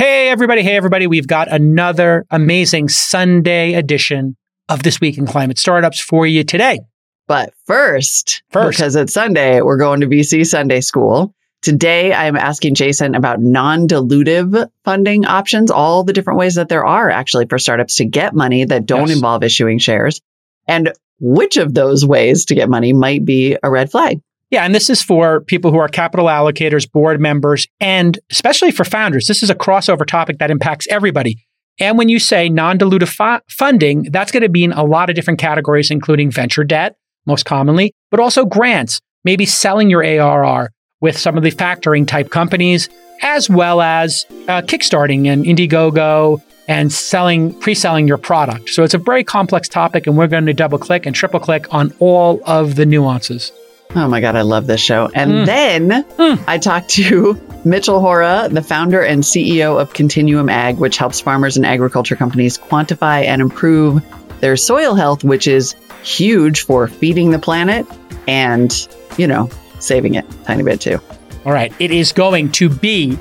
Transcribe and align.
Hey, 0.00 0.30
everybody. 0.30 0.62
Hey, 0.62 0.76
everybody. 0.76 1.06
We've 1.06 1.26
got 1.26 1.52
another 1.52 2.24
amazing 2.30 2.88
Sunday 2.88 3.74
edition 3.74 4.34
of 4.70 4.82
This 4.82 4.98
Week 4.98 5.18
in 5.18 5.26
Climate 5.26 5.58
Startups 5.58 6.00
for 6.00 6.26
you 6.26 6.42
today. 6.42 6.80
But 7.28 7.52
first, 7.66 8.42
First. 8.48 8.78
because 8.78 8.96
it's 8.96 9.12
Sunday, 9.12 9.60
we're 9.60 9.76
going 9.76 10.00
to 10.00 10.06
VC 10.06 10.46
Sunday 10.46 10.80
School. 10.80 11.34
Today, 11.60 12.14
I 12.14 12.24
am 12.24 12.36
asking 12.36 12.76
Jason 12.76 13.14
about 13.14 13.42
non 13.42 13.86
dilutive 13.88 14.70
funding 14.86 15.26
options, 15.26 15.70
all 15.70 16.02
the 16.02 16.14
different 16.14 16.38
ways 16.38 16.54
that 16.54 16.70
there 16.70 16.86
are 16.86 17.10
actually 17.10 17.44
for 17.44 17.58
startups 17.58 17.96
to 17.96 18.06
get 18.06 18.34
money 18.34 18.64
that 18.64 18.86
don't 18.86 19.08
Yes. 19.08 19.16
involve 19.16 19.44
issuing 19.44 19.76
shares, 19.76 20.22
and 20.66 20.94
which 21.18 21.58
of 21.58 21.74
those 21.74 22.06
ways 22.06 22.46
to 22.46 22.54
get 22.54 22.70
money 22.70 22.94
might 22.94 23.26
be 23.26 23.54
a 23.62 23.70
red 23.70 23.90
flag. 23.90 24.22
Yeah, 24.50 24.64
and 24.64 24.74
this 24.74 24.90
is 24.90 25.00
for 25.00 25.40
people 25.40 25.70
who 25.70 25.78
are 25.78 25.88
capital 25.88 26.26
allocators, 26.26 26.90
board 26.90 27.20
members, 27.20 27.68
and 27.78 28.18
especially 28.32 28.72
for 28.72 28.84
founders. 28.84 29.26
This 29.26 29.44
is 29.44 29.50
a 29.50 29.54
crossover 29.54 30.04
topic 30.04 30.38
that 30.38 30.50
impacts 30.50 30.88
everybody. 30.88 31.46
And 31.78 31.96
when 31.96 32.08
you 32.08 32.18
say 32.18 32.48
non 32.48 32.78
dilutive 32.78 33.08
fu- 33.08 33.44
funding, 33.48 34.08
that's 34.10 34.32
going 34.32 34.42
to 34.42 34.48
be 34.48 34.64
in 34.64 34.72
a 34.72 34.84
lot 34.84 35.08
of 35.08 35.16
different 35.16 35.38
categories, 35.38 35.90
including 35.90 36.30
venture 36.30 36.64
debt, 36.64 36.96
most 37.26 37.44
commonly, 37.44 37.94
but 38.10 38.18
also 38.18 38.44
grants, 38.44 39.00
maybe 39.24 39.46
selling 39.46 39.88
your 39.88 40.04
ARR 40.04 40.72
with 41.00 41.16
some 41.16 41.36
of 41.36 41.44
the 41.44 41.52
factoring 41.52 42.06
type 42.06 42.30
companies, 42.30 42.88
as 43.22 43.48
well 43.48 43.80
as 43.80 44.26
uh, 44.48 44.62
kickstarting 44.62 45.26
and 45.26 45.44
Indiegogo 45.44 46.42
and 46.66 46.92
selling, 46.92 47.54
pre 47.60 47.74
selling 47.74 48.08
your 48.08 48.18
product. 48.18 48.70
So 48.70 48.82
it's 48.82 48.94
a 48.94 48.98
very 48.98 49.22
complex 49.22 49.68
topic, 49.68 50.06
and 50.08 50.16
we're 50.16 50.26
going 50.26 50.46
to 50.46 50.52
double 50.52 50.78
click 50.78 51.06
and 51.06 51.14
triple 51.14 51.40
click 51.40 51.72
on 51.72 51.94
all 52.00 52.42
of 52.46 52.74
the 52.74 52.84
nuances. 52.84 53.52
Oh 53.96 54.06
my 54.08 54.20
God, 54.20 54.36
I 54.36 54.42
love 54.42 54.66
this 54.66 54.80
show. 54.80 55.10
And 55.14 55.30
Mm. 55.32 55.46
then 55.46 55.88
Mm. 56.18 56.44
I 56.46 56.58
talked 56.58 56.90
to 56.90 57.40
Mitchell 57.64 58.00
Hora, 58.00 58.48
the 58.50 58.62
founder 58.62 59.02
and 59.02 59.22
CEO 59.24 59.80
of 59.80 59.92
Continuum 59.92 60.48
Ag, 60.48 60.76
which 60.78 60.96
helps 60.96 61.20
farmers 61.20 61.56
and 61.56 61.66
agriculture 61.66 62.14
companies 62.16 62.56
quantify 62.56 63.24
and 63.24 63.42
improve 63.42 64.02
their 64.40 64.56
soil 64.56 64.94
health, 64.94 65.24
which 65.24 65.46
is 65.48 65.74
huge 66.02 66.62
for 66.62 66.86
feeding 66.88 67.30
the 67.30 67.38
planet 67.38 67.84
and, 68.28 68.88
you 69.18 69.26
know, 69.26 69.50
saving 69.80 70.14
it 70.14 70.24
a 70.24 70.44
tiny 70.44 70.62
bit 70.62 70.80
too. 70.80 71.00
All 71.44 71.52
right. 71.52 71.72
It 71.78 71.90
is 71.90 72.12
going 72.12 72.52
to 72.52 72.68
be 72.68 73.18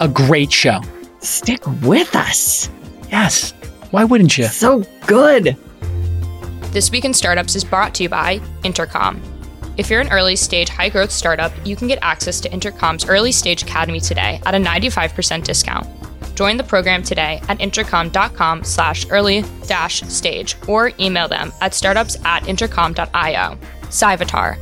a 0.00 0.08
great 0.08 0.52
show. 0.52 0.80
Stick 1.20 1.62
with 1.82 2.14
us. 2.16 2.70
Yes. 3.10 3.52
Why 3.90 4.04
wouldn't 4.04 4.38
you? 4.38 4.44
So 4.44 4.84
good. 5.06 5.56
This 6.70 6.90
Week 6.90 7.04
in 7.04 7.12
Startups 7.12 7.54
is 7.54 7.64
brought 7.64 7.94
to 7.96 8.02
you 8.04 8.08
by 8.08 8.40
Intercom. 8.64 9.20
If 9.82 9.90
you're 9.90 10.00
an 10.00 10.12
early 10.12 10.36
stage, 10.36 10.68
high 10.68 10.90
growth 10.90 11.10
startup, 11.10 11.50
you 11.66 11.74
can 11.74 11.88
get 11.88 11.98
access 12.02 12.40
to 12.42 12.52
Intercom's 12.52 13.04
Early 13.04 13.32
Stage 13.32 13.64
Academy 13.64 13.98
today 13.98 14.40
at 14.46 14.54
a 14.54 14.58
95% 14.58 15.42
discount. 15.42 15.88
Join 16.36 16.56
the 16.56 16.62
program 16.62 17.02
today 17.02 17.42
at 17.48 17.60
intercom.com 17.60 18.62
slash 18.62 19.10
early 19.10 19.44
dash 19.66 20.02
stage 20.02 20.54
or 20.68 20.92
email 21.00 21.26
them 21.26 21.52
at 21.60 21.74
startups 21.74 22.16
at 22.24 22.46
intercom.io. 22.46 23.58
Cyvatar. 23.88 24.56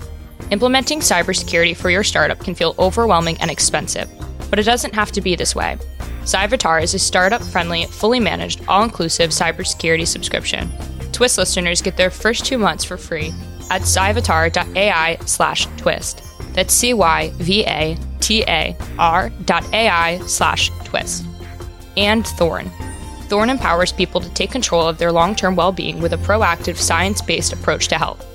Implementing 0.50 1.00
cybersecurity 1.00 1.76
for 1.76 1.90
your 1.90 2.02
startup 2.02 2.40
can 2.40 2.54
feel 2.54 2.74
overwhelming 2.78 3.36
and 3.42 3.50
expensive, 3.50 4.08
but 4.48 4.58
it 4.58 4.64
doesn't 4.64 4.94
have 4.94 5.12
to 5.12 5.20
be 5.20 5.36
this 5.36 5.54
way. 5.54 5.76
Cyvatar 6.22 6.82
is 6.82 6.94
a 6.94 6.98
startup 6.98 7.42
friendly, 7.42 7.84
fully 7.84 8.20
managed, 8.20 8.62
all 8.68 8.84
inclusive 8.84 9.32
cybersecurity 9.32 10.06
subscription. 10.06 10.72
Twist 11.12 11.36
listeners 11.36 11.82
get 11.82 11.98
their 11.98 12.10
first 12.10 12.46
two 12.46 12.56
months 12.56 12.84
for 12.84 12.96
free 12.96 13.34
at 13.70 13.82
cyvatar.ai 13.82 15.18
slash 15.26 15.66
twist. 15.76 16.22
That's 16.52 16.74
C 16.74 16.94
Y 16.94 17.30
V 17.36 17.64
A 17.66 17.96
T 18.20 18.42
A 18.42 18.76
R 18.98 19.30
dot 19.44 19.64
AI 19.72 20.18
slash 20.26 20.70
twist. 20.84 21.24
And 21.96 22.26
Thorn. 22.26 22.70
Thorn 23.28 23.48
empowers 23.48 23.92
people 23.92 24.20
to 24.20 24.28
take 24.30 24.50
control 24.50 24.88
of 24.88 24.98
their 24.98 25.12
long 25.12 25.34
term 25.34 25.56
well 25.56 25.72
being 25.72 26.00
with 26.00 26.12
a 26.12 26.18
proactive, 26.18 26.76
science 26.76 27.22
based 27.22 27.52
approach 27.52 27.88
to 27.88 27.98
health. 27.98 28.26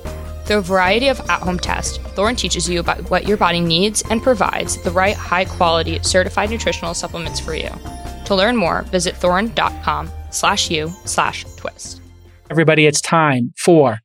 Through 0.46 0.58
a 0.58 0.62
variety 0.62 1.08
of 1.08 1.20
at 1.22 1.42
home 1.42 1.60
tests, 1.60 1.98
Thorn 1.98 2.36
teaches 2.36 2.70
you 2.70 2.80
about 2.80 3.10
what 3.10 3.28
your 3.28 3.36
body 3.36 3.60
needs 3.60 4.04
and 4.10 4.22
provides 4.22 4.82
the 4.84 4.92
right 4.92 5.16
high 5.16 5.46
quality 5.46 6.00
certified 6.04 6.52
nutritional 6.52 6.94
supplements 6.94 7.40
for 7.40 7.56
you. 7.56 7.72
To 8.26 8.36
learn 8.36 8.56
more, 8.56 8.84
visit 8.84 9.16
thorn.com 9.18 10.10
slash 10.32 10.70
you 10.70 10.90
slash 11.06 11.46
twist. 11.58 12.02
Everybody, 12.50 12.86
it's 12.86 13.02
time 13.02 13.54
for, 13.58 14.00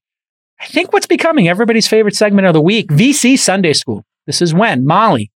I 0.60 0.66
think, 0.66 0.92
what's 0.92 1.06
becoming 1.06 1.48
everybody's 1.48 1.88
favorite 1.88 2.14
segment 2.14 2.46
of 2.46 2.52
the 2.52 2.60
week 2.60 2.88
VC 2.88 3.38
Sunday 3.38 3.72
School. 3.72 4.04
This 4.26 4.42
is 4.42 4.52
when 4.52 4.84
Molly, 4.84 5.30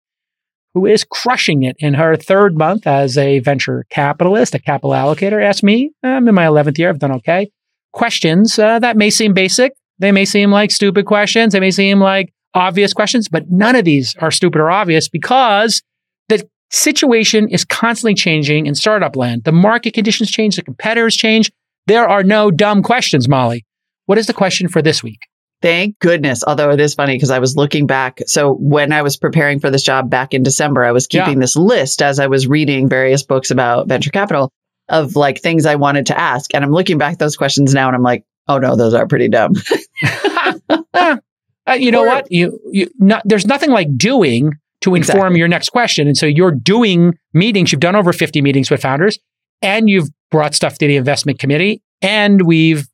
who 0.73 0.87
is 0.87 1.03
crushing 1.03 1.61
it 1.61 1.75
in 1.77 1.93
her 1.93 2.15
third 2.15 2.57
month 2.57 2.87
as 2.87 3.19
a 3.19 3.37
venture 3.39 3.85
capitalist, 3.91 4.55
a 4.55 4.59
capital 4.59 4.91
allocator, 4.91 5.43
asked 5.43 5.63
me, 5.63 5.91
I'm 6.01 6.27
in 6.27 6.33
my 6.33 6.45
11th 6.45 6.79
year, 6.79 6.89
I've 6.89 6.97
done 6.97 7.11
okay, 7.13 7.51
questions 7.93 8.57
uh, 8.57 8.79
that 8.79 8.97
may 8.97 9.11
seem 9.11 9.33
basic. 9.33 9.73
They 9.99 10.11
may 10.11 10.25
seem 10.25 10.49
like 10.49 10.71
stupid 10.71 11.05
questions. 11.05 11.53
They 11.53 11.59
may 11.59 11.71
seem 11.71 11.99
like 11.99 12.33
obvious 12.55 12.91
questions, 12.91 13.29
but 13.29 13.51
none 13.51 13.75
of 13.75 13.85
these 13.85 14.15
are 14.15 14.31
stupid 14.31 14.59
or 14.59 14.71
obvious 14.71 15.07
because 15.07 15.83
the 16.29 16.49
situation 16.71 17.47
is 17.47 17.63
constantly 17.63 18.15
changing 18.15 18.65
in 18.65 18.73
startup 18.73 19.15
land. 19.15 19.43
The 19.43 19.51
market 19.51 19.93
conditions 19.93 20.31
change, 20.31 20.55
the 20.55 20.63
competitors 20.63 21.15
change. 21.15 21.51
There 21.85 22.07
are 22.09 22.23
no 22.23 22.49
dumb 22.49 22.81
questions, 22.81 23.29
Molly. 23.29 23.65
What 24.05 24.17
is 24.17 24.27
the 24.27 24.33
question 24.33 24.67
for 24.67 24.81
this 24.81 25.01
week? 25.03 25.27
Thank 25.61 25.99
goodness. 25.99 26.43
Although 26.45 26.71
it 26.71 26.79
is 26.79 26.95
funny 26.95 27.13
because 27.15 27.29
I 27.29 27.37
was 27.39 27.55
looking 27.55 27.85
back. 27.85 28.19
So 28.25 28.53
when 28.55 28.91
I 28.91 29.03
was 29.03 29.15
preparing 29.15 29.59
for 29.59 29.69
this 29.69 29.83
job 29.83 30.09
back 30.09 30.33
in 30.33 30.41
December, 30.41 30.83
I 30.83 30.91
was 30.91 31.07
Yeah. 31.11 31.23
keeping 31.25 31.39
this 31.39 31.55
list 31.55 32.01
as 32.01 32.19
I 32.19 32.27
was 32.27 32.47
reading 32.47 32.89
various 32.89 33.21
books 33.23 33.51
about 33.51 33.87
venture 33.87 34.09
capital 34.09 34.51
of 34.89 35.15
like 35.15 35.39
things 35.39 35.65
I 35.67 35.75
wanted 35.75 36.07
to 36.07 36.19
ask. 36.19 36.53
And 36.55 36.63
I'm 36.65 36.71
looking 36.71 36.97
back 36.97 37.13
at 37.13 37.19
those 37.19 37.37
questions 37.37 37.73
now 37.75 37.87
and 37.87 37.95
I'm 37.95 38.01
like, 38.01 38.23
oh 38.47 38.57
no, 38.57 38.75
those 38.75 38.93
are 38.95 39.07
pretty 39.07 39.29
dumb. 39.29 39.53
Uh, 41.67 41.73
you 41.73 41.91
know 41.91 42.01
Or- 42.01 42.07
what? 42.07 42.31
You, 42.31 42.59
you 42.71 42.89
not, 42.97 43.21
there's 43.23 43.45
nothing 43.45 43.69
like 43.69 43.95
doing 43.95 44.53
to 44.81 44.95
inform 44.95 45.17
Exactly. 45.19 45.39
your 45.39 45.47
next 45.47 45.69
question. 45.69 46.07
And 46.07 46.17
so 46.17 46.25
you're 46.25 46.51
doing 46.51 47.13
meetings. 47.35 47.71
You've 47.71 47.81
done 47.81 47.95
over 47.95 48.11
50 48.11 48.41
meetings 48.41 48.71
with 48.71 48.81
founders 48.81 49.19
and 49.61 49.87
you've 49.87 50.09
brought 50.31 50.55
stuff 50.55 50.79
to 50.79 50.87
the 50.87 50.95
investment 50.97 51.37
committee 51.37 51.83
and 52.01 52.41
we've 52.47 52.87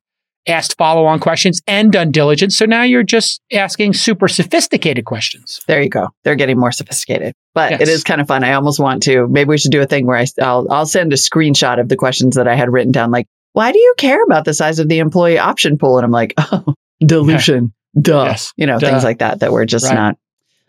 asked 0.48 0.78
follow 0.78 1.06
on 1.06 1.20
questions 1.20 1.62
and 1.68 1.92
done 1.92 2.12
diligence. 2.12 2.58
So 2.58 2.66
now 2.66 2.84
you're 2.84 3.04
just 3.04 3.42
asking 3.52 3.94
super 3.94 4.28
sophisticated 4.28 5.06
questions. 5.06 5.62
There 5.68 5.82
you 5.82 5.90
go. 5.90 6.10
They're 6.24 6.36
getting 6.36 6.58
more 6.60 6.72
sophisticated, 6.72 7.34
but 7.54 7.72
Yes. 7.72 7.82
it 7.82 7.88
is 7.90 8.04
kind 8.04 8.22
of 8.22 8.28
fun. 8.28 8.44
I 8.44 8.54
almost 8.54 8.80
want 8.80 9.04
to, 9.04 9.28
maybe 9.28 9.50
we 9.50 9.58
should 9.58 9.72
do 9.72 9.82
a 9.82 9.86
thing 9.86 10.06
where 10.06 10.18
I, 10.18 10.26
I'll, 10.42 10.68
I'll 10.72 10.86
send 10.86 11.12
a 11.14 11.18
screenshot 11.18 11.80
of 11.80 11.90
the 11.90 11.96
questions 11.96 12.36
that 12.36 12.48
I 12.48 12.56
had 12.56 12.72
written 12.72 12.92
down. 12.92 13.12
Like, 13.12 13.28
why 13.54 13.72
do 13.72 13.80
you 13.80 13.94
care 13.98 14.24
about 14.24 14.46
the 14.46 14.54
size 14.54 14.80
of 14.80 14.88
the 14.88 15.00
employee 15.00 15.38
option 15.40 15.78
pool? 15.78 15.98
And 15.98 16.06
I'm 16.06 16.12
like, 16.12 16.34
oh, 16.38 16.74
dilution. 17.00 17.74
Duh. 18.00 18.26
Yes. 18.26 18.54
You 18.58 18.68
know, 18.68 18.80
Duh. 18.80 18.90
things 18.92 19.04
like 19.04 19.20
that, 19.20 19.40
that 19.40 19.52
were 19.52 19.66
just 19.66 19.86
Right. 19.86 19.96
not 19.96 20.18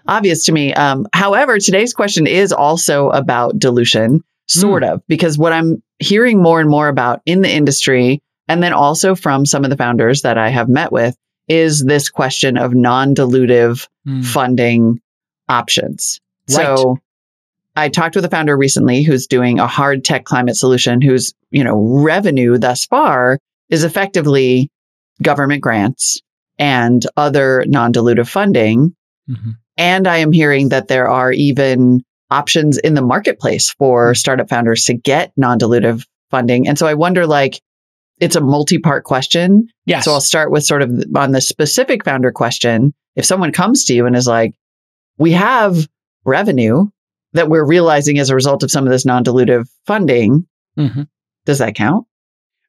obvious 0.07 0.45
to 0.45 0.53
me. 0.53 0.73
Um, 0.73 1.07
however, 1.13 1.59
today's 1.59 1.93
question 1.93 2.27
is 2.27 2.53
also 2.53 3.11
about 3.11 3.59
dilution, 3.59 4.23
sort 4.47 4.83
Hmm. 4.83 4.91
of, 4.95 5.03
because 5.09 5.37
what 5.37 5.53
I'm 5.53 5.83
hearing 5.99 6.43
more 6.43 6.61
and 6.61 6.71
more 6.71 6.89
about 6.89 7.21
in 7.27 7.43
the 7.43 7.51
industry, 7.53 8.23
and 8.49 8.63
then 8.63 8.73
also 8.73 9.15
from 9.15 9.47
some 9.47 9.65
of 9.65 9.71
the 9.71 9.77
founders 9.77 10.23
that 10.23 10.39
I 10.39 10.49
have 10.49 10.69
met 10.69 10.91
with, 10.91 11.17
is 11.49 11.85
this 11.85 12.09
question 12.11 12.57
of 12.57 12.75
non 12.75 13.15
dilutive 13.15 13.87
Hmm. 14.05 14.23
funding 14.23 15.01
options. 15.49 16.21
Right. 16.51 16.57
So 16.57 16.99
I 17.77 17.89
talked 17.89 18.17
with 18.17 18.25
a 18.25 18.31
founder 18.31 18.57
recently 18.57 19.03
who's 19.03 19.27
doing 19.27 19.59
a 19.59 19.67
hard 19.67 20.05
tech 20.05 20.25
climate 20.25 20.57
solution 20.57 21.01
whose, 21.01 21.33
you 21.51 21.63
know, 21.63 21.79
revenue 21.79 22.59
thus 22.59 22.87
far 22.87 23.39
is 23.69 23.85
effectively 23.85 24.71
government 25.23 25.63
grants 25.63 26.21
and 26.59 27.07
other 27.17 27.65
non-dilutive 27.67 28.29
funding. 28.29 28.95
Mhm. 29.31 29.57
And 29.77 30.09
I 30.09 30.19
am 30.19 30.33
hearing 30.33 30.71
that 30.71 30.89
there 30.89 31.09
are 31.09 31.33
even 31.33 32.03
options 32.31 32.79
in 32.79 32.95
the 32.95 33.03
marketplace 33.03 33.75
for 33.79 34.15
startup 34.15 34.49
founders 34.49 34.85
to 34.87 34.95
get 34.95 35.33
non-dilutive 35.37 36.05
funding. 36.31 36.67
And 36.67 36.79
so 36.79 36.87
I 36.87 36.95
wonder 36.95 37.27
like 37.27 37.61
it's 38.21 38.37
a 38.37 38.41
multi-part 38.41 39.05
question. 39.05 39.69
Yes. 39.87 40.05
So 40.05 40.13
I'll 40.13 40.21
start 40.21 40.51
with 40.51 40.65
sort 40.65 40.83
of 40.83 40.91
on 41.15 41.33
the 41.33 41.41
specific 41.41 42.05
founder 42.05 42.33
question. 42.33 42.95
If 43.17 43.25
someone 43.25 43.53
comes 43.53 43.85
to 43.87 43.95
you 43.95 44.07
and 44.07 44.15
is 44.17 44.27
like, 44.27 44.55
we 45.19 45.33
have 45.33 45.89
revenue 46.25 46.87
that 47.33 47.49
we're 47.49 47.65
realizing 47.67 48.19
as 48.19 48.31
a 48.31 48.35
result 48.35 48.63
of 48.63 48.71
some 48.71 48.85
of 48.87 48.91
this 48.91 49.05
non-dilutive 49.05 49.69
funding, 49.87 50.47
Mhm. 50.79 51.09
does 51.45 51.59
that 51.59 51.75
count? 51.75 52.07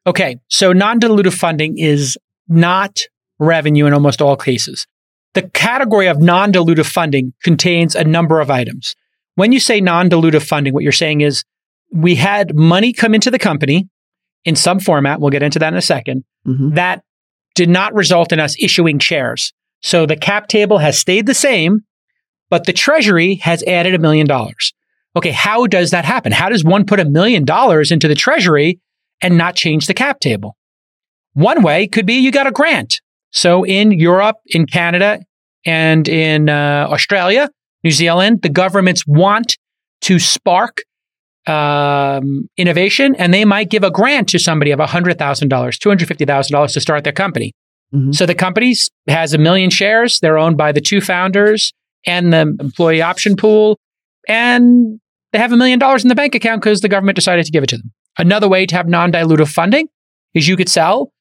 Okay, 0.08 0.40
so 0.48 0.74
non 0.74 1.00
dilutive 1.00 1.34
funding 1.34 1.78
is 1.78 2.18
not 2.48 3.02
revenue 3.38 3.86
in 3.86 3.94
almost 3.94 4.22
all 4.22 4.36
cases. 4.36 4.88
The 5.34 5.44
category 5.44 6.08
of 6.08 6.20
non 6.20 6.52
dilutive 6.52 6.88
funding 6.88 7.34
contains 7.44 7.96
a 7.96 8.04
number 8.04 8.40
of 8.40 8.50
items. 8.50 8.96
When 9.36 9.52
you 9.52 9.60
say 9.60 9.80
non 9.82 10.10
dilutive 10.10 10.46
funding, 10.46 10.74
what 10.74 10.84
you're 10.84 10.92
saying 10.92 11.22
is 11.22 11.44
we 11.92 12.16
had 12.16 12.56
money 12.56 12.94
come 12.94 13.14
into 13.14 13.30
the 13.32 13.40
company 13.40 13.88
in 14.46 14.56
some 14.56 14.80
format, 14.80 15.20
we'll 15.20 15.30
get 15.32 15.44
into 15.44 15.60
that 15.60 15.74
in 15.74 15.78
a 15.78 15.82
second, 15.82 16.24
Mhm. 16.48 16.76
that 16.76 17.02
did 17.56 17.70
not 17.70 17.94
result 17.94 18.32
in 18.32 18.40
us 18.40 18.56
issuing 18.60 19.00
shares. 19.00 19.54
So 19.82 20.06
the 20.06 20.16
cap 20.16 20.48
table 20.48 20.78
has 20.80 20.98
stayed 21.00 21.26
the 21.26 21.34
same, 21.34 21.82
but 22.50 22.66
the 22.66 22.74
treasury 22.74 23.36
has 23.36 23.64
added 23.64 23.94
a 23.94 24.00
million 24.00 24.28
dollars. 24.28 24.74
Okay, 25.16 25.32
how 25.32 25.66
does 25.68 25.92
that 25.92 26.06
happen? 26.06 26.32
How 26.32 26.50
does 26.50 26.64
one 26.64 26.86
put 26.86 27.00
a 27.00 27.06
million 27.06 27.44
dollars 27.46 27.92
into 27.92 28.08
the 28.08 28.16
treasury 28.16 28.80
and 29.22 29.38
not 29.38 29.56
change 29.56 29.88
the 29.88 29.94
cap 29.94 30.20
table? 30.20 30.56
One 31.34 31.62
way 31.64 31.88
could 31.88 32.06
be 32.06 32.14
you 32.16 32.32
got 32.32 32.48
a 32.48 32.52
grant. 32.52 33.02
So 33.32 33.66
in 33.66 33.92
Europe, 33.92 34.38
in 34.48 34.66
Canada, 34.66 35.20
and 35.66 36.08
in 36.08 36.50
uh, 36.50 36.88
Australia, 36.90 37.50
New 37.84 37.92
Zealand, 37.92 38.42
the 38.42 38.50
governments 38.50 39.06
want 39.06 39.58
to 40.02 40.20
spark 40.20 40.82
um, 41.50 42.48
innovation, 42.58 43.16
and 43.16 43.34
they 43.34 43.44
might 43.44 43.70
give 43.70 43.84
a 43.84 43.92
grant 43.92 44.30
to 44.30 44.40
somebody 44.40 44.72
of 44.72 44.80
$100,000, 44.80 45.18
$250,000 45.18 46.74
to 46.74 46.80
start 46.80 47.04
their 47.04 47.14
company. 47.14 47.54
Mm-hmm. 47.94 48.12
So 48.12 48.26
the 48.26 48.36
company 48.36 48.76
has 49.08 49.34
a 49.34 49.38
million 49.38 49.70
shares. 49.70 50.20
They're 50.20 50.38
owned 50.38 50.58
by 50.58 50.72
the 50.72 50.82
two 50.82 51.02
founders 51.02 51.74
and 52.06 52.32
the 52.32 52.56
employee 52.60 53.02
option 53.02 53.36
pool. 53.36 53.80
And 54.28 55.00
they 55.32 55.40
have 55.40 55.52
a 55.52 55.58
million 55.58 55.80
dollars 55.80 56.04
in 56.04 56.10
the 56.10 56.16
bank 56.16 56.36
account 56.36 56.62
because 56.62 56.82
the 56.82 56.90
government 56.90 57.16
decided 57.16 57.46
to 57.46 57.52
give 57.52 57.64
it 57.64 57.70
to 57.70 57.78
them. 57.78 57.92
Another 58.18 58.48
way 58.48 58.66
to 58.66 58.76
have 58.76 58.88
non 58.88 59.12
dilutive 59.12 59.50
funding 59.50 59.88
is 60.34 60.48
you 60.48 60.58
could 60.58 60.70
sell 60.70 61.12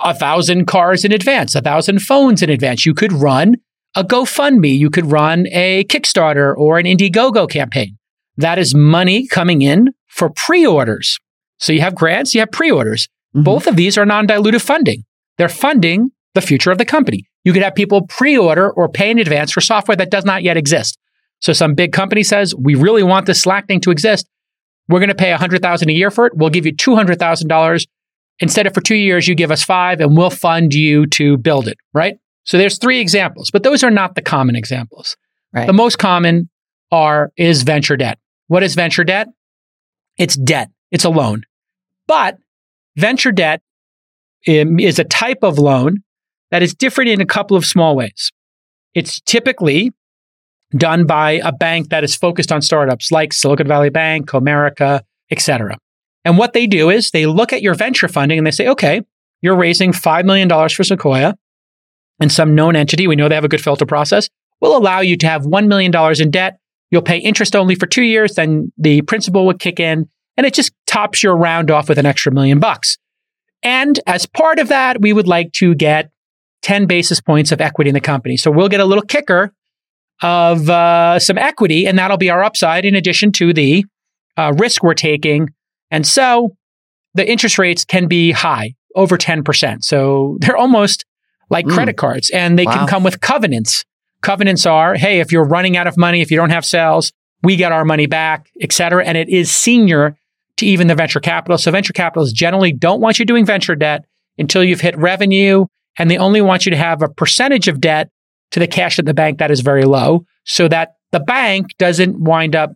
a 0.00 0.14
thousand 0.14 0.66
cars 0.66 1.04
in 1.04 1.12
advance, 1.12 1.54
a 1.54 1.60
thousand 1.60 2.00
phones 2.00 2.42
in 2.42 2.50
advance. 2.50 2.84
You 2.84 2.94
could 2.94 3.12
run 3.12 3.56
a 3.94 4.04
GoFundMe. 4.04 4.76
You 4.76 4.90
could 4.90 5.10
run 5.10 5.46
a 5.52 5.84
Kickstarter 5.84 6.56
or 6.56 6.78
an 6.78 6.86
Indiegogo 6.86 7.48
campaign. 7.48 7.97
That 8.38 8.58
is 8.58 8.74
money 8.74 9.26
coming 9.26 9.62
in 9.62 9.88
for 10.06 10.30
pre 10.30 10.66
orders. 10.66 11.18
So 11.58 11.72
you 11.72 11.80
have 11.80 11.94
grants, 11.94 12.34
you 12.34 12.40
have 12.40 12.50
pre 12.50 12.70
orders. 12.70 13.08
Mm-hmm. 13.34 13.42
Both 13.42 13.66
of 13.66 13.76
these 13.76 13.98
are 13.98 14.06
non 14.06 14.26
dilutive 14.26 14.62
funding. 14.62 15.04
They're 15.36 15.48
funding 15.48 16.10
the 16.34 16.40
future 16.40 16.70
of 16.70 16.78
the 16.78 16.84
company. 16.84 17.28
You 17.44 17.52
could 17.52 17.62
have 17.62 17.74
people 17.74 18.06
pre 18.06 18.38
order 18.38 18.70
or 18.70 18.88
pay 18.88 19.10
in 19.10 19.18
advance 19.18 19.52
for 19.52 19.60
software 19.60 19.96
that 19.96 20.10
does 20.10 20.24
not 20.24 20.42
yet 20.42 20.56
exist. 20.56 20.98
So 21.40 21.52
some 21.52 21.74
big 21.74 21.92
company 21.92 22.22
says, 22.22 22.54
we 22.54 22.74
really 22.74 23.02
want 23.02 23.26
this 23.26 23.40
Slack 23.40 23.66
thing 23.68 23.80
to 23.82 23.90
exist. 23.90 24.28
We're 24.88 25.00
going 25.00 25.08
to 25.08 25.14
pay 25.14 25.30
100000 25.30 25.88
a 25.88 25.92
year 25.92 26.10
for 26.10 26.26
it. 26.26 26.32
We'll 26.34 26.50
give 26.50 26.66
you 26.66 26.74
$200,000. 26.74 27.86
Instead 28.40 28.66
of 28.66 28.74
for 28.74 28.80
two 28.80 28.96
years, 28.96 29.28
you 29.28 29.34
give 29.34 29.50
us 29.50 29.62
five 29.62 30.00
and 30.00 30.16
we'll 30.16 30.30
fund 30.30 30.72
you 30.72 31.06
to 31.08 31.36
build 31.36 31.68
it, 31.68 31.76
right? 31.92 32.16
So 32.44 32.56
there's 32.56 32.78
three 32.78 33.00
examples, 33.00 33.50
but 33.50 33.62
those 33.62 33.84
are 33.84 33.90
not 33.90 34.14
the 34.14 34.22
common 34.22 34.56
examples. 34.56 35.16
Right. 35.52 35.66
The 35.66 35.72
most 35.72 35.98
common 35.98 36.48
are 36.90 37.32
is 37.36 37.62
venture 37.62 37.96
debt. 37.96 38.18
What 38.48 38.62
is 38.62 38.74
venture 38.74 39.04
debt? 39.04 39.28
It's 40.18 40.36
debt. 40.36 40.70
It's 40.90 41.04
a 41.04 41.10
loan. 41.10 41.44
But 42.06 42.38
venture 42.96 43.32
debt 43.32 43.60
um, 44.48 44.80
is 44.80 44.98
a 44.98 45.04
type 45.04 45.38
of 45.42 45.58
loan 45.58 46.02
that 46.50 46.62
is 46.62 46.74
different 46.74 47.10
in 47.10 47.20
a 47.20 47.26
couple 47.26 47.56
of 47.56 47.64
small 47.64 47.94
ways. 47.94 48.32
It's 48.94 49.20
typically 49.20 49.92
done 50.76 51.06
by 51.06 51.32
a 51.44 51.52
bank 51.52 51.90
that 51.90 52.04
is 52.04 52.14
focused 52.14 52.52
on 52.52 52.62
startups 52.62 53.12
like 53.12 53.32
Silicon 53.32 53.66
Valley 53.66 53.90
Bank, 53.90 54.28
Comerica, 54.28 55.02
etc. 55.30 55.78
And 56.24 56.36
what 56.36 56.52
they 56.52 56.66
do 56.66 56.90
is 56.90 57.10
they 57.10 57.26
look 57.26 57.52
at 57.52 57.62
your 57.62 57.74
venture 57.74 58.08
funding 58.08 58.38
and 58.38 58.46
they 58.46 58.50
say, 58.50 58.68
okay, 58.68 59.02
you're 59.40 59.56
raising 59.56 59.92
$5 59.92 60.24
million 60.24 60.48
for 60.68 60.84
Sequoia 60.84 61.36
and 62.20 62.32
some 62.32 62.54
known 62.54 62.76
entity. 62.76 63.06
We 63.06 63.16
know 63.16 63.28
they 63.28 63.34
have 63.34 63.44
a 63.44 63.48
good 63.48 63.62
filter 63.62 63.86
process. 63.86 64.28
We'll 64.60 64.76
allow 64.76 65.00
you 65.00 65.16
to 65.18 65.26
have 65.26 65.42
$1 65.42 65.68
million 65.68 65.92
in 66.20 66.30
debt. 66.30 66.58
You'll 66.90 67.02
pay 67.02 67.18
interest 67.18 67.54
only 67.54 67.74
for 67.74 67.86
two 67.86 68.02
years. 68.02 68.34
Then 68.34 68.72
the 68.78 69.02
principal 69.02 69.46
would 69.46 69.58
kick 69.58 69.78
in 69.78 70.08
and 70.36 70.46
it 70.46 70.54
just 70.54 70.72
tops 70.86 71.22
your 71.22 71.36
round 71.36 71.70
off 71.70 71.88
with 71.88 71.98
an 71.98 72.06
extra 72.06 72.32
million 72.32 72.60
bucks. 72.60 72.96
And 73.62 73.98
as 74.06 74.24
part 74.24 74.58
of 74.58 74.68
that, 74.68 75.00
we 75.00 75.12
would 75.12 75.26
like 75.26 75.52
to 75.54 75.74
get 75.74 76.10
10 76.62 76.86
basis 76.86 77.20
points 77.20 77.52
of 77.52 77.60
equity 77.60 77.90
in 77.90 77.94
the 77.94 78.00
company. 78.00 78.36
So 78.36 78.50
we'll 78.50 78.68
get 78.68 78.80
a 78.80 78.84
little 78.84 79.04
kicker 79.04 79.52
of 80.22 80.68
uh, 80.68 81.18
some 81.18 81.38
equity, 81.38 81.86
and 81.86 81.98
that'll 81.98 82.16
be 82.16 82.30
our 82.30 82.42
upside 82.42 82.84
in 82.84 82.94
addition 82.94 83.32
to 83.32 83.52
the 83.52 83.84
uh, 84.36 84.52
risk 84.56 84.82
we're 84.82 84.94
taking. 84.94 85.48
And 85.90 86.06
so 86.06 86.56
the 87.14 87.28
interest 87.28 87.58
rates 87.58 87.84
can 87.84 88.06
be 88.08 88.32
high, 88.32 88.74
over 88.94 89.16
10%. 89.16 89.84
So 89.84 90.36
they're 90.40 90.56
almost 90.56 91.04
like 91.50 91.66
mm. 91.66 91.72
credit 91.72 91.96
cards, 91.96 92.30
and 92.30 92.58
they 92.58 92.64
wow. 92.64 92.74
can 92.74 92.86
come 92.86 93.02
with 93.02 93.20
covenants. 93.20 93.84
Covenants 94.22 94.66
are, 94.66 94.94
hey, 94.94 95.20
if 95.20 95.32
you're 95.32 95.44
running 95.44 95.76
out 95.76 95.86
of 95.86 95.96
money, 95.96 96.20
if 96.20 96.30
you 96.30 96.36
don't 96.36 96.50
have 96.50 96.64
sales, 96.64 97.12
we 97.42 97.56
get 97.56 97.72
our 97.72 97.84
money 97.84 98.06
back, 98.06 98.50
et 98.60 98.72
cetera. 98.72 99.04
And 99.04 99.16
it 99.16 99.28
is 99.28 99.50
senior 99.50 100.16
to 100.56 100.66
even 100.66 100.88
the 100.88 100.94
venture 100.94 101.20
capital. 101.20 101.56
So 101.56 101.70
venture 101.70 101.92
capitalists 101.92 102.36
generally 102.36 102.72
don't 102.72 103.00
want 103.00 103.18
you 103.18 103.24
doing 103.24 103.46
venture 103.46 103.76
debt 103.76 104.04
until 104.38 104.64
you've 104.64 104.80
hit 104.80 104.98
revenue, 104.98 105.66
and 105.98 106.10
they 106.10 106.18
only 106.18 106.40
want 106.40 106.66
you 106.66 106.70
to 106.70 106.76
have 106.76 107.02
a 107.02 107.08
percentage 107.08 107.68
of 107.68 107.80
debt 107.80 108.10
to 108.50 108.60
the 108.60 108.66
cash 108.66 108.98
at 108.98 109.04
the 109.04 109.14
bank 109.14 109.38
that 109.38 109.50
is 109.50 109.60
very 109.60 109.84
low 109.84 110.24
so 110.44 110.68
that 110.68 110.94
the 111.12 111.20
bank 111.20 111.66
doesn't 111.78 112.20
wind 112.20 112.56
up 112.56 112.70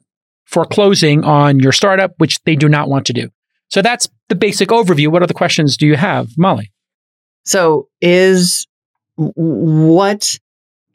foreclosing 0.44 1.24
on 1.24 1.58
your 1.58 1.72
startup, 1.72 2.12
which 2.18 2.38
they 2.44 2.54
do 2.56 2.68
not 2.68 2.88
want 2.88 3.06
to 3.06 3.12
do. 3.12 3.30
So 3.68 3.80
that's 3.82 4.08
the 4.28 4.34
basic 4.34 4.68
overview. 4.68 5.08
What 5.08 5.22
other 5.22 5.34
questions 5.34 5.76
do 5.76 5.86
you 5.86 5.96
have, 5.96 6.28
Molly? 6.36 6.70
So 7.44 7.88
is 8.00 8.66
what 9.16 10.38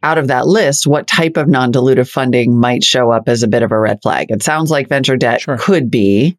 out 0.08 0.18
of 0.18 0.28
that 0.28 0.48
list, 0.48 0.88
what 0.88 1.08
type 1.08 1.38
of 1.38 1.48
non 1.48 1.72
dilutive 1.72 2.10
funding 2.10 2.60
might 2.60 2.84
show 2.84 3.12
up 3.12 3.28
as 3.28 3.44
a 3.44 3.48
bit 3.48 3.64
of 3.64 3.72
a 3.72 3.80
red 3.80 4.00
flag? 4.02 4.32
It 4.32 4.44
sounds 4.44 4.72
like 4.72 4.90
venture 4.90 5.18
debt 5.18 5.42
sure. 5.42 5.58
could 5.58 5.92
be. 5.92 6.38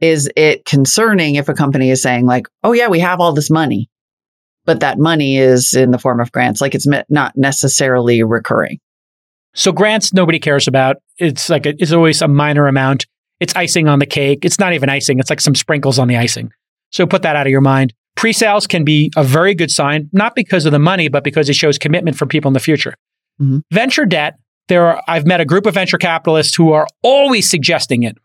Is 0.00 0.30
it 0.36 0.64
concerning 0.64 1.36
if 1.36 1.48
a 1.48 1.54
company 1.54 1.90
is 1.90 2.02
saying, 2.02 2.26
like, 2.26 2.46
oh, 2.62 2.72
yeah, 2.72 2.88
we 2.88 3.00
have 3.00 3.20
all 3.20 3.32
this 3.32 3.50
money? 3.50 3.88
but 4.66 4.80
that 4.80 4.98
money 4.98 5.38
is 5.38 5.74
in 5.74 5.92
the 5.92 5.98
form 5.98 6.20
of 6.20 6.30
grants. 6.32 6.60
Like 6.60 6.74
it's 6.74 6.86
not 7.08 7.32
necessarily 7.36 8.22
recurring. 8.22 8.80
So 9.54 9.72
grants, 9.72 10.12
nobody 10.12 10.38
cares 10.38 10.68
about. 10.68 10.96
It's 11.18 11.48
like 11.48 11.64
a, 11.64 11.74
it's 11.78 11.92
always 11.92 12.20
a 12.20 12.28
minor 12.28 12.66
amount. 12.66 13.06
It's 13.40 13.56
icing 13.56 13.88
on 13.88 14.00
the 14.00 14.06
cake. 14.06 14.44
It's 14.44 14.58
not 14.58 14.74
even 14.74 14.90
icing. 14.90 15.18
It's 15.18 15.30
like 15.30 15.40
some 15.40 15.54
sprinkles 15.54 15.98
on 15.98 16.08
the 16.08 16.16
icing. 16.16 16.50
So 16.90 17.06
put 17.06 17.22
that 17.22 17.36
out 17.36 17.46
of 17.46 17.50
your 17.50 17.62
mind. 17.62 17.94
Pre-sales 18.16 18.66
can 18.66 18.84
be 18.84 19.12
a 19.16 19.22
very 19.22 19.54
good 19.54 19.70
sign, 19.70 20.08
not 20.12 20.34
because 20.34 20.66
of 20.66 20.72
the 20.72 20.78
money, 20.78 21.08
but 21.08 21.22
because 21.22 21.48
it 21.48 21.54
shows 21.54 21.78
commitment 21.78 22.16
from 22.16 22.28
people 22.28 22.48
in 22.48 22.54
the 22.54 22.60
future. 22.60 22.94
Mm-hmm. 23.40 23.58
Venture 23.70 24.06
debt. 24.06 24.34
There 24.68 24.86
are. 24.86 25.02
I've 25.06 25.26
met 25.26 25.40
a 25.40 25.44
group 25.44 25.66
of 25.66 25.74
venture 25.74 25.98
capitalists 25.98 26.56
who 26.56 26.72
are 26.72 26.86
always 27.02 27.48
suggesting 27.48 28.02
it. 28.02 28.16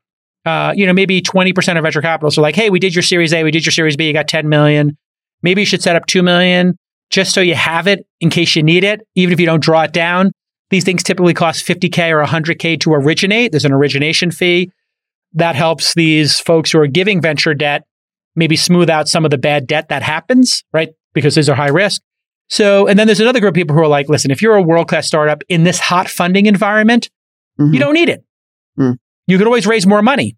Uh, 0.44 0.74
you 0.76 0.88
know, 0.88 0.94
maybe 0.94 1.22
20% 1.22 1.78
of 1.78 1.84
venture 1.84 2.02
capitalists 2.02 2.38
are 2.38 2.42
like, 2.42 2.56
hey, 2.56 2.72
we 2.72 2.80
did 2.80 2.96
your 2.96 3.04
Series 3.04 3.32
A, 3.32 3.44
we 3.44 3.52
did 3.52 3.64
your 3.64 3.72
Series 3.72 3.96
B, 3.96 4.08
you 4.08 4.14
got 4.14 4.28
10 4.28 4.50
million. 4.50 4.98
Maybe 5.44 5.62
you 5.62 5.66
should 5.66 5.84
set 5.84 5.96
up 5.96 6.08
2 6.08 6.24
million 6.24 6.78
just 7.12 7.34
so 7.34 7.42
you 7.42 7.54
have 7.54 7.88
it 7.88 8.08
in 8.22 8.30
case 8.30 8.56
you 8.56 8.64
need 8.64 8.84
it, 8.84 9.02
even 9.16 9.34
if 9.34 9.40
you 9.40 9.46
don't 9.46 9.62
draw 9.62 9.84
it 9.84 9.92
down. 9.92 10.32
These 10.72 10.86
things 10.86 11.04
typically 11.04 11.34
cost 11.34 11.66
50K 11.68 12.12
or 12.12 12.26
100K 12.26 12.80
to 12.80 12.94
originate. 12.94 13.52
There's 13.52 13.66
an 13.66 13.74
origination 13.74 14.32
fee. 14.32 14.72
That 15.34 15.56
helps 15.56 15.94
these 15.94 16.40
folks 16.40 16.72
who 16.72 16.80
are 16.80 16.88
giving 16.88 17.22
venture 17.22 17.54
debt 17.54 17.84
maybe 18.36 18.56
smooth 18.56 18.90
out 18.90 19.08
some 19.08 19.26
of 19.26 19.32
the 19.32 19.38
bad 19.38 19.68
debt 19.68 19.90
that 19.90 20.04
happens, 20.04 20.64
right? 20.74 20.90
Because 21.14 21.36
these 21.36 21.50
are 21.50 21.56
high 21.56 21.70
risk. 21.70 22.02
So, 22.50 22.88
and 22.88 23.00
then 23.00 23.08
there's 23.08 23.20
another 23.20 23.40
group 23.40 23.52
of 23.52 23.56
people 23.56 23.76
who 23.76 23.82
are 23.82 23.88
like, 23.88 24.10
listen, 24.10 24.32
if 24.32 24.42
you're 24.42 24.56
a 24.56 24.62
world 24.62 24.88
class 24.90 25.08
startup 25.08 25.44
in 25.48 25.64
this 25.64 25.80
hot 25.80 26.10
funding 26.10 26.48
environment, 26.48 27.10
mm-hmm. 27.60 27.74
you 27.74 27.80
don't 27.80 27.94
need 27.94 28.10
it. 28.10 28.24
Mm. 28.78 28.98
You 29.28 29.38
could 29.38 29.48
always 29.48 29.66
raise 29.66 29.88
more 29.88 30.02
money 30.02 30.36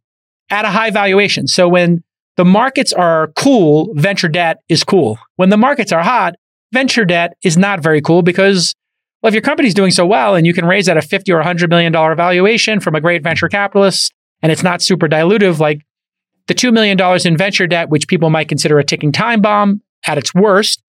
at 0.50 0.66
a 0.66 0.70
high 0.70 0.92
valuation. 0.92 1.48
So 1.48 1.68
when 1.68 2.04
the 2.38 2.46
markets 2.46 2.94
are 2.94 3.32
cool, 3.36 3.90
venture 3.96 4.28
debt 4.28 4.58
is 4.70 4.84
cool. 4.84 5.18
When 5.38 5.50
the 5.50 5.58
markets 5.58 5.92
are 5.92 6.04
hot, 6.04 6.36
venture 6.72 7.06
debt 7.06 7.34
is 7.44 7.58
not 7.58 7.82
very 7.82 8.02
cool 8.02 8.22
because 8.22 8.76
well, 9.22 9.30
if 9.30 9.34
your 9.34 9.42
company's 9.42 9.74
doing 9.74 9.92
so 9.92 10.06
well 10.06 10.36
and 10.36 10.46
you 10.46 10.54
can 10.54 10.66
raise 10.66 10.90
at 10.90 10.98
a 10.98 11.02
50 11.02 11.32
or 11.32 11.38
100 11.38 11.70
million 11.70 11.94
dollar 11.94 12.14
valuation 12.14 12.80
from 12.80 12.94
a 12.94 13.02
great 13.02 13.24
venture 13.24 13.48
capitalist 13.48 14.14
and 14.42 14.52
it's 14.52 14.64
not 14.64 14.82
super 14.82 15.08
dilutive 15.08 15.60
like 15.60 15.82
the 16.48 16.54
$2 16.54 16.74
million 16.74 17.00
in 17.26 17.38
venture 17.38 17.68
debt, 17.68 17.90
which 17.90 18.08
people 18.08 18.30
might 18.30 18.50
consider 18.50 18.80
a 18.80 18.84
ticking 18.84 19.12
time 19.12 19.42
bomb 19.42 19.82
at 20.06 20.18
its 20.18 20.34
worst, 20.34 20.84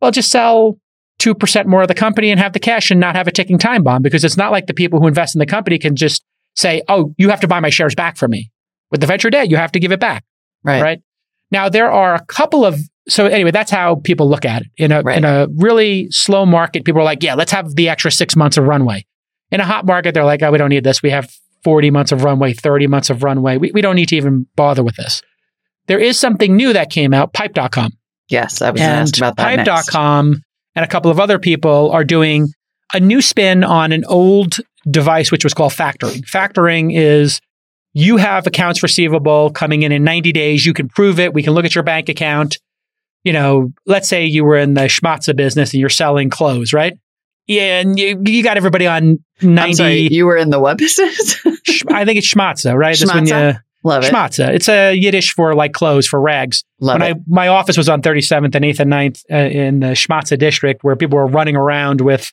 well, 0.00 0.10
just 0.10 0.30
sell 0.30 0.78
2% 1.20 1.66
more 1.66 1.82
of 1.82 1.88
the 1.88 1.94
company 1.94 2.30
and 2.30 2.40
have 2.40 2.52
the 2.52 2.58
cash 2.58 2.90
and 2.90 3.00
not 3.00 3.14
have 3.14 3.28
a 3.28 3.32
ticking 3.32 3.58
time 3.58 3.82
bomb 3.82 4.02
because 4.02 4.24
it's 4.24 4.36
not 4.36 4.52
like 4.52 4.66
the 4.66 4.74
people 4.74 5.00
who 5.00 5.06
invest 5.06 5.34
in 5.34 5.38
the 5.38 5.46
company 5.46 5.78
can 5.78 5.96
just 5.96 6.24
say, 6.56 6.82
oh, 6.88 7.14
you 7.18 7.28
have 7.30 7.40
to 7.40 7.48
buy 7.48 7.60
my 7.60 7.70
shares 7.70 7.94
back 7.94 8.16
from 8.16 8.30
me. 8.30 8.50
With 8.90 9.00
the 9.00 9.06
venture 9.06 9.30
debt, 9.30 9.50
you 9.50 9.56
have 9.56 9.72
to 9.72 9.80
give 9.80 9.92
it 9.92 10.00
back. 10.00 10.24
Right. 10.64 10.82
Right. 10.82 11.02
Now 11.50 11.68
there 11.68 11.90
are 11.90 12.14
a 12.14 12.24
couple 12.26 12.64
of 12.64 12.78
so 13.08 13.26
anyway, 13.26 13.50
that's 13.50 13.70
how 13.70 13.96
people 13.96 14.28
look 14.28 14.44
at 14.44 14.62
it. 14.62 14.68
In 14.76 14.92
a 14.92 15.02
right. 15.02 15.18
in 15.18 15.24
a 15.24 15.48
really 15.56 16.10
slow 16.10 16.46
market, 16.46 16.84
people 16.84 17.00
are 17.00 17.04
like, 17.04 17.22
yeah, 17.22 17.34
let's 17.34 17.50
have 17.50 17.74
the 17.74 17.88
extra 17.88 18.10
six 18.12 18.36
months 18.36 18.56
of 18.56 18.64
runway. 18.64 19.04
In 19.50 19.60
a 19.60 19.64
hot 19.64 19.84
market, 19.84 20.14
they're 20.14 20.24
like, 20.24 20.42
oh, 20.42 20.52
we 20.52 20.58
don't 20.58 20.68
need 20.68 20.84
this. 20.84 21.02
We 21.02 21.10
have 21.10 21.32
40 21.62 21.90
months 21.90 22.12
of 22.12 22.24
runway, 22.24 22.52
30 22.52 22.86
months 22.86 23.10
of 23.10 23.22
runway. 23.22 23.58
We, 23.58 23.70
we 23.72 23.80
don't 23.80 23.96
need 23.96 24.08
to 24.10 24.16
even 24.16 24.46
bother 24.56 24.82
with 24.82 24.96
this. 24.96 25.22
There 25.86 25.98
is 25.98 26.18
something 26.18 26.56
new 26.56 26.72
that 26.72 26.90
came 26.90 27.12
out, 27.12 27.32
pipe.com. 27.32 27.92
Yes, 28.28 28.62
I 28.62 28.70
was 28.70 28.80
asked 28.80 29.18
about 29.18 29.36
that. 29.36 29.66
Pipe.com 29.66 30.42
and 30.76 30.84
a 30.84 30.88
couple 30.88 31.10
of 31.10 31.18
other 31.18 31.38
people 31.38 31.90
are 31.90 32.04
doing 32.04 32.48
a 32.94 33.00
new 33.00 33.20
spin 33.20 33.64
on 33.64 33.92
an 33.92 34.04
old 34.06 34.58
device, 34.88 35.30
which 35.30 35.44
was 35.44 35.54
called 35.54 35.72
factoring. 35.72 36.22
Factoring 36.22 36.96
is 36.96 37.40
you 37.92 38.16
have 38.16 38.46
accounts 38.46 38.82
receivable 38.82 39.50
coming 39.50 39.82
in 39.82 39.92
in 39.92 40.04
90 40.04 40.32
days. 40.32 40.64
You 40.64 40.72
can 40.72 40.88
prove 40.88 41.18
it. 41.18 41.34
We 41.34 41.42
can 41.42 41.52
look 41.52 41.64
at 41.64 41.74
your 41.74 41.84
bank 41.84 42.08
account. 42.08 42.58
You 43.24 43.32
know, 43.32 43.72
let's 43.84 44.08
say 44.08 44.24
you 44.26 44.44
were 44.44 44.56
in 44.56 44.74
the 44.74 44.82
schmatza 44.82 45.36
business 45.36 45.72
and 45.72 45.80
you're 45.80 45.90
selling 45.90 46.30
clothes, 46.30 46.72
right? 46.72 46.96
Yeah, 47.50 47.80
and 47.80 47.98
you, 47.98 48.22
you 48.24 48.44
got 48.44 48.56
everybody 48.56 48.86
on 48.86 49.24
90. 49.42 49.60
I'm 49.60 49.74
sorry, 49.74 50.08
you 50.08 50.24
were 50.24 50.36
in 50.36 50.50
the 50.50 50.60
what 50.60 50.78
business? 50.78 51.44
I 51.88 52.04
think 52.04 52.18
it's 52.18 52.32
schmatza, 52.32 52.76
right? 52.76 52.96
That's 52.96 53.12
when 53.12 53.26
you 53.26 53.54
Love 53.82 54.04
it. 54.04 54.12
schmatza. 54.12 54.54
It's 54.54 54.68
a 54.68 54.94
Yiddish 54.94 55.34
for 55.34 55.56
like 55.56 55.72
clothes 55.72 56.06
for 56.06 56.20
rags. 56.20 56.62
Love 56.78 57.00
when 57.00 57.10
it. 57.10 57.16
I 57.16 57.20
my 57.26 57.48
office 57.48 57.76
was 57.76 57.88
on 57.88 58.02
37th 58.02 58.54
and 58.54 58.64
8th 58.64 58.78
and 58.78 58.92
9th 58.92 59.24
uh, 59.32 59.36
in 59.36 59.80
the 59.80 59.86
Schmatza 59.88 60.38
district 60.38 60.84
where 60.84 60.94
people 60.94 61.18
were 61.18 61.26
running 61.26 61.56
around 61.56 62.00
with 62.00 62.32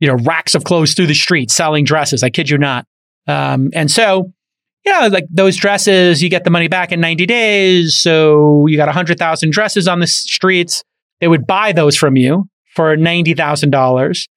you 0.00 0.08
know 0.08 0.14
racks 0.24 0.54
of 0.54 0.64
clothes 0.64 0.94
through 0.94 1.08
the 1.08 1.14
street 1.14 1.50
selling 1.50 1.84
dresses. 1.84 2.22
I 2.22 2.30
kid 2.30 2.48
you 2.48 2.56
not. 2.56 2.86
Um, 3.26 3.68
and 3.74 3.90
so 3.90 4.32
you 4.86 4.92
know 4.92 5.08
like 5.08 5.26
those 5.30 5.56
dresses, 5.56 6.22
you 6.22 6.30
get 6.30 6.44
the 6.44 6.50
money 6.50 6.68
back 6.68 6.90
in 6.90 7.00
90 7.00 7.26
days. 7.26 7.98
So 7.98 8.66
you 8.66 8.78
got 8.78 8.88
100,000 8.88 9.52
dresses 9.52 9.86
on 9.86 10.00
the 10.00 10.06
streets. 10.06 10.84
They 11.20 11.28
would 11.28 11.46
buy 11.46 11.72
those 11.72 11.96
from 11.96 12.16
you 12.16 12.48
for 12.74 12.96
$90,000. 12.96 14.28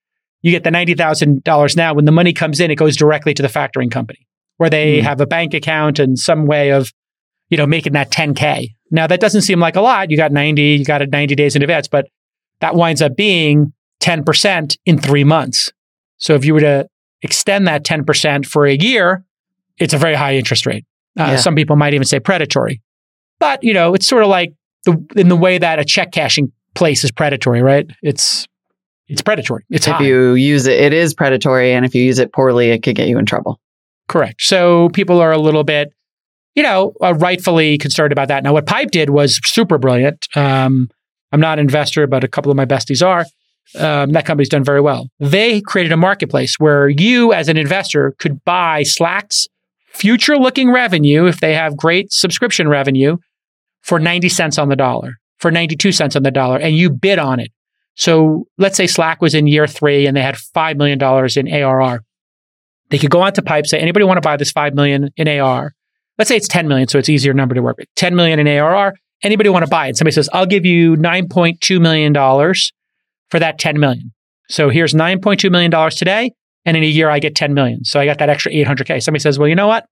You 0.47 0.51
get 0.53 0.63
the 0.63 0.69
$90,000 0.71 1.75
now. 1.75 1.93
When 1.93 2.05
the 2.05 2.11
money 2.11 2.31
comes 2.33 2.59
in, 2.59 2.71
it 2.71 2.75
goes 2.75 2.95
directly 2.95 3.33
to 3.33 3.41
the 3.41 3.47
factoring 3.49 3.91
company 3.91 4.25
where 4.57 4.69
they 4.69 4.99
Hmm. 4.99 5.05
have 5.05 5.21
a 5.21 5.25
bank 5.27 5.53
account 5.53 5.99
and 5.99 6.17
some 6.17 6.45
way 6.45 6.71
of 6.71 6.91
you 7.49 7.57
know, 7.57 7.65
making 7.65 7.93
that 7.93 8.11
10K. 8.11 8.71
Now, 8.91 9.07
that 9.07 9.21
doesn't 9.21 9.43
seem 9.43 9.57
like 9.59 9.77
a 9.77 9.81
lot. 9.81 10.11
You 10.11 10.17
got 10.17 10.33
90, 10.33 10.61
you 10.61 10.83
got 10.83 11.01
it 11.01 11.09
90 11.11 11.33
days 11.33 11.55
in 11.55 11.61
advance, 11.61 11.87
but 11.87 12.07
that 12.59 12.75
winds 12.75 13.01
up 13.01 13.15
being 13.15 13.71
10% 14.01 14.75
in 14.85 14.97
three 14.99 15.23
months. 15.23 15.71
So 16.17 16.33
if 16.35 16.43
you 16.43 16.53
were 16.53 16.59
to 16.59 16.87
extend 17.21 17.65
that 17.67 17.85
10% 17.85 18.45
for 18.45 18.65
a 18.65 18.75
year, 18.75 19.23
it's 19.77 19.93
a 19.93 19.97
very 19.97 20.15
high 20.15 20.35
interest 20.35 20.65
rate. 20.65 20.83
Uh, 21.17 21.23
Yeah. 21.31 21.35
Some 21.37 21.55
people 21.55 21.77
might 21.77 21.93
even 21.93 22.05
say 22.05 22.19
predatory. 22.19 22.81
But, 23.39 23.63
you 23.63 23.73
know, 23.73 23.93
it's 23.93 24.07
sort 24.07 24.23
of 24.23 24.29
like 24.29 24.51
the, 24.85 24.97
in 25.15 25.29
the 25.29 25.37
way 25.37 25.57
that 25.57 25.79
a 25.79 25.85
check 25.85 26.11
cashing 26.11 26.51
place 26.75 27.03
is 27.05 27.11
predatory, 27.11 27.61
right? 27.61 27.85
It's 28.01 28.45
it's 29.07 29.21
predatory. 29.21 29.63
It's 29.69 29.87
if 29.87 29.93
high. 29.93 30.05
you 30.05 30.33
use 30.33 30.67
it, 30.67 30.79
it 30.79 30.93
is 30.93 31.13
predatory, 31.13 31.73
and 31.73 31.85
if 31.85 31.95
you 31.95 32.03
use 32.03 32.19
it 32.19 32.33
poorly, 32.33 32.71
it 32.71 32.83
could 32.83 32.95
get 32.95 33.07
you 33.07 33.17
in 33.17 33.25
trouble. 33.25 33.59
Correct. 34.07 34.41
So 34.41 34.89
people 34.89 35.19
are 35.19 35.31
a 35.31 35.37
little 35.37 35.63
bit, 35.63 35.93
you 36.55 36.63
know, 36.63 36.93
uh, 37.01 37.13
rightfully 37.15 37.77
concerned 37.77 38.11
about 38.11 38.27
that. 38.29 38.43
Now, 38.43 38.53
what 38.53 38.65
Pipe 38.65 38.91
did 38.91 39.09
was 39.09 39.39
super 39.45 39.77
brilliant. 39.77 40.27
Um, 40.35 40.89
I'm 41.31 41.39
not 41.39 41.59
an 41.59 41.65
investor, 41.65 42.07
but 42.07 42.23
a 42.23 42.27
couple 42.27 42.51
of 42.51 42.57
my 42.57 42.65
besties 42.65 43.05
are. 43.05 43.25
Um, 43.75 44.13
that 44.13 44.25
company's 44.25 44.49
done 44.49 44.63
very 44.63 44.79
well. 44.79 45.09
They 45.19 45.59
created 45.59 45.91
a 45.91 45.97
marketplace 45.97 46.57
where 46.57 46.87
you, 46.87 47.33
as 47.33 47.49
an 47.49 47.57
investor, 47.57 48.13
could 48.17 48.43
buy 48.45 48.83
Slack's 48.83 49.47
future 49.89 50.37
looking 50.37 50.71
revenue 50.71 51.25
if 51.25 51.41
they 51.41 51.53
have 51.53 51.75
great 51.75 52.13
subscription 52.13 52.69
revenue 52.69 53.17
for 53.81 53.99
90 53.99 54.29
cents 54.29 54.57
on 54.57 54.69
the 54.69 54.75
dollar, 54.75 55.15
for 55.39 55.51
92 55.51 55.91
cents 55.91 56.15
on 56.15 56.23
the 56.23 56.31
dollar, 56.31 56.57
and 56.57 56.77
you 56.77 56.89
bid 56.89 57.19
on 57.19 57.39
it. 57.39 57.51
So 57.97 58.47
let's 58.57 58.77
say 58.77 58.87
Slack 58.87 59.21
was 59.21 59.33
in 59.33 59.47
year 59.47 59.67
three 59.67 60.05
and 60.05 60.15
they 60.15 60.21
had 60.21 60.35
$5 60.35 60.77
million 60.77 61.01
in 61.35 61.63
ARR. 61.63 62.03
They 62.89 62.99
could 62.99 63.09
go 63.09 63.21
on 63.21 63.33
to 63.33 63.41
Pipe, 63.41 63.65
say, 63.65 63.79
anybody 63.79 64.05
want 64.05 64.17
to 64.17 64.21
buy 64.21 64.37
this 64.37 64.51
5 64.51 64.75
million 64.75 65.09
in 65.17 65.27
ARR? 65.27 65.73
Let's 66.17 66.29
say 66.29 66.37
it's 66.37 66.47
10 66.47 66.67
million, 66.67 66.87
so 66.87 66.99
it's 66.99 67.09
easier 67.09 67.33
number 67.33 67.55
to 67.55 67.61
work 67.61 67.77
with. 67.77 67.87
10 67.95 68.15
million 68.15 68.39
in 68.39 68.47
ARR. 68.47 68.93
Anybody 69.23 69.49
want 69.49 69.65
to 69.65 69.69
buy 69.69 69.85
it? 69.85 69.89
And 69.89 69.97
somebody 69.97 70.13
says, 70.13 70.29
I'll 70.31 70.45
give 70.45 70.65
you 70.65 70.95
$9.2 70.95 71.81
million 71.81 72.13
for 73.29 73.39
that 73.39 73.59
10 73.59 73.79
million. 73.79 74.13
So 74.47 74.69
here's 74.69 74.93
$9.2 74.93 75.51
million 75.51 75.71
today. 75.91 76.31
And 76.65 76.77
in 76.77 76.83
a 76.83 76.87
year, 76.87 77.09
I 77.09 77.19
get 77.19 77.35
10 77.35 77.53
million. 77.53 77.83
So 77.83 77.99
I 77.99 78.05
got 78.05 78.19
that 78.19 78.29
extra 78.29 78.51
800K. 78.51 79.01
Somebody 79.01 79.21
says, 79.21 79.39
well, 79.39 79.47
you 79.47 79.55
know 79.55 79.67
what? 79.67 79.85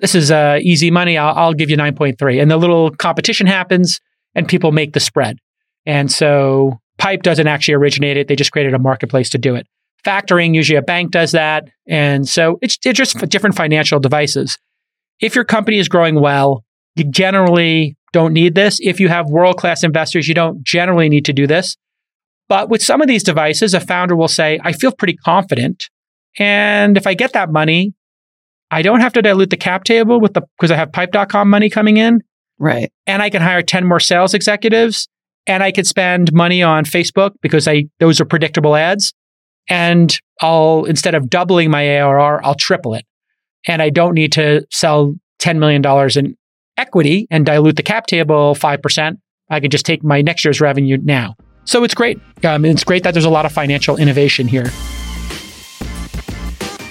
This 0.00 0.14
is 0.14 0.30
uh, 0.30 0.58
easy 0.62 0.90
money. 0.90 1.18
I'll, 1.18 1.34
I'll 1.34 1.54
give 1.54 1.68
you 1.68 1.76
9.3. 1.76 2.40
And 2.40 2.50
the 2.50 2.56
little 2.56 2.90
competition 2.90 3.46
happens 3.46 4.00
and 4.34 4.48
people 4.48 4.72
make 4.72 4.94
the 4.94 5.00
spread. 5.00 5.38
And 5.84 6.10
so 6.10 6.80
Pipe 6.98 7.22
doesn't 7.22 7.46
actually 7.46 7.74
originate 7.74 8.16
it. 8.16 8.28
They 8.28 8.36
just 8.36 8.52
created 8.52 8.74
a 8.74 8.78
marketplace 8.78 9.30
to 9.30 9.38
do 9.38 9.54
it. 9.54 9.66
Factoring, 10.04 10.54
usually 10.54 10.76
a 10.76 10.82
bank 10.82 11.10
does 11.10 11.32
that. 11.32 11.64
And 11.88 12.28
so 12.28 12.58
it's, 12.62 12.78
it's 12.84 12.96
just 12.96 13.18
different 13.28 13.56
financial 13.56 13.98
devices. 14.00 14.58
If 15.20 15.34
your 15.34 15.44
company 15.44 15.78
is 15.78 15.88
growing 15.88 16.20
well, 16.20 16.64
you 16.94 17.04
generally 17.04 17.96
don't 18.12 18.32
need 18.32 18.54
this. 18.54 18.78
If 18.80 19.00
you 19.00 19.08
have 19.08 19.28
world 19.28 19.58
class 19.58 19.82
investors, 19.82 20.28
you 20.28 20.34
don't 20.34 20.62
generally 20.62 21.08
need 21.08 21.24
to 21.26 21.32
do 21.32 21.46
this. 21.46 21.76
But 22.48 22.68
with 22.68 22.82
some 22.82 23.02
of 23.02 23.08
these 23.08 23.24
devices, 23.24 23.74
a 23.74 23.80
founder 23.80 24.14
will 24.14 24.28
say, 24.28 24.60
I 24.62 24.72
feel 24.72 24.92
pretty 24.92 25.16
confident. 25.16 25.90
And 26.38 26.96
if 26.96 27.06
I 27.06 27.14
get 27.14 27.32
that 27.32 27.50
money, 27.50 27.94
I 28.70 28.82
don't 28.82 29.00
have 29.00 29.12
to 29.14 29.22
dilute 29.22 29.50
the 29.50 29.56
cap 29.56 29.84
table 29.84 30.20
with 30.20 30.34
the 30.34 30.42
because 30.56 30.70
I 30.70 30.76
have 30.76 30.92
pipe.com 30.92 31.48
money 31.48 31.70
coming 31.70 31.96
in 31.96 32.20
Right. 32.58 32.90
and 33.06 33.22
I 33.22 33.30
can 33.30 33.42
hire 33.42 33.62
10 33.62 33.86
more 33.86 34.00
sales 34.00 34.34
executives 34.34 35.08
and 35.46 35.62
I 35.62 35.72
could 35.72 35.86
spend 35.86 36.32
money 36.32 36.62
on 36.62 36.84
Facebook 36.84 37.32
because 37.40 37.68
I 37.68 37.84
those 38.00 38.20
are 38.20 38.24
predictable 38.24 38.76
ads 38.76 39.12
and 39.68 40.18
I'll 40.40 40.84
instead 40.84 41.14
of 41.14 41.30
doubling 41.30 41.70
my 41.70 41.98
ARR, 41.98 42.44
I'll 42.44 42.54
triple 42.54 42.94
it. 42.94 43.04
And 43.66 43.82
I 43.82 43.90
don't 43.90 44.14
need 44.14 44.32
to 44.32 44.66
sell 44.70 45.14
10 45.40 45.58
million 45.58 45.82
dollars 45.82 46.16
in 46.16 46.36
equity 46.76 47.26
and 47.30 47.46
dilute 47.46 47.76
the 47.76 47.82
cap 47.82 48.06
table 48.06 48.54
5%. 48.54 49.16
I 49.48 49.60
can 49.60 49.70
just 49.70 49.86
take 49.86 50.04
my 50.04 50.22
next 50.22 50.44
year's 50.44 50.60
revenue 50.60 50.98
now. 51.02 51.36
So 51.64 51.82
it's 51.84 51.94
great. 51.94 52.20
Um, 52.44 52.64
it's 52.64 52.84
great 52.84 53.02
that 53.02 53.12
there's 53.12 53.24
a 53.24 53.30
lot 53.30 53.46
of 53.46 53.52
financial 53.52 53.96
innovation 53.96 54.46
here. 54.46 54.66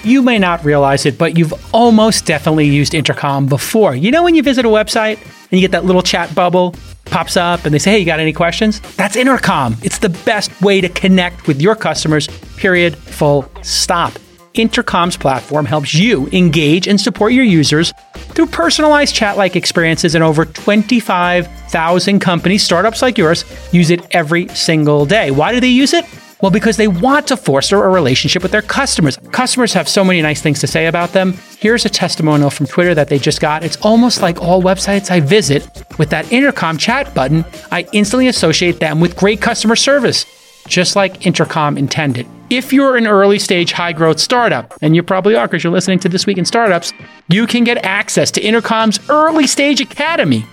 You 0.04 0.22
may 0.22 0.38
not 0.38 0.64
realize 0.64 1.06
it, 1.06 1.18
but 1.18 1.36
you've 1.36 1.54
almost 1.74 2.26
definitely 2.26 2.66
used 2.66 2.94
Intercom 2.94 3.46
before. 3.46 3.96
You 3.96 4.10
know, 4.10 4.22
when 4.22 4.34
you 4.34 4.42
visit 4.42 4.64
a 4.64 4.68
website 4.68 5.20
and 5.22 5.52
you 5.52 5.60
get 5.60 5.72
that 5.72 5.84
little 5.84 6.02
chat 6.02 6.34
bubble 6.34 6.74
pops 7.06 7.36
up 7.36 7.64
and 7.64 7.74
they 7.74 7.78
say, 7.78 7.92
Hey, 7.92 7.98
you 7.98 8.06
got 8.06 8.20
any 8.20 8.32
questions? 8.32 8.80
That's 8.96 9.16
Intercom. 9.16 9.76
It's 9.82 9.98
the 9.98 10.08
best 10.08 10.50
way 10.60 10.80
to 10.80 10.88
connect 10.88 11.46
with 11.46 11.60
your 11.60 11.76
customers, 11.76 12.28
period, 12.56 12.96
full 12.96 13.50
stop. 13.62 14.12
Intercom's 14.54 15.16
platform 15.16 15.66
helps 15.66 15.94
you 15.94 16.28
engage 16.28 16.88
and 16.88 17.00
support 17.00 17.32
your 17.32 17.44
users 17.44 17.92
through 18.14 18.46
personalized 18.46 19.14
chat 19.14 19.36
like 19.36 19.54
experiences, 19.54 20.14
and 20.14 20.24
over 20.24 20.44
25,000 20.44 22.20
companies, 22.20 22.62
startups 22.62 23.02
like 23.02 23.18
yours, 23.18 23.44
use 23.72 23.90
it 23.90 24.06
every 24.12 24.48
single 24.48 25.04
day. 25.04 25.30
Why 25.30 25.52
do 25.52 25.60
they 25.60 25.68
use 25.68 25.92
it? 25.92 26.04
Well, 26.42 26.50
because 26.50 26.76
they 26.76 26.88
want 26.88 27.28
to 27.28 27.36
foster 27.36 27.82
a 27.82 27.88
relationship 27.88 28.42
with 28.42 28.52
their 28.52 28.62
customers. 28.62 29.16
Customers 29.32 29.72
have 29.72 29.88
so 29.88 30.04
many 30.04 30.20
nice 30.20 30.42
things 30.42 30.60
to 30.60 30.66
say 30.66 30.86
about 30.86 31.12
them. 31.12 31.34
Here's 31.58 31.84
a 31.86 31.88
testimonial 31.88 32.50
from 32.50 32.66
Twitter 32.66 32.94
that 32.94 33.08
they 33.08 33.18
just 33.18 33.40
got. 33.40 33.64
It's 33.64 33.78
almost 33.78 34.20
like 34.20 34.42
all 34.42 34.62
websites 34.62 35.10
I 35.10 35.20
visit 35.20 35.66
with 35.98 36.10
that 36.10 36.30
intercom 36.32 36.76
chat 36.76 37.14
button, 37.14 37.44
I 37.72 37.86
instantly 37.92 38.28
associate 38.28 38.80
them 38.80 39.00
with 39.00 39.16
great 39.16 39.40
customer 39.40 39.76
service, 39.76 40.26
just 40.66 40.96
like 40.96 41.26
Intercom 41.26 41.78
intended. 41.78 42.26
If 42.50 42.72
you're 42.72 42.96
an 42.96 43.06
early 43.06 43.38
stage 43.38 43.72
high 43.72 43.92
growth 43.92 44.20
startup, 44.20 44.74
and 44.82 44.94
you 44.94 45.02
probably 45.02 45.34
are 45.34 45.46
because 45.48 45.64
you're 45.64 45.72
listening 45.72 45.98
to 46.00 46.08
This 46.08 46.26
Week 46.26 46.38
in 46.38 46.44
Startups, 46.44 46.92
you 47.28 47.46
can 47.46 47.64
get 47.64 47.84
access 47.84 48.30
to 48.32 48.42
Intercom's 48.42 49.00
early 49.08 49.46
stage 49.46 49.80
academy 49.80 50.44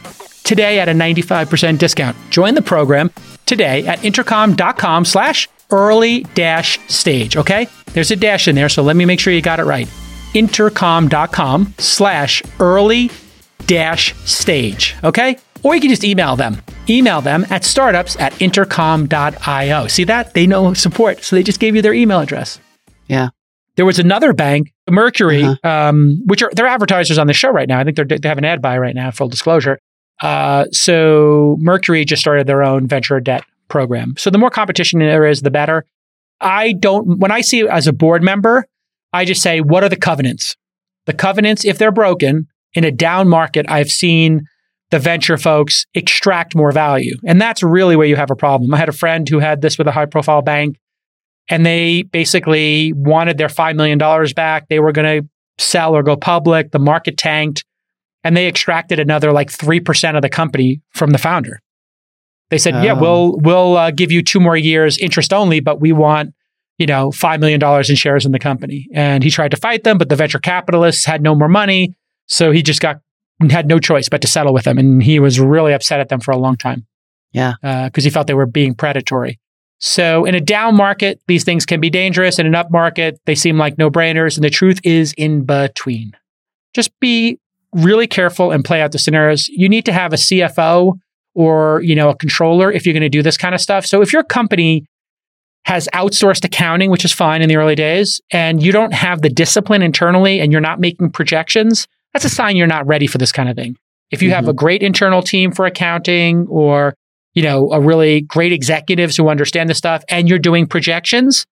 today 0.44 0.80
at 0.80 0.90
a 0.90 0.94
95% 0.94 1.78
discount. 1.78 2.18
Join 2.30 2.56
the 2.56 2.62
program 2.62 3.12
today 3.46 3.86
at 3.86 4.04
intercom.com 4.04 5.06
slash 5.06 5.48
early 5.74 6.22
dash 6.36 6.80
stage. 6.88 7.36
Okay. 7.36 7.68
There's 7.88 8.12
a 8.12 8.16
dash 8.16 8.48
in 8.48 8.56
there. 8.56 8.70
So 8.70 8.82
let 8.84 8.96
me 8.96 9.04
make 9.04 9.20
sure 9.20 9.34
you 9.34 9.42
got 9.42 9.60
it 9.60 9.64
right. 9.66 9.90
Intercom.com 10.34 11.74
slash 11.78 12.42
early 12.60 13.12
dash 13.68 14.16
stage. 14.26 14.96
Okay. 15.04 15.38
Or 15.64 15.76
you 15.76 15.82
can 15.82 15.90
just 15.90 16.04
email 16.04 16.36
them. 16.36 16.62
Email 16.90 17.22
them 17.22 17.46
at 17.50 17.64
startups 17.64 18.16
at 18.20 18.40
intercom.io. 18.42 19.88
See 19.88 20.04
that? 20.06 20.34
They 20.34 20.46
know 20.48 20.74
support. 20.74 21.24
So 21.24 21.36
they 21.36 21.44
just 21.44 21.60
gave 21.60 21.76
you 21.76 21.82
their 21.82 21.94
email 21.94 22.20
address. 22.20 22.60
Yeah. 23.08 23.30
There 23.76 23.86
was 23.86 23.98
another 24.00 24.34
bank, 24.34 24.72
Mercury, 24.90 25.44
Uh-huh. 25.44 25.68
um, 25.68 26.22
which 26.26 26.44
are 26.44 26.52
they're 26.54 26.68
advertisers 26.68 27.18
on 27.18 27.28
the 27.28 27.34
show 27.34 27.50
right 27.50 27.68
now. 27.68 27.80
I 27.80 27.84
think 27.84 27.96
they're, 27.96 28.06
they 28.06 28.28
have 28.28 28.38
an 28.38 28.46
ad 28.46 28.62
buy 28.62 28.78
right 28.78 28.94
now. 28.94 29.10
Full 29.12 29.30
disclosure. 29.30 29.80
Uh, 30.22 30.66
so 30.72 31.58
Mercury 31.60 32.06
just 32.06 32.20
started 32.22 32.46
their 32.46 32.62
own 32.64 32.86
venture 32.88 33.20
debt 33.20 33.44
program. 33.74 34.14
So 34.18 34.30
the 34.30 34.38
more 34.38 34.50
competition 34.50 35.00
there 35.00 35.26
is, 35.26 35.42
the 35.42 35.52
better. 35.52 35.86
I 36.40 36.72
don't. 36.74 37.20
When 37.20 37.32
I 37.32 37.42
see 37.42 37.60
it 37.62 37.68
as 37.68 37.88
a 37.88 37.94
board 37.94 38.24
member, 38.24 38.66
I 39.12 39.26
just 39.26 39.42
say, 39.42 39.60
what 39.60 39.84
are 39.84 39.90
the 39.90 39.98
covenants? 39.98 40.56
The 41.06 41.14
covenants, 41.14 41.66
if 41.66 41.78
they're 41.78 41.92
broken 41.92 42.48
in 42.74 42.86
a 42.86 42.92
down 42.92 43.28
market, 43.28 43.66
I've 43.68 43.92
seen 43.92 44.46
the 44.92 45.00
venture 45.00 45.38
folks 45.38 45.86
extract 45.94 46.56
more 46.56 46.72
value, 46.72 47.18
and 47.26 47.42
that's 47.42 47.64
really 47.64 47.96
where 47.96 48.08
you 48.08 48.16
have 48.16 48.32
a 48.32 48.36
problem. 48.36 48.74
I 48.74 48.78
had 48.78 48.90
a 48.90 48.94
friend 48.94 49.28
who 49.28 49.40
had 49.40 49.62
this 49.62 49.78
with 49.78 49.88
a 49.88 49.92
high-profile 49.92 50.44
bank 50.44 50.78
and 51.50 51.66
they 51.66 52.04
basically 52.04 52.94
wanted 52.94 53.38
their 53.38 53.48
$5 53.48 53.76
million 53.76 53.98
back. 54.36 54.68
They 54.70 54.80
were 54.80 54.92
going 54.92 55.22
to 55.22 55.30
sell 55.58 55.96
or 55.96 56.04
go 56.04 56.16
public. 56.16 56.72
The 56.72 56.80
market 56.80 57.18
tanked 57.18 57.66
and 58.24 58.36
they 58.38 58.48
extracted 58.48 59.00
another 59.00 59.32
like 59.32 59.52
3% 59.52 60.16
of 60.16 60.22
the 60.22 60.30
company 60.30 60.82
from 60.94 61.12
the 61.12 61.18
founder. 61.18 61.60
They 62.54 62.60
said, 62.60 62.84
yeah, 62.84 62.94
Oh. 62.94 63.00
we'll, 63.02 63.38
we'll 63.40 63.78
uh, 63.78 63.92
give 63.92 64.12
you 64.12 64.22
two 64.22 64.40
more 64.40 64.56
years 64.56 64.98
interest 65.00 65.34
only, 65.34 65.60
but 65.60 65.82
we 65.82 65.92
want, 65.92 66.34
you 66.78 66.86
know, 66.86 67.10
$5 67.10 67.40
million 67.40 67.62
in 67.90 67.96
shares 67.96 68.26
in 68.26 68.32
the 68.32 68.40
company. 68.40 68.88
And 68.94 69.24
he 69.24 69.30
tried 69.32 69.52
to 69.52 69.58
fight 69.58 69.84
them, 69.84 69.98
but 69.98 70.10
the 70.10 70.16
venture 70.16 70.40
capitalists 70.40 71.06
had 71.06 71.22
no 71.22 71.34
more 71.36 71.48
money. 71.50 71.96
So 72.28 72.52
he 72.52 72.62
just 72.62 72.80
got, 72.82 73.00
had 73.50 73.68
no 73.68 73.80
choice 73.80 74.08
but 74.08 74.22
to 74.22 74.28
settle 74.28 74.54
with 74.54 74.66
them. 74.66 74.78
And 74.78 75.02
he 75.02 75.20
was 75.20 75.40
really 75.40 75.74
upset 75.74 76.00
at 76.00 76.10
them 76.10 76.20
for 76.20 76.32
a 76.32 76.38
long 76.38 76.56
time 76.58 76.86
Yeah. 77.32 77.54
because 77.86 78.04
he 78.04 78.10
felt 78.10 78.28
they 78.28 78.34
were 78.36 78.46
being 78.46 78.76
predatory. 78.76 79.40
So 79.80 80.24
in 80.24 80.34
a 80.36 80.40
down 80.40 80.76
market, 80.76 81.20
these 81.28 81.44
things 81.44 81.66
can 81.66 81.82
be 81.82 81.90
dangerous. 81.90 82.40
In 82.40 82.46
an 82.46 82.56
up 82.56 82.72
market, 82.72 83.20
they 83.26 83.36
seem 83.36 83.58
like 83.58 83.78
no 83.78 83.90
brainers. 83.92 84.36
And 84.38 84.44
the 84.44 84.50
truth 84.50 84.80
is 84.84 85.14
in 85.18 85.44
between. 85.44 86.14
Just 86.74 86.98
be 87.00 87.40
really 87.74 88.08
careful 88.08 88.52
and 88.52 88.64
play 88.64 88.82
out 88.82 88.92
the 88.94 89.00
scenarios. 89.00 89.48
You 89.50 89.68
need 89.68 89.84
to 89.86 89.92
have 89.92 90.14
a 90.14 90.16
CFO 90.16 90.94
or, 91.36 91.82
you 91.84 91.96
know, 91.96 92.10
a 92.10 92.16
controller 92.16 92.72
if 92.72 92.86
you're 92.86 92.94
going 92.94 93.02
to 93.02 93.10
do 93.10 93.22
this 93.22 93.38
kind 93.38 93.56
of 93.56 93.62
stuff. 93.62 93.86
So 93.86 94.02
if 94.02 94.14
your 94.14 94.24
company 94.24 94.86
has 95.66 95.88
outsourced 95.94 96.44
accounting, 96.44 96.92
which 96.92 97.06
is 97.06 97.14
fine 97.14 97.42
in 97.42 97.50
the 97.50 97.56
early 97.56 97.76
days, 97.76 98.22
and 98.32 98.62
you 98.62 98.72
don't 98.72 98.94
have 98.94 99.22
the 99.22 99.30
discipline 99.30 99.82
internally 99.82 100.40
and 100.40 100.52
you're 100.52 100.62
not 100.62 100.80
making 100.80 101.12
projections, 101.12 101.88
that's 102.12 102.26
a 102.26 102.30
sign 102.30 102.56
you're 102.56 102.68
not 102.68 102.86
ready 102.86 103.08
for 103.08 103.18
this 103.18 103.32
kind 103.32 103.50
of 103.50 103.56
thing. 103.56 103.76
If 104.12 104.22
you 104.22 104.30
mm-hmm. 104.30 104.36
have 104.36 104.48
a 104.48 104.54
great 104.54 104.84
internal 104.84 105.22
team 105.22 105.52
for 105.52 105.66
accounting 105.66 106.46
or, 106.50 106.94
you 107.34 107.42
know, 107.42 107.72
a 107.72 107.82
really 107.82 108.22
great 108.22 108.52
executives 108.52 109.16
who 109.16 109.30
understand 109.30 109.70
the 109.70 109.74
stuff 109.74 110.04
and 110.10 110.30
you're 110.30 110.38
doing 110.38 110.68
projections 110.68 111.46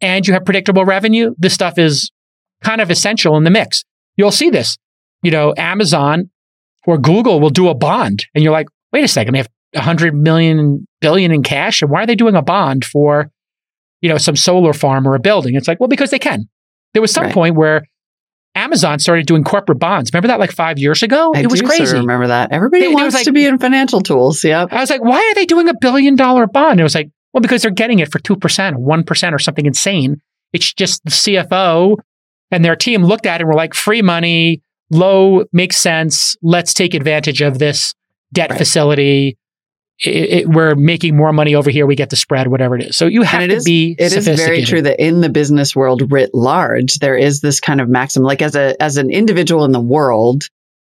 and 0.00 0.26
you 0.26 0.32
have 0.32 0.44
predictable 0.44 0.84
revenue, 0.84 1.34
this 1.36 1.52
stuff 1.52 1.78
is 1.78 2.10
kind 2.62 2.80
of 2.80 2.90
essential 2.90 3.36
in 3.36 3.44
the 3.44 3.50
mix. 3.50 3.84
You'll 4.16 4.30
see 4.30 4.48
this. 4.48 4.78
You 5.22 5.30
know, 5.30 5.52
Amazon 5.58 6.30
or 6.86 6.98
Google 6.98 7.40
will 7.40 7.50
do 7.50 7.68
a 7.68 7.74
bond 7.74 8.26
and 8.34 8.44
you're 8.44 8.52
like, 8.52 8.68
wait 8.92 9.04
a 9.04 9.08
second, 9.08 9.34
they 9.34 9.38
have 9.38 9.48
100 9.72 10.14
million 10.14 10.86
billion 11.00 11.32
in 11.32 11.42
cash 11.42 11.82
and 11.82 11.90
why 11.90 12.02
are 12.02 12.06
they 12.06 12.14
doing 12.14 12.34
a 12.34 12.42
bond 12.42 12.84
for 12.84 13.30
you 14.00 14.08
know, 14.08 14.18
some 14.18 14.36
solar 14.36 14.72
farm 14.72 15.06
or 15.06 15.14
a 15.14 15.18
building. 15.18 15.54
It's 15.54 15.68
like, 15.68 15.80
well, 15.80 15.88
because 15.88 16.10
they 16.10 16.18
can. 16.18 16.48
There 16.92 17.02
was 17.02 17.12
some 17.12 17.24
right. 17.24 17.34
point 17.34 17.56
where 17.56 17.82
Amazon 18.54 18.98
started 18.98 19.26
doing 19.26 19.44
corporate 19.44 19.78
bonds. 19.78 20.10
Remember 20.12 20.28
that 20.28 20.38
like 20.38 20.52
five 20.52 20.78
years 20.78 21.02
ago? 21.02 21.32
I 21.34 21.40
it 21.40 21.50
was 21.50 21.60
crazy. 21.60 21.86
Sort 21.86 21.98
of 21.98 22.02
remember 22.02 22.28
that. 22.28 22.52
Everybody 22.52 22.88
wants 22.94 23.14
like, 23.14 23.24
to 23.24 23.32
be 23.32 23.44
in 23.44 23.58
financial 23.58 24.00
tools. 24.00 24.44
yeah 24.44 24.66
I 24.70 24.80
was 24.80 24.90
like, 24.90 25.02
why 25.02 25.18
are 25.18 25.34
they 25.34 25.44
doing 25.44 25.68
a 25.68 25.74
billion 25.74 26.16
dollar 26.16 26.46
bond? 26.46 26.80
It 26.80 26.82
was 26.82 26.94
like, 26.94 27.10
well, 27.32 27.40
because 27.40 27.62
they're 27.62 27.70
getting 27.70 27.98
it 27.98 28.10
for 28.10 28.18
2% 28.18 28.38
1% 28.38 29.32
or 29.32 29.38
something 29.38 29.66
insane. 29.66 30.20
It's 30.52 30.72
just 30.72 31.04
the 31.04 31.10
CFO 31.10 31.96
and 32.50 32.64
their 32.64 32.76
team 32.76 33.02
looked 33.02 33.26
at 33.26 33.40
it 33.40 33.42
and 33.42 33.48
were 33.48 33.54
like, 33.54 33.74
free 33.74 34.00
money, 34.02 34.62
low, 34.90 35.44
makes 35.52 35.76
sense. 35.76 36.36
Let's 36.42 36.72
take 36.72 36.94
advantage 36.94 37.42
of 37.42 37.58
this 37.58 37.94
debt 38.32 38.50
right. 38.50 38.58
facility 38.58 39.38
it, 39.98 40.08
it, 40.08 40.48
we're 40.48 40.74
making 40.74 41.16
more 41.16 41.32
money 41.32 41.54
over 41.54 41.70
here. 41.70 41.86
We 41.86 41.96
get 41.96 42.10
the 42.10 42.16
spread, 42.16 42.48
whatever 42.48 42.76
it 42.76 42.84
is. 42.84 42.96
So 42.96 43.06
you 43.06 43.22
have 43.22 43.48
to 43.48 43.54
is, 43.54 43.64
be. 43.64 43.96
It 43.98 44.12
is 44.12 44.26
very 44.26 44.62
true 44.62 44.82
that 44.82 45.02
in 45.02 45.22
the 45.22 45.30
business 45.30 45.74
world 45.74 46.12
writ 46.12 46.30
large, 46.34 46.96
there 46.96 47.16
is 47.16 47.40
this 47.40 47.60
kind 47.60 47.80
of 47.80 47.88
maxim. 47.88 48.22
Like 48.22 48.42
as 48.42 48.54
a 48.54 48.80
as 48.82 48.98
an 48.98 49.10
individual 49.10 49.64
in 49.64 49.72
the 49.72 49.80
world, 49.80 50.48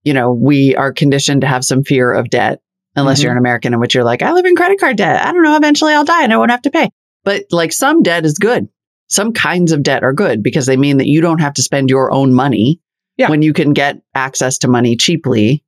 you 0.05 0.13
know, 0.13 0.33
we 0.33 0.77
are 0.77 0.93
conditioned 0.93 1.41
to 1.41 1.47
have 1.47 1.65
some 1.65 1.83
fear 1.83 2.13
of 2.13 2.29
debt, 2.29 2.61
unless 2.95 3.19
mm-hmm. 3.19 3.25
you're 3.25 3.33
an 3.33 3.39
American, 3.39 3.73
in 3.73 3.81
which 3.81 3.95
you're 3.95 4.05
like, 4.05 4.23
I 4.23 4.33
live 4.33 4.45
in 4.45 4.55
credit 4.55 4.79
card 4.79 4.97
debt. 4.97 5.25
I 5.25 5.33
don't 5.33 5.43
know. 5.43 5.57
Eventually, 5.57 5.95
I'll 5.95 6.05
die 6.05 6.25
and 6.25 6.33
I 6.33 6.37
won't 6.37 6.51
have 6.51 6.63
to 6.63 6.71
pay. 6.71 6.91
But 7.25 7.47
like 7.51 7.73
some 7.73 8.03
debt 8.03 8.27
is 8.27 8.35
good. 8.35 8.69
Some 9.09 9.33
kinds 9.33 9.73
of 9.73 9.83
debt 9.83 10.05
are 10.05 10.13
good 10.13 10.43
because 10.43 10.67
they 10.67 10.77
mean 10.77 10.99
that 10.99 11.09
you 11.09 11.23
don't 11.23 11.41
have 11.41 11.55
to 11.55 11.63
spend 11.63 11.89
your 11.89 12.13
own 12.13 12.35
money 12.35 12.81
yeah. 13.17 13.31
when 13.31 13.41
you 13.41 13.55
can 13.55 13.73
get 13.73 14.03
access 14.15 14.59
to 14.59 14.69
money 14.69 14.97
cheaply 14.97 15.65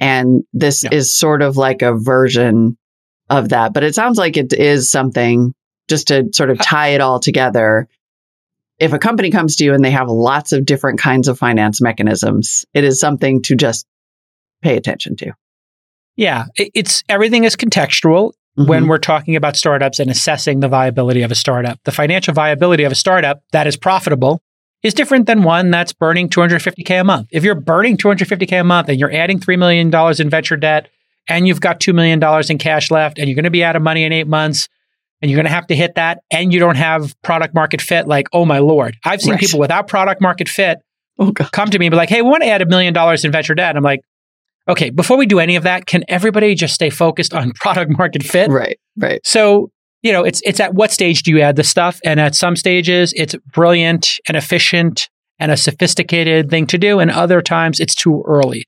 and 0.00 0.42
this 0.52 0.84
yeah. 0.84 0.90
is 0.92 1.16
sort 1.16 1.42
of 1.42 1.56
like 1.56 1.82
a 1.82 1.94
version 1.94 2.76
of 3.30 3.50
that. 3.50 3.72
But 3.72 3.84
it 3.84 3.94
sounds 3.94 4.18
like 4.18 4.36
it 4.36 4.52
is 4.52 4.90
something 4.90 5.54
just 5.88 6.08
to 6.08 6.28
sort 6.32 6.50
of 6.50 6.58
tie 6.58 6.88
it 6.88 7.00
all 7.00 7.20
together. 7.20 7.88
If 8.78 8.92
a 8.92 8.98
company 8.98 9.30
comes 9.30 9.56
to 9.56 9.64
you 9.64 9.74
and 9.74 9.84
they 9.84 9.90
have 9.92 10.08
lots 10.08 10.52
of 10.52 10.66
different 10.66 10.98
kinds 10.98 11.28
of 11.28 11.38
finance 11.38 11.80
mechanisms, 11.80 12.64
it 12.74 12.84
is 12.84 12.98
something 12.98 13.42
to 13.42 13.54
just 13.54 13.86
pay 14.62 14.76
attention 14.76 15.16
to. 15.16 15.32
Yeah, 16.16 16.46
it's 16.56 17.02
everything 17.08 17.44
is 17.44 17.56
contextual 17.56 18.32
mm-hmm. 18.58 18.66
when 18.66 18.86
we're 18.86 18.98
talking 18.98 19.36
about 19.36 19.56
startups 19.56 19.98
and 19.98 20.10
assessing 20.10 20.60
the 20.60 20.68
viability 20.68 21.22
of 21.22 21.30
a 21.30 21.34
startup. 21.34 21.78
The 21.84 21.92
financial 21.92 22.34
viability 22.34 22.84
of 22.84 22.92
a 22.92 22.96
startup 22.96 23.42
that 23.52 23.66
is 23.66 23.76
profitable 23.76 24.42
is 24.84 24.94
different 24.94 25.26
than 25.26 25.42
one 25.42 25.70
that's 25.70 25.92
burning 25.92 26.28
250K 26.28 27.00
a 27.00 27.04
month. 27.04 27.28
If 27.32 27.42
you're 27.42 27.54
burning 27.56 27.96
250K 27.96 28.60
a 28.60 28.64
month 28.64 28.90
and 28.90 29.00
you're 29.00 29.12
adding 29.12 29.40
$3 29.40 29.58
million 29.58 29.92
in 30.20 30.30
venture 30.30 30.56
debt 30.56 30.90
and 31.26 31.48
you've 31.48 31.60
got 31.60 31.80
$2 31.80 31.94
million 31.94 32.22
in 32.50 32.58
cash 32.58 32.90
left 32.90 33.18
and 33.18 33.26
you're 33.26 33.34
going 33.34 33.44
to 33.44 33.50
be 33.50 33.64
out 33.64 33.74
of 33.74 33.82
money 33.82 34.04
in 34.04 34.12
eight 34.12 34.28
months 34.28 34.68
and 35.22 35.30
you're 35.30 35.38
going 35.38 35.46
to 35.46 35.52
have 35.52 35.66
to 35.68 35.74
hit 35.74 35.94
that 35.94 36.20
and 36.30 36.52
you 36.52 36.60
don't 36.60 36.76
have 36.76 37.20
product 37.22 37.54
market 37.54 37.80
fit, 37.80 38.06
like, 38.06 38.28
oh 38.34 38.44
my 38.44 38.58
Lord. 38.58 38.96
I've 39.04 39.22
seen 39.22 39.32
right. 39.32 39.40
people 39.40 39.58
without 39.58 39.88
product 39.88 40.20
market 40.20 40.50
fit 40.50 40.80
oh, 41.18 41.32
come 41.32 41.70
to 41.70 41.78
me 41.78 41.86
and 41.86 41.90
be 41.90 41.96
like, 41.96 42.10
hey, 42.10 42.20
we 42.20 42.28
want 42.28 42.42
to 42.42 42.50
add 42.50 42.60
a 42.60 42.66
million 42.66 42.92
dollars 42.92 43.24
in 43.24 43.32
venture 43.32 43.54
debt. 43.54 43.74
I'm 43.76 43.82
like, 43.82 44.00
okay, 44.68 44.90
before 44.90 45.16
we 45.16 45.24
do 45.24 45.38
any 45.38 45.56
of 45.56 45.62
that, 45.62 45.86
can 45.86 46.04
everybody 46.08 46.54
just 46.54 46.74
stay 46.74 46.90
focused 46.90 47.32
on 47.32 47.52
product 47.54 47.96
market 47.96 48.22
fit? 48.22 48.50
Right, 48.50 48.78
right. 48.98 49.20
So 49.24 49.70
you 50.04 50.12
know, 50.12 50.22
it's 50.22 50.42
it's 50.44 50.60
at 50.60 50.74
what 50.74 50.92
stage 50.92 51.22
do 51.22 51.30
you 51.30 51.40
add 51.40 51.56
the 51.56 51.64
stuff? 51.64 51.98
And 52.04 52.20
at 52.20 52.34
some 52.34 52.56
stages, 52.56 53.14
it's 53.16 53.34
brilliant 53.52 54.20
and 54.28 54.36
efficient 54.36 55.08
and 55.38 55.50
a 55.50 55.56
sophisticated 55.56 56.50
thing 56.50 56.66
to 56.68 56.78
do, 56.78 57.00
and 57.00 57.10
other 57.10 57.40
times 57.40 57.80
it's 57.80 57.94
too 57.94 58.22
early. 58.26 58.64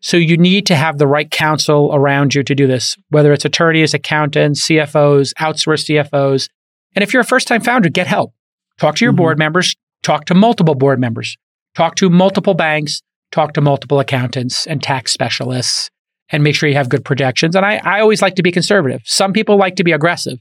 So 0.00 0.16
you 0.16 0.36
need 0.36 0.66
to 0.66 0.74
have 0.74 0.98
the 0.98 1.06
right 1.06 1.30
counsel 1.30 1.90
around 1.94 2.34
you 2.34 2.42
to 2.42 2.54
do 2.54 2.66
this, 2.66 2.96
whether 3.10 3.32
it's 3.32 3.44
attorneys, 3.44 3.94
accountants, 3.94 4.66
CFOs, 4.66 5.32
outsourced 5.34 5.88
CFOs. 5.88 6.48
And 6.96 7.02
if 7.02 7.12
you're 7.12 7.22
a 7.22 7.26
first-time 7.26 7.60
founder, 7.60 7.88
get 7.88 8.06
help. 8.06 8.32
Talk 8.78 8.96
to 8.96 9.04
your 9.04 9.12
mm-hmm. 9.12 9.18
board 9.18 9.38
members, 9.38 9.76
talk 10.02 10.24
to 10.24 10.34
multiple 10.34 10.74
board 10.74 10.98
members, 10.98 11.36
talk 11.76 11.94
to 11.96 12.10
multiple 12.10 12.54
banks, 12.54 13.00
talk 13.30 13.52
to 13.52 13.60
multiple 13.60 14.00
accountants 14.00 14.66
and 14.66 14.82
tax 14.82 15.12
specialists, 15.12 15.90
and 16.30 16.42
make 16.42 16.56
sure 16.56 16.68
you 16.68 16.74
have 16.74 16.88
good 16.88 17.04
projections. 17.04 17.54
And 17.54 17.64
I, 17.64 17.80
I 17.84 18.00
always 18.00 18.22
like 18.22 18.34
to 18.36 18.42
be 18.42 18.50
conservative. 18.50 19.02
Some 19.04 19.32
people 19.32 19.56
like 19.56 19.76
to 19.76 19.84
be 19.84 19.92
aggressive. 19.92 20.38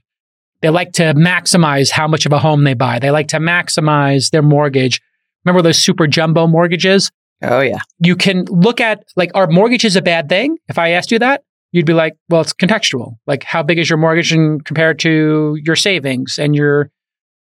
They 0.61 0.69
like 0.69 0.91
to 0.93 1.13
maximize 1.13 1.89
how 1.89 2.07
much 2.07 2.25
of 2.25 2.33
a 2.33 2.39
home 2.39 2.63
they 2.63 2.73
buy. 2.73 2.99
They 2.99 3.11
like 3.11 3.29
to 3.29 3.39
maximize 3.39 4.31
their 4.31 4.41
mortgage. 4.41 5.01
Remember 5.45 5.61
those 5.61 5.77
super 5.77 6.05
jumbo 6.05 6.47
mortgages? 6.47 7.11
Oh, 7.41 7.61
yeah. 7.61 7.79
You 7.99 8.15
can 8.15 8.45
look 8.49 8.81
at, 8.81 9.03
like, 9.15 9.31
are 9.33 9.47
mortgages 9.47 9.95
a 9.95 10.01
bad 10.01 10.27
thing? 10.27 10.57
If 10.67 10.77
I 10.77 10.89
asked 10.89 11.11
you 11.11 11.19
that, 11.19 11.43
you'd 11.71 11.85
be 11.85 11.93
like, 11.93 12.17
well, 12.27 12.41
it's 12.41 12.51
contextual. 12.51 13.15
Like, 13.25 13.43
how 13.43 13.63
big 13.63 13.79
is 13.79 13.89
your 13.89 13.97
mortgage 13.97 14.33
in, 14.33 14.59
compared 14.61 14.99
to 14.99 15.57
your 15.63 15.77
savings 15.77 16.37
and 16.37 16.53
your 16.53 16.91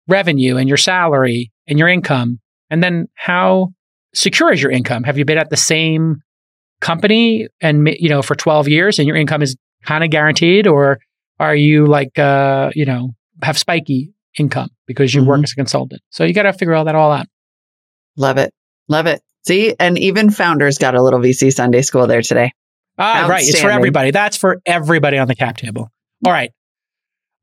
revenue 0.07 0.55
and 0.55 0.69
your 0.69 0.77
salary 0.77 1.51
and 1.67 1.77
your 1.77 1.89
income? 1.89 2.39
And 2.69 2.81
then 2.81 3.07
how 3.15 3.73
secure 4.15 4.53
is 4.53 4.61
your 4.61 4.71
income? 4.71 5.03
Have 5.03 5.17
you 5.17 5.25
been 5.25 5.37
at 5.37 5.49
the 5.49 5.57
same 5.57 6.21
company 6.79 7.47
and, 7.59 7.89
you 7.99 8.07
know, 8.07 8.21
for 8.21 8.35
12 8.35 8.69
years 8.69 8.97
and 8.97 9.07
your 9.07 9.17
income 9.17 9.41
is 9.41 9.57
kind 9.83 10.03
of 10.03 10.09
guaranteed 10.09 10.67
or 10.67 10.99
are 11.41 11.55
you 11.55 11.87
like, 11.87 12.19
uh, 12.19 12.69
you 12.75 12.85
know, 12.85 13.15
have 13.41 13.57
spiky 13.57 14.13
income 14.37 14.69
because 14.85 15.13
you 15.13 15.21
mm-hmm. 15.21 15.29
work 15.31 15.43
as 15.43 15.51
a 15.53 15.55
consultant? 15.55 16.01
So 16.11 16.23
you 16.23 16.33
got 16.33 16.43
to 16.43 16.53
figure 16.53 16.75
all 16.75 16.85
that 16.85 16.93
all 16.93 17.11
out. 17.11 17.25
Love 18.15 18.37
it. 18.37 18.53
Love 18.87 19.07
it. 19.07 19.21
See, 19.47 19.75
and 19.79 19.97
even 19.97 20.29
founders 20.29 20.77
got 20.77 20.93
a 20.93 21.01
little 21.01 21.19
VC 21.19 21.51
Sunday 21.51 21.81
school 21.81 22.05
there 22.05 22.21
today. 22.21 22.51
Ah, 22.99 23.25
right. 23.27 23.43
It's 23.43 23.59
for 23.59 23.71
everybody. 23.71 24.11
That's 24.11 24.37
for 24.37 24.61
everybody 24.67 25.17
on 25.17 25.27
the 25.27 25.35
cap 25.35 25.57
table. 25.57 25.89
All 26.25 26.31
right. 26.31 26.51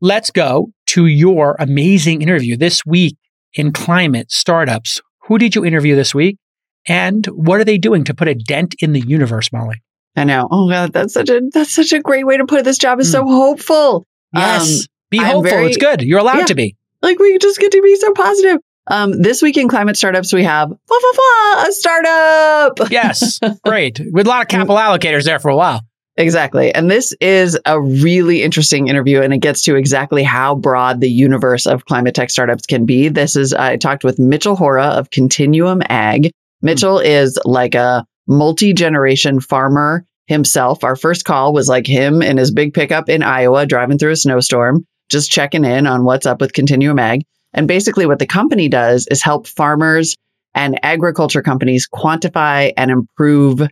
Let's 0.00 0.30
go 0.30 0.68
to 0.88 1.06
your 1.06 1.56
amazing 1.58 2.22
interview 2.22 2.56
this 2.56 2.86
week 2.86 3.16
in 3.54 3.72
climate 3.72 4.30
startups. 4.30 5.00
Who 5.22 5.38
did 5.38 5.56
you 5.56 5.64
interview 5.64 5.96
this 5.96 6.14
week? 6.14 6.38
And 6.86 7.26
what 7.26 7.58
are 7.60 7.64
they 7.64 7.78
doing 7.78 8.04
to 8.04 8.14
put 8.14 8.28
a 8.28 8.34
dent 8.34 8.76
in 8.78 8.92
the 8.92 9.00
universe, 9.00 9.50
Molly? 9.52 9.82
I 10.18 10.24
know. 10.24 10.48
Oh 10.50 10.68
God, 10.68 10.92
that's 10.92 11.14
such 11.14 11.30
a 11.30 11.40
that's 11.52 11.74
such 11.74 11.92
a 11.92 12.00
great 12.00 12.26
way 12.26 12.36
to 12.36 12.44
put 12.44 12.60
it. 12.60 12.64
This 12.64 12.78
job 12.78 13.00
is 13.00 13.08
mm. 13.08 13.12
so 13.12 13.24
hopeful. 13.26 14.06
Yes. 14.34 14.82
Um, 14.82 14.86
be 15.10 15.18
hopeful. 15.18 15.42
Very, 15.42 15.66
it's 15.66 15.76
good. 15.76 16.02
You're 16.02 16.18
allowed 16.18 16.38
yeah, 16.38 16.46
to 16.46 16.54
be. 16.54 16.76
Like 17.02 17.18
we 17.18 17.38
just 17.38 17.58
get 17.58 17.72
to 17.72 17.82
be 17.82 17.96
so 17.96 18.12
positive. 18.12 18.58
Um, 18.90 19.22
this 19.22 19.42
week 19.42 19.56
in 19.56 19.68
climate 19.68 19.96
startups, 19.96 20.32
we 20.32 20.44
have 20.44 20.72
a 20.72 21.72
startup. 21.72 22.90
Yes, 22.90 23.38
great. 23.64 24.00
With 24.12 24.26
a 24.26 24.30
lot 24.30 24.42
of 24.42 24.48
capital 24.48 24.76
allocators 24.76 25.24
there 25.24 25.38
for 25.38 25.50
a 25.50 25.56
while. 25.56 25.82
Exactly. 26.16 26.74
And 26.74 26.90
this 26.90 27.14
is 27.20 27.56
a 27.64 27.80
really 27.80 28.42
interesting 28.42 28.88
interview, 28.88 29.22
and 29.22 29.32
it 29.32 29.38
gets 29.38 29.62
to 29.62 29.76
exactly 29.76 30.24
how 30.24 30.56
broad 30.56 31.00
the 31.00 31.08
universe 31.08 31.64
of 31.64 31.84
climate 31.84 32.16
tech 32.16 32.30
startups 32.30 32.66
can 32.66 32.86
be. 32.86 33.08
This 33.08 33.36
is, 33.36 33.54
I 33.54 33.76
talked 33.76 34.02
with 34.02 34.18
Mitchell 34.18 34.56
Hora 34.56 34.86
of 34.86 35.10
Continuum 35.10 35.80
Ag. 35.88 36.32
Mitchell 36.60 36.98
mm. 36.98 37.04
is 37.04 37.38
like 37.44 37.76
a 37.76 38.04
multi 38.26 38.72
generation 38.72 39.38
farmer 39.38 40.04
himself. 40.28 40.84
Our 40.84 40.94
first 40.94 41.24
call 41.24 41.52
was 41.52 41.68
like 41.68 41.86
him 41.86 42.22
in 42.22 42.36
his 42.36 42.52
big 42.52 42.74
pickup 42.74 43.08
in 43.08 43.22
Iowa 43.22 43.66
driving 43.66 43.98
through 43.98 44.12
a 44.12 44.16
snowstorm, 44.16 44.86
just 45.08 45.30
checking 45.30 45.64
in 45.64 45.86
on 45.86 46.04
what's 46.04 46.26
up 46.26 46.40
with 46.40 46.52
Continuum 46.52 46.98
Ag. 46.98 47.22
And 47.54 47.66
basically, 47.66 48.06
what 48.06 48.18
the 48.18 48.26
company 48.26 48.68
does 48.68 49.08
is 49.10 49.22
help 49.22 49.46
farmers 49.46 50.16
and 50.54 50.78
agriculture 50.82 51.42
companies 51.42 51.88
quantify 51.92 52.72
and 52.76 52.90
improve 52.90 53.62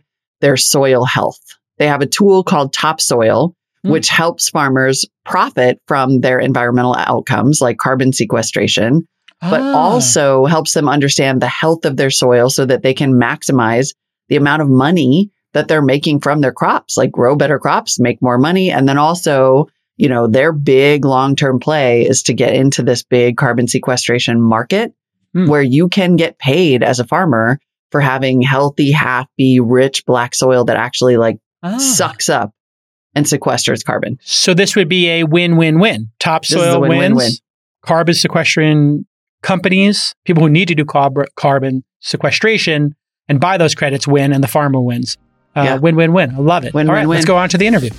their 0.41 0.57
soil 0.57 1.05
health. 1.05 1.39
They 1.77 1.87
have 1.87 2.01
a 2.01 2.07
tool 2.07 2.43
called 2.43 2.73
Topsoil, 2.73 3.53
mm. 3.85 3.91
which 3.91 4.09
helps 4.09 4.49
farmers 4.49 5.05
profit 5.25 5.79
from 5.87 6.21
their 6.21 6.39
environmental 6.39 6.95
outcomes 6.95 7.61
like 7.61 7.77
carbon 7.77 8.13
sequestration, 8.13 9.07
ah. 9.43 9.49
but 9.51 9.61
also 9.61 10.45
helps 10.45 10.73
them 10.73 10.89
understand 10.89 11.39
the 11.39 11.47
health 11.47 11.85
of 11.85 11.97
their 11.97 12.09
soil 12.09 12.49
so 12.49 12.65
that 12.65 12.81
they 12.81 12.95
can 12.95 13.13
maximize 13.13 13.93
the 14.29 14.35
amount 14.37 14.63
of 14.63 14.69
money 14.69 15.29
that 15.57 15.67
they're 15.67 15.81
making 15.81 16.19
from 16.21 16.41
their 16.41 16.51
crops, 16.53 16.97
like 16.97 17.11
grow 17.11 17.35
better 17.35 17.57
crops, 17.59 17.99
make 17.99 18.21
more 18.21 18.37
money, 18.37 18.69
and 18.71 18.87
then 18.87 18.97
also 18.97 19.67
you 19.99 20.07
know, 20.07 20.27
their 20.27 20.53
big 20.53 21.03
long 21.05 21.35
term 21.35 21.59
play 21.59 22.03
is 22.05 22.21
to 22.21 22.31
get 22.33 22.53
into 22.53 22.83
this 22.83 23.01
big 23.01 23.35
carbon 23.35 23.67
sequestration 23.67 24.39
market 24.39 24.93
Hmm. 25.33 25.47
where 25.47 25.63
you 25.63 25.87
can 25.89 26.15
get 26.17 26.37
paid 26.37 26.83
as 26.83 26.99
a 26.99 27.03
farmer 27.03 27.59
for 27.91 27.99
having 27.99 28.43
healthy, 28.43 28.91
happy, 28.91 29.59
rich 29.59 30.05
black 30.05 30.35
soil 30.35 30.65
that 30.65 30.77
actually 30.77 31.17
like 31.17 31.39
Ah. 31.63 31.77
sucks 31.79 32.29
up 32.29 32.51
and 33.15 33.25
sequesters 33.25 33.83
carbon. 33.83 34.19
So 34.21 34.53
this 34.53 34.75
would 34.75 34.87
be 34.87 35.09
a 35.09 35.23
win-win-win. 35.23 36.01
This 36.01 36.03
is 36.03 36.09
Topsoil 36.19 36.81
wins. 36.81 37.41
Carbon 37.83 38.13
sequestration 38.13 39.07
companies, 39.41 40.13
people 40.25 40.43
who 40.43 40.49
need 40.49 40.67
to 40.67 40.75
do 40.75 40.85
carb- 40.85 41.25
carbon 41.35 41.83
sequestration 42.01 42.93
and 43.27 43.39
buy 43.39 43.57
those 43.57 43.73
credits 43.73 44.07
win, 44.07 44.31
and 44.31 44.43
the 44.43 44.47
farmer 44.47 44.79
wins. 44.79 45.17
Uh, 45.57 45.63
Yeah. 45.63 45.77
Win-win-win. 45.77 46.35
I 46.35 46.37
love 46.39 46.63
it. 46.63 46.73
All 46.75 46.79
right, 46.81 46.87
Win-win-win. 46.87 47.09
let's 47.09 47.25
go 47.25 47.35
on 47.35 47.49
to 47.49 47.57
the 47.57 47.65
interview. 47.67 47.89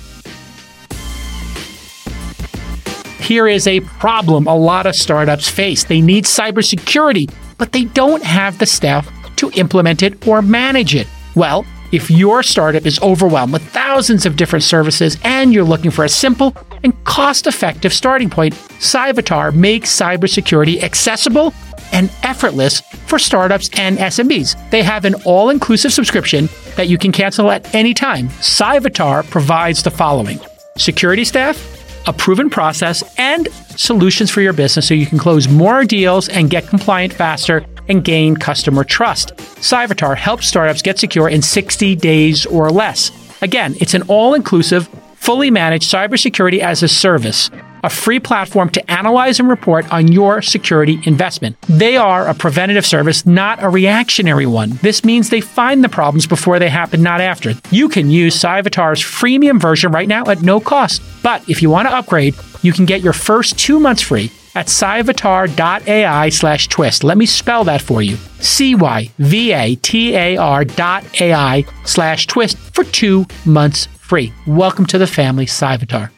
Here 3.19 3.47
is 3.47 3.67
a 3.67 3.81
problem 3.81 4.47
a 4.47 4.55
lot 4.55 4.87
of 4.87 4.95
startups 4.95 5.47
face. 5.49 5.83
They 5.83 6.01
need 6.01 6.23
cybersecurity, 6.25 7.31
but 7.59 7.73
they 7.73 7.83
don't 7.85 8.23
have 8.23 8.57
the 8.57 8.65
staff 8.65 9.07
to 9.35 9.51
implement 9.51 10.01
it 10.01 10.27
or 10.27 10.41
manage 10.41 10.95
it. 10.95 11.07
Well, 11.35 11.63
if 11.91 12.09
your 12.09 12.41
startup 12.43 12.85
is 12.85 12.99
overwhelmed 13.01 13.53
with 13.53 13.61
thousands 13.69 14.25
of 14.25 14.35
different 14.35 14.63
services 14.63 15.17
and 15.23 15.53
you're 15.53 15.63
looking 15.63 15.91
for 15.91 16.05
a 16.05 16.09
simple 16.09 16.55
and 16.83 16.93
cost 17.03 17.45
effective 17.45 17.93
starting 17.93 18.29
point, 18.29 18.53
Cyvatar 18.79 19.53
makes 19.53 19.95
cybersecurity 19.95 20.81
accessible 20.81 21.53
and 21.91 22.11
effortless 22.23 22.81
for 22.81 23.19
startups 23.19 23.69
and 23.77 23.97
SMBs. 23.97 24.69
They 24.69 24.83
have 24.83 25.05
an 25.05 25.15
all 25.25 25.49
inclusive 25.49 25.93
subscription 25.93 26.49
that 26.75 26.87
you 26.87 26.97
can 26.97 27.11
cancel 27.11 27.51
at 27.51 27.73
any 27.73 27.93
time. 27.93 28.29
Cyvatar 28.39 29.29
provides 29.29 29.83
the 29.83 29.91
following 29.91 30.39
security 30.77 31.25
staff, 31.25 31.57
a 32.07 32.13
proven 32.13 32.49
process, 32.49 33.03
and 33.17 33.47
solutions 33.75 34.31
for 34.31 34.41
your 34.41 34.53
business 34.53 34.87
so 34.87 34.93
you 34.93 35.05
can 35.05 35.17
close 35.17 35.47
more 35.47 35.83
deals 35.83 36.29
and 36.29 36.49
get 36.49 36.67
compliant 36.67 37.13
faster 37.13 37.65
and 37.89 38.03
gain 38.03 38.35
customer 38.35 38.83
trust. 38.83 39.35
Cyvatar 39.61 40.15
helps 40.15 40.47
startups 40.47 40.81
get 40.81 40.99
secure 40.99 41.27
in 41.27 41.41
60 41.41 41.95
days 41.95 42.45
or 42.45 42.69
less. 42.69 43.11
Again, 43.41 43.75
it's 43.79 43.93
an 43.93 44.03
all 44.03 44.33
inclusive, 44.33 44.87
fully 45.15 45.49
managed 45.51 45.91
cybersecurity 45.91 46.59
as 46.59 46.83
a 46.83 46.87
service, 46.87 47.49
a 47.83 47.89
free 47.89 48.19
platform 48.19 48.69
to 48.69 48.91
analyze 48.91 49.39
and 49.39 49.49
report 49.49 49.91
on 49.91 50.07
your 50.07 50.41
security 50.41 50.99
investment. 51.05 51.59
They 51.63 51.97
are 51.97 52.27
a 52.27 52.33
preventative 52.33 52.85
service, 52.85 53.25
not 53.25 53.63
a 53.63 53.69
reactionary 53.69 54.45
one. 54.45 54.71
This 54.81 55.03
means 55.03 55.29
they 55.29 55.41
find 55.41 55.83
the 55.83 55.89
problems 55.89 56.27
before 56.27 56.59
they 56.59 56.69
happen, 56.69 57.01
not 57.01 57.21
after. 57.21 57.53
You 57.71 57.89
can 57.89 58.09
use 58.09 58.37
Cyvatar's 58.37 59.01
freemium 59.01 59.59
version 59.61 59.91
right 59.91 60.07
now 60.07 60.23
at 60.25 60.41
no 60.41 60.59
cost. 60.59 61.01
But 61.23 61.47
if 61.49 61.61
you 61.61 61.69
want 61.69 61.87
to 61.87 61.95
upgrade, 61.95 62.35
you 62.61 62.73
can 62.73 62.85
get 62.85 63.01
your 63.01 63.13
first 63.13 63.57
two 63.57 63.79
months 63.79 64.01
free 64.01 64.31
at 64.55 64.67
cyvatar.ai 64.67 66.29
slash 66.29 66.67
twist. 66.67 67.03
Let 67.03 67.17
me 67.17 67.25
spell 67.25 67.63
that 67.65 67.81
for 67.81 68.01
you. 68.01 68.17
C-Y-V-A-T-A-R 68.39 69.05
dot 70.65 71.21
AI 71.21 71.65
slash 71.85 72.27
twist 72.27 72.57
for 72.57 72.83
two 72.83 73.25
months 73.45 73.85
free. 73.85 74.33
Welcome 74.47 74.85
to 74.87 74.97
the 74.97 75.07
family, 75.07 75.45
Cyvatar. 75.45 76.09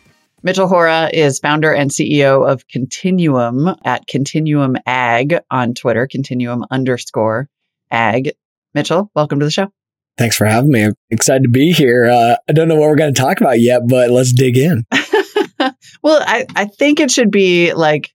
Mitchell 0.44 0.68
Hora 0.68 1.10
is 1.14 1.38
founder 1.38 1.72
and 1.72 1.92
CEO 1.92 2.50
of 2.50 2.68
Continuum 2.68 3.76
at 3.86 4.08
Continuum 4.08 4.76
Ag 4.88 5.40
on 5.52 5.76
Twitter, 5.76 6.08
Continuum 6.08 6.66
underscore 6.72 7.48
ag. 7.92 8.32
Mitchell, 8.74 9.12
welcome 9.14 9.40
to 9.40 9.46
the 9.46 9.52
show. 9.52 9.72
Thanks 10.18 10.36
for 10.36 10.46
having 10.46 10.72
me. 10.72 10.86
I'm 10.86 10.94
excited 11.12 11.44
to 11.44 11.50
be 11.50 11.72
here. 11.72 12.06
Uh, 12.06 12.38
I 12.50 12.54
don't 12.54 12.68
know 12.68 12.76
what 12.76 12.90
we're 12.90 12.96
going 12.96 13.14
to 13.14 13.22
talk 13.22 13.40
about 13.40 13.62
yet, 13.62 13.88
but 13.88 14.10
let's 14.10 14.34
dig 14.34 14.58
in. 14.58 14.84
well, 16.02 16.24
I, 16.26 16.48
I 16.56 16.66
think 16.66 17.00
it 17.00 17.12
should 17.12 17.30
be 17.30 17.74
like 17.74 18.12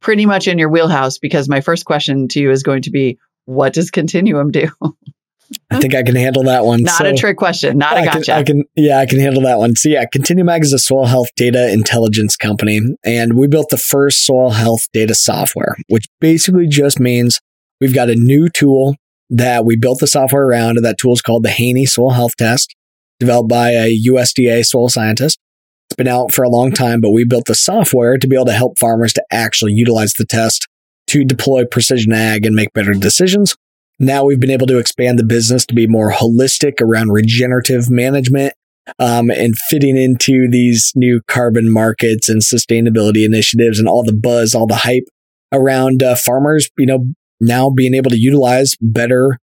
pretty 0.00 0.26
much 0.26 0.48
in 0.48 0.58
your 0.58 0.68
wheelhouse 0.68 1.18
because 1.18 1.48
my 1.48 1.62
first 1.62 1.86
question 1.86 2.28
to 2.28 2.40
you 2.40 2.50
is 2.50 2.62
going 2.62 2.82
to 2.82 2.90
be 2.90 3.18
what 3.46 3.72
does 3.72 3.90
Continuum 3.90 4.50
do? 4.50 4.68
I 5.70 5.78
think 5.78 5.94
I 5.94 6.02
can 6.02 6.16
handle 6.16 6.44
that 6.44 6.64
one. 6.64 6.82
Not 6.82 6.98
So- 6.98 7.06
a 7.06 7.14
trick 7.14 7.36
question, 7.36 7.78
not 7.78 7.96
a 7.96 8.00
I 8.00 8.04
gotcha. 8.04 8.24
Can, 8.24 8.34
I 8.34 8.42
can, 8.42 8.64
yeah, 8.76 8.98
I 8.98 9.06
can 9.06 9.18
handle 9.18 9.42
that 9.42 9.58
one. 9.58 9.76
So 9.76 9.88
yeah, 9.88 10.04
Continuum 10.10 10.48
Ag 10.48 10.62
is 10.62 10.72
a 10.72 10.78
soil 10.78 11.06
health 11.06 11.28
data 11.36 11.72
intelligence 11.72 12.36
company, 12.36 12.80
and 13.04 13.34
we 13.36 13.46
built 13.46 13.68
the 13.70 13.78
first 13.78 14.24
soil 14.24 14.50
health 14.50 14.86
data 14.92 15.14
software, 15.14 15.76
which 15.88 16.06
basically 16.20 16.66
just 16.66 17.00
means 17.00 17.40
we've 17.80 17.94
got 17.94 18.10
a 18.10 18.14
new 18.14 18.48
tool 18.48 18.96
that 19.30 19.64
we 19.64 19.76
built 19.76 20.00
the 20.00 20.06
software 20.06 20.44
around, 20.44 20.76
and 20.76 20.84
that 20.84 20.98
tool 20.98 21.12
is 21.12 21.22
called 21.22 21.44
the 21.44 21.50
Haney 21.50 21.86
Soil 21.86 22.10
Health 22.10 22.36
Test, 22.36 22.74
developed 23.18 23.48
by 23.48 23.70
a 23.70 23.96
USDA 24.08 24.64
soil 24.64 24.88
scientist. 24.88 25.38
It's 25.88 25.96
been 25.96 26.08
out 26.08 26.32
for 26.32 26.44
a 26.44 26.48
long 26.48 26.72
time, 26.72 27.00
but 27.00 27.10
we 27.10 27.24
built 27.24 27.46
the 27.46 27.54
software 27.54 28.16
to 28.18 28.28
be 28.28 28.36
able 28.36 28.46
to 28.46 28.52
help 28.52 28.78
farmers 28.78 29.12
to 29.14 29.24
actually 29.30 29.72
utilize 29.72 30.14
the 30.14 30.24
test 30.24 30.68
to 31.08 31.24
deploy 31.24 31.64
precision 31.64 32.12
ag 32.12 32.46
and 32.46 32.54
make 32.54 32.72
better 32.72 32.92
decisions. 32.92 33.56
Now 34.02 34.24
we've 34.24 34.40
been 34.40 34.50
able 34.50 34.66
to 34.68 34.78
expand 34.78 35.18
the 35.18 35.24
business 35.24 35.66
to 35.66 35.74
be 35.74 35.86
more 35.86 36.10
holistic 36.10 36.80
around 36.80 37.10
regenerative 37.10 37.90
management 37.90 38.54
um, 38.98 39.30
and 39.30 39.56
fitting 39.56 39.98
into 39.98 40.48
these 40.50 40.92
new 40.96 41.20
carbon 41.28 41.70
markets 41.70 42.30
and 42.30 42.40
sustainability 42.40 43.26
initiatives 43.26 43.78
and 43.78 43.86
all 43.86 44.02
the 44.02 44.16
buzz, 44.16 44.54
all 44.54 44.66
the 44.66 44.74
hype 44.74 45.04
around 45.52 46.02
uh, 46.02 46.14
farmers, 46.14 46.70
you 46.78 46.86
know, 46.86 47.04
now 47.42 47.68
being 47.68 47.94
able 47.94 48.10
to 48.10 48.18
utilize 48.18 48.74
better, 48.80 49.38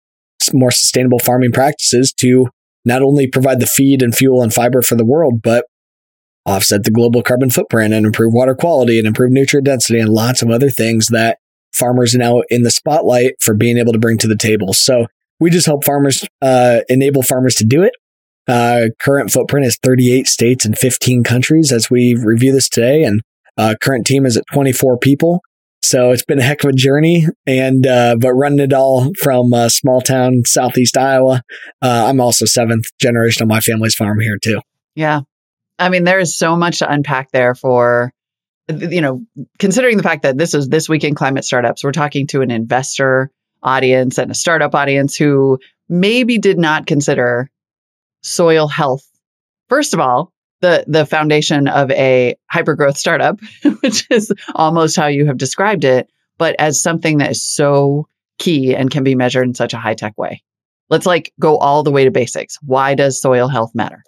more 0.53 0.71
sustainable 0.71 1.19
farming 1.19 1.51
practices 1.51 2.11
to 2.13 2.47
not 2.83 3.03
only 3.03 3.27
provide 3.27 3.59
the 3.59 3.67
feed 3.67 4.01
and 4.01 4.15
fuel 4.15 4.41
and 4.41 4.53
fiber 4.53 4.81
for 4.81 4.95
the 4.95 5.05
world, 5.05 5.41
but 5.43 5.65
offset 6.47 6.83
the 6.83 6.91
global 6.91 7.21
carbon 7.21 7.51
footprint 7.51 7.93
and 7.93 8.07
improve 8.07 8.33
water 8.33 8.55
quality 8.55 8.97
and 8.97 9.07
improve 9.07 9.31
nutrient 9.31 9.65
density 9.65 9.99
and 9.99 10.09
lots 10.09 10.41
of 10.41 10.49
other 10.49 10.69
things 10.71 11.07
that 11.07 11.37
farmers 11.77 12.15
now 12.15 12.41
in 12.49 12.63
the 12.63 12.71
spotlight 12.71 13.35
for 13.41 13.53
being 13.53 13.77
able 13.77 13.93
to 13.93 13.99
bring 13.99 14.17
to 14.19 14.27
the 14.27 14.35
table. 14.35 14.73
So 14.73 15.07
we 15.39 15.49
just 15.49 15.65
help 15.65 15.83
farmers, 15.83 16.25
uh, 16.41 16.79
enable 16.89 17.23
farmers 17.23 17.55
to 17.55 17.65
do 17.65 17.83
it. 17.83 17.93
Uh, 18.47 18.87
current 18.99 19.31
footprint 19.31 19.65
is 19.65 19.77
38 19.83 20.27
states 20.27 20.65
and 20.65 20.77
15 20.77 21.23
countries 21.23 21.71
as 21.71 21.89
we 21.89 22.15
review 22.15 22.51
this 22.51 22.69
today. 22.69 23.03
And, 23.03 23.21
uh, 23.57 23.75
current 23.81 24.07
team 24.07 24.25
is 24.25 24.37
at 24.37 24.43
24 24.53 24.97
people. 24.97 25.41
So 25.83 26.11
it's 26.11 26.25
been 26.25 26.39
a 26.39 26.43
heck 26.43 26.63
of 26.63 26.71
a 26.71 26.73
journey 26.73 27.27
and, 27.45 27.85
uh, 27.85 28.15
but 28.19 28.33
running 28.33 28.59
it 28.59 28.73
all 28.73 29.11
from 29.21 29.53
a 29.53 29.69
small 29.69 30.01
town, 30.01 30.41
Southeast 30.45 30.97
Iowa. 30.97 31.41
Uh, 31.81 32.05
I'm 32.07 32.19
also 32.19 32.45
seventh 32.45 32.85
generation 32.99 33.43
on 33.43 33.47
my 33.47 33.59
family's 33.59 33.95
farm 33.95 34.19
here 34.19 34.37
too. 34.41 34.59
Yeah. 34.95 35.21
I 35.79 35.89
mean, 35.89 36.03
there 36.03 36.19
is 36.19 36.35
so 36.35 36.55
much 36.55 36.79
to 36.79 36.91
unpack 36.91 37.31
there 37.31 37.53
for, 37.53 38.11
you 38.69 39.01
know, 39.01 39.25
considering 39.59 39.97
the 39.97 40.03
fact 40.03 40.23
that 40.23 40.37
this 40.37 40.53
is 40.53 40.67
this 40.67 40.89
week 40.89 41.03
in 41.03 41.15
climate 41.15 41.45
startups, 41.45 41.83
we're 41.83 41.91
talking 41.91 42.27
to 42.27 42.41
an 42.41 42.51
investor 42.51 43.31
audience 43.63 44.17
and 44.17 44.31
a 44.31 44.35
startup 44.35 44.75
audience 44.75 45.15
who 45.15 45.59
maybe 45.89 46.37
did 46.37 46.57
not 46.57 46.85
consider 46.85 47.49
soil 48.21 48.67
health. 48.67 49.07
First 49.69 49.93
of 49.93 49.99
all, 49.99 50.33
the 50.61 50.83
the 50.87 51.05
foundation 51.05 51.67
of 51.67 51.91
a 51.91 52.35
hypergrowth 52.53 52.97
startup, 52.97 53.39
which 53.81 54.07
is 54.09 54.31
almost 54.55 54.95
how 54.95 55.07
you 55.07 55.25
have 55.27 55.37
described 55.37 55.83
it, 55.83 56.09
but 56.37 56.55
as 56.59 56.81
something 56.81 57.19
that 57.19 57.31
is 57.31 57.45
so 57.45 58.07
key 58.37 58.75
and 58.75 58.91
can 58.91 59.03
be 59.03 59.15
measured 59.15 59.47
in 59.47 59.53
such 59.53 59.73
a 59.73 59.77
high 59.77 59.95
tech 59.95 60.17
way. 60.17 60.43
Let's 60.89 61.05
like 61.05 61.33
go 61.39 61.57
all 61.57 61.83
the 61.83 61.91
way 61.91 62.05
to 62.05 62.11
basics. 62.11 62.57
Why 62.61 62.95
does 62.95 63.21
soil 63.21 63.47
health 63.47 63.71
matter? 63.73 64.03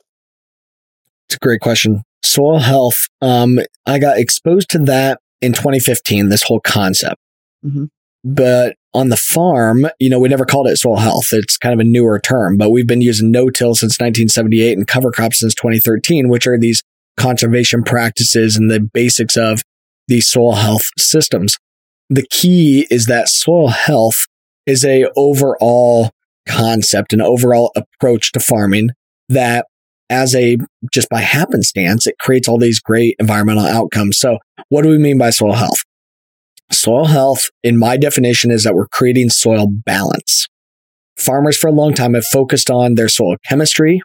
It's 1.27 1.35
a 1.35 1.39
great 1.39 1.59
question. 1.59 2.03
Soil 2.23 2.59
health. 2.59 3.07
Um, 3.21 3.59
I 3.85 3.99
got 3.99 4.17
exposed 4.17 4.69
to 4.71 4.79
that 4.79 5.19
in 5.41 5.53
2015, 5.53 6.29
this 6.29 6.43
whole 6.43 6.59
concept. 6.59 7.17
Mhm. 7.65 7.89
But 8.23 8.75
on 8.93 9.09
the 9.09 9.17
farm, 9.17 9.87
you 9.99 10.09
know, 10.09 10.19
we 10.19 10.27
never 10.29 10.45
called 10.45 10.67
it 10.67 10.77
soil 10.77 10.97
health. 10.97 11.27
It's 11.31 11.57
kind 11.57 11.73
of 11.73 11.79
a 11.79 11.89
newer 11.89 12.19
term, 12.19 12.57
but 12.57 12.71
we've 12.71 12.87
been 12.87 13.01
using 13.01 13.31
no-till 13.31 13.75
since 13.75 13.99
1978 13.99 14.77
and 14.77 14.87
cover 14.87 15.11
crops 15.11 15.39
since 15.39 15.53
2013, 15.53 16.27
which 16.27 16.47
are 16.47 16.57
these 16.57 16.83
conservation 17.17 17.83
practices 17.83 18.57
and 18.57 18.69
the 18.69 18.79
basics 18.79 19.37
of 19.37 19.61
these 20.07 20.27
soil 20.27 20.53
health 20.55 20.89
systems. 20.97 21.57
The 22.09 22.25
key 22.29 22.87
is 22.89 23.05
that 23.05 23.29
soil 23.29 23.69
health 23.69 24.25
is 24.65 24.83
a 24.83 25.05
overall 25.15 26.11
concept, 26.47 27.13
an 27.13 27.21
overall 27.21 27.71
approach 27.75 28.31
to 28.31 28.39
farming 28.39 28.89
that 29.29 29.67
as 30.09 30.35
a 30.35 30.57
just 30.91 31.09
by 31.09 31.21
happenstance, 31.21 32.07
it 32.07 32.17
creates 32.19 32.47
all 32.47 32.57
these 32.57 32.79
great 32.79 33.15
environmental 33.19 33.65
outcomes. 33.65 34.17
So, 34.17 34.37
what 34.69 34.83
do 34.83 34.89
we 34.89 34.97
mean 34.97 35.17
by 35.17 35.29
soil 35.29 35.53
health? 35.53 35.83
Soil 36.71 37.05
health, 37.05 37.49
in 37.63 37.77
my 37.77 37.97
definition, 37.97 38.51
is 38.51 38.63
that 38.63 38.75
we're 38.75 38.87
creating 38.87 39.29
soil 39.29 39.67
balance. 39.69 40.47
Farmers 41.17 41.57
for 41.57 41.67
a 41.67 41.73
long 41.73 41.93
time 41.93 42.13
have 42.13 42.25
focused 42.25 42.69
on 42.69 42.95
their 42.95 43.09
soil 43.09 43.35
chemistry 43.45 44.01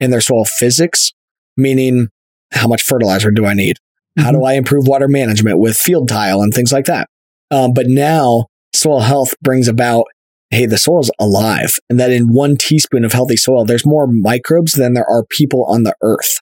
and 0.00 0.12
their 0.12 0.20
soil 0.20 0.44
physics, 0.44 1.12
meaning 1.56 2.08
how 2.52 2.66
much 2.66 2.82
fertilizer 2.82 3.30
do 3.30 3.46
I 3.46 3.54
need? 3.54 3.76
How 4.18 4.32
do 4.32 4.42
I 4.42 4.54
improve 4.54 4.88
water 4.88 5.06
management 5.06 5.58
with 5.58 5.76
field 5.76 6.08
tile 6.08 6.42
and 6.42 6.52
things 6.52 6.72
like 6.72 6.86
that? 6.86 7.08
Um, 7.50 7.72
but 7.72 7.86
now 7.86 8.46
soil 8.74 9.00
health 9.00 9.34
brings 9.40 9.68
about 9.68 10.04
hey, 10.50 10.66
the 10.66 10.78
soil 10.78 11.00
is 11.00 11.10
alive, 11.18 11.74
and 11.90 12.00
that 12.00 12.12
in 12.12 12.32
one 12.32 12.56
teaspoon 12.56 13.04
of 13.04 13.12
healthy 13.12 13.36
soil, 13.36 13.64
there's 13.64 13.86
more 13.86 14.06
microbes 14.06 14.72
than 14.72 14.94
there 14.94 15.08
are 15.08 15.24
people 15.28 15.64
on 15.64 15.82
the 15.82 15.94
earth. 16.02 16.40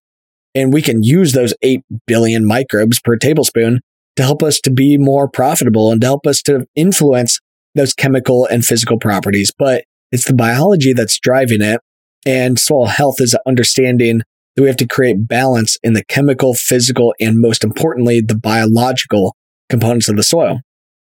And 0.54 0.72
we 0.72 0.80
can 0.80 1.02
use 1.02 1.32
those 1.32 1.54
8 1.62 1.82
billion 2.06 2.46
microbes 2.46 3.00
per 3.00 3.16
tablespoon 3.16 3.80
to 4.16 4.22
help 4.22 4.42
us 4.42 4.60
to 4.60 4.70
be 4.70 4.96
more 4.96 5.28
profitable 5.28 5.92
and 5.92 6.00
to 6.00 6.06
help 6.06 6.26
us 6.26 6.40
to 6.42 6.66
influence 6.74 7.40
those 7.74 7.92
chemical 7.92 8.46
and 8.46 8.64
physical 8.64 8.98
properties. 8.98 9.52
But 9.56 9.84
it's 10.12 10.26
the 10.26 10.34
biology 10.34 10.92
that's 10.92 11.18
driving 11.20 11.60
it. 11.60 11.80
And 12.24 12.58
soil 12.58 12.86
health 12.86 13.20
is 13.20 13.36
understanding 13.46 14.22
that 14.54 14.62
we 14.62 14.68
have 14.68 14.78
to 14.78 14.86
create 14.86 15.28
balance 15.28 15.76
in 15.82 15.92
the 15.92 16.04
chemical, 16.04 16.54
physical, 16.54 17.14
and 17.20 17.38
most 17.38 17.62
importantly, 17.62 18.20
the 18.20 18.36
biological 18.36 19.36
components 19.68 20.08
of 20.08 20.16
the 20.16 20.22
soil. 20.22 20.60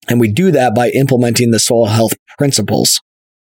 And 0.07 0.19
we 0.19 0.31
do 0.31 0.51
that 0.51 0.73
by 0.73 0.89
implementing 0.89 1.51
the 1.51 1.59
soil 1.59 1.87
health 1.87 2.13
principles, 2.37 3.01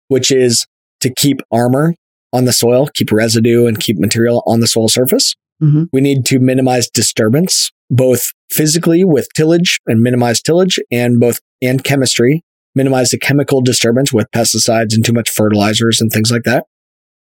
which 0.07 0.31
is 0.31 0.65
to 1.01 1.13
keep 1.13 1.41
armor 1.51 1.95
on 2.33 2.45
the 2.45 2.53
soil, 2.53 2.87
keep 2.93 3.11
residue 3.11 3.67
and 3.67 3.79
keep 3.79 3.97
material 3.97 4.43
on 4.47 4.59
the 4.59 4.67
soil 4.67 4.89
surface. 4.89 5.35
Mm-hmm. 5.61 5.83
We 5.93 6.01
need 6.01 6.25
to 6.25 6.39
minimize 6.39 6.89
disturbance, 6.89 7.71
both 7.89 8.33
physically 8.49 9.03
with 9.03 9.27
tillage 9.35 9.79
and 9.85 10.01
minimize 10.01 10.41
tillage 10.41 10.79
and 10.91 11.19
both 11.19 11.39
and 11.61 11.83
chemistry, 11.83 12.43
minimize 12.73 13.09
the 13.09 13.19
chemical 13.19 13.61
disturbance 13.61 14.11
with 14.11 14.29
pesticides 14.31 14.93
and 14.93 15.05
too 15.05 15.13
much 15.13 15.29
fertilizers 15.29 16.01
and 16.01 16.11
things 16.11 16.31
like 16.31 16.43
that. 16.43 16.65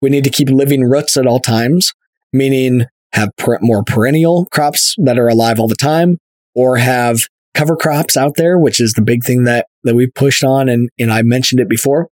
We 0.01 0.09
need 0.09 0.23
to 0.23 0.29
keep 0.29 0.49
living 0.49 0.83
roots 0.83 1.17
at 1.17 1.27
all 1.27 1.39
times, 1.39 1.93
meaning 2.33 2.85
have 3.13 3.29
per- 3.37 3.59
more 3.61 3.83
perennial 3.83 4.45
crops 4.51 4.95
that 4.99 5.19
are 5.19 5.27
alive 5.27 5.59
all 5.59 5.67
the 5.67 5.75
time 5.75 6.17
or 6.55 6.77
have 6.77 7.21
cover 7.53 7.75
crops 7.75 8.15
out 8.17 8.33
there, 8.35 8.57
which 8.57 8.79
is 8.79 8.93
the 8.93 9.01
big 9.01 9.23
thing 9.23 9.43
that, 9.43 9.67
that 9.83 9.95
we 9.95 10.07
pushed 10.07 10.43
on. 10.43 10.69
And, 10.69 10.89
and 10.99 11.11
I 11.11 11.21
mentioned 11.21 11.59
it 11.59 11.69
before 11.69 12.07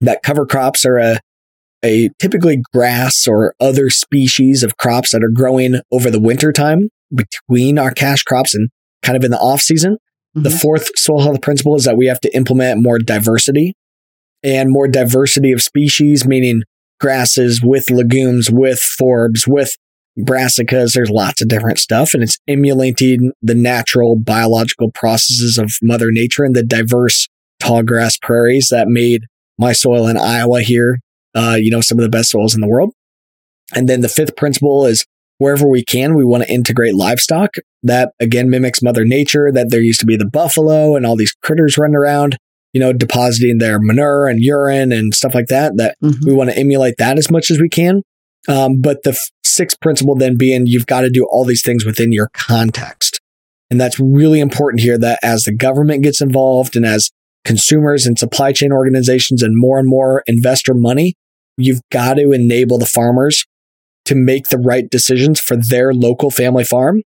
that 0.00 0.22
cover 0.22 0.46
crops 0.46 0.84
are 0.84 0.98
a, 0.98 1.20
a 1.84 2.08
typically 2.18 2.62
grass 2.72 3.26
or 3.28 3.54
other 3.60 3.90
species 3.90 4.62
of 4.62 4.76
crops 4.76 5.12
that 5.12 5.22
are 5.22 5.30
growing 5.30 5.80
over 5.90 6.10
the 6.10 6.20
winter 6.20 6.52
time 6.52 6.88
between 7.14 7.78
our 7.78 7.90
cash 7.90 8.22
crops 8.22 8.54
and 8.54 8.70
kind 9.02 9.16
of 9.16 9.24
in 9.24 9.30
the 9.30 9.38
off 9.38 9.60
season. 9.60 9.98
The 10.34 10.48
Mhm. 10.48 10.60
fourth 10.62 10.90
soil 10.98 11.20
health 11.22 11.42
principle 11.42 11.76
is 11.76 11.84
that 11.84 11.96
we 11.98 12.06
have 12.06 12.20
to 12.20 12.34
implement 12.34 12.82
more 12.82 12.98
diversity 12.98 13.74
and 14.42 14.70
more 14.70 14.88
diversity 14.88 15.52
of 15.52 15.60
species, 15.62 16.26
meaning 16.26 16.62
grasses 16.98 17.60
with 17.62 17.90
legumes, 17.90 18.50
with 18.50 18.80
forbs, 18.80 19.46
with 19.46 19.76
brassicas. 20.18 20.92
There's 20.94 21.10
lots 21.10 21.40
of 21.40 21.48
different 21.48 21.78
stuff, 21.78 22.14
and 22.14 22.22
it's 22.22 22.38
emulating 22.48 23.32
the 23.42 23.54
natural 23.54 24.16
biological 24.16 24.90
processes 24.92 25.58
of 25.58 25.72
Mother 25.82 26.08
Nature 26.10 26.44
and 26.44 26.54
the 26.54 26.62
diverse 26.64 27.28
tall 27.60 27.82
grass 27.82 28.16
prairies 28.20 28.68
that 28.70 28.88
made 28.88 29.22
my 29.58 29.72
soil 29.72 30.06
in 30.08 30.16
Iowa 30.16 30.62
here, 30.62 30.98
uh, 31.34 31.56
you 31.58 31.70
know, 31.70 31.80
some 31.80 31.98
of 31.98 32.02
the 32.02 32.08
best 32.08 32.30
soils 32.30 32.54
in 32.54 32.60
the 32.60 32.68
world. 32.68 32.92
And 33.74 33.88
then 33.88 34.00
the 34.00 34.08
fifth 34.08 34.36
principle 34.36 34.86
is 34.86 35.06
wherever 35.38 35.66
we 35.68 35.84
can, 35.84 36.14
we 36.14 36.24
want 36.24 36.42
to 36.44 36.52
integrate 36.52 36.94
livestock. 36.94 37.54
That 37.82 38.12
again 38.20 38.50
mimics 38.50 38.82
Mother 38.82 39.04
Nature, 39.04 39.50
that 39.52 39.70
there 39.70 39.80
used 39.80 40.00
to 40.00 40.06
be 40.06 40.16
the 40.16 40.28
buffalo 40.28 40.94
and 40.96 41.06
all 41.06 41.16
these 41.16 41.34
critters 41.42 41.78
running 41.78 41.96
around, 41.96 42.36
you 42.72 42.80
know, 42.80 42.92
depositing 42.92 43.58
their 43.58 43.78
manure 43.80 44.28
and 44.28 44.40
urine 44.40 44.92
and 44.92 45.14
stuff 45.14 45.34
like 45.34 45.46
that. 45.46 45.72
That 45.76 45.96
Mhm. 46.02 46.26
we 46.26 46.32
want 46.32 46.50
to 46.50 46.58
emulate 46.58 46.96
that 46.98 47.18
as 47.18 47.30
much 47.30 47.50
as 47.50 47.60
we 47.60 47.68
can. 47.68 48.02
Um, 48.48 48.80
but 48.80 49.02
the 49.02 49.10
f- 49.10 49.30
sixth 49.44 49.80
principle 49.80 50.16
then 50.16 50.36
being 50.36 50.66
you've 50.66 50.86
got 50.86 51.02
to 51.02 51.10
do 51.10 51.26
all 51.30 51.44
these 51.44 51.62
things 51.62 51.84
within 51.84 52.12
your 52.12 52.28
context. 52.32 53.20
And 53.70 53.80
that's 53.80 53.98
really 53.98 54.40
important 54.40 54.82
here 54.82 54.98
that 54.98 55.18
as 55.22 55.44
the 55.44 55.54
government 55.54 56.02
gets 56.02 56.20
involved 56.20 56.76
and 56.76 56.84
as 56.84 57.10
consumers 57.44 58.06
and 58.06 58.18
supply 58.18 58.52
chain 58.52 58.72
organizations 58.72 59.42
and 59.42 59.54
more 59.56 59.78
and 59.78 59.88
more 59.88 60.22
investor 60.26 60.74
money, 60.74 61.14
you've 61.56 61.80
got 61.90 62.14
to 62.14 62.32
enable 62.32 62.78
the 62.78 62.86
farmers 62.86 63.44
to 64.04 64.14
make 64.14 64.48
the 64.48 64.58
right 64.58 64.90
decisions 64.90 65.40
for 65.40 65.56
their 65.56 65.94
local 65.94 66.30
family 66.30 66.64
farm. 66.64 67.02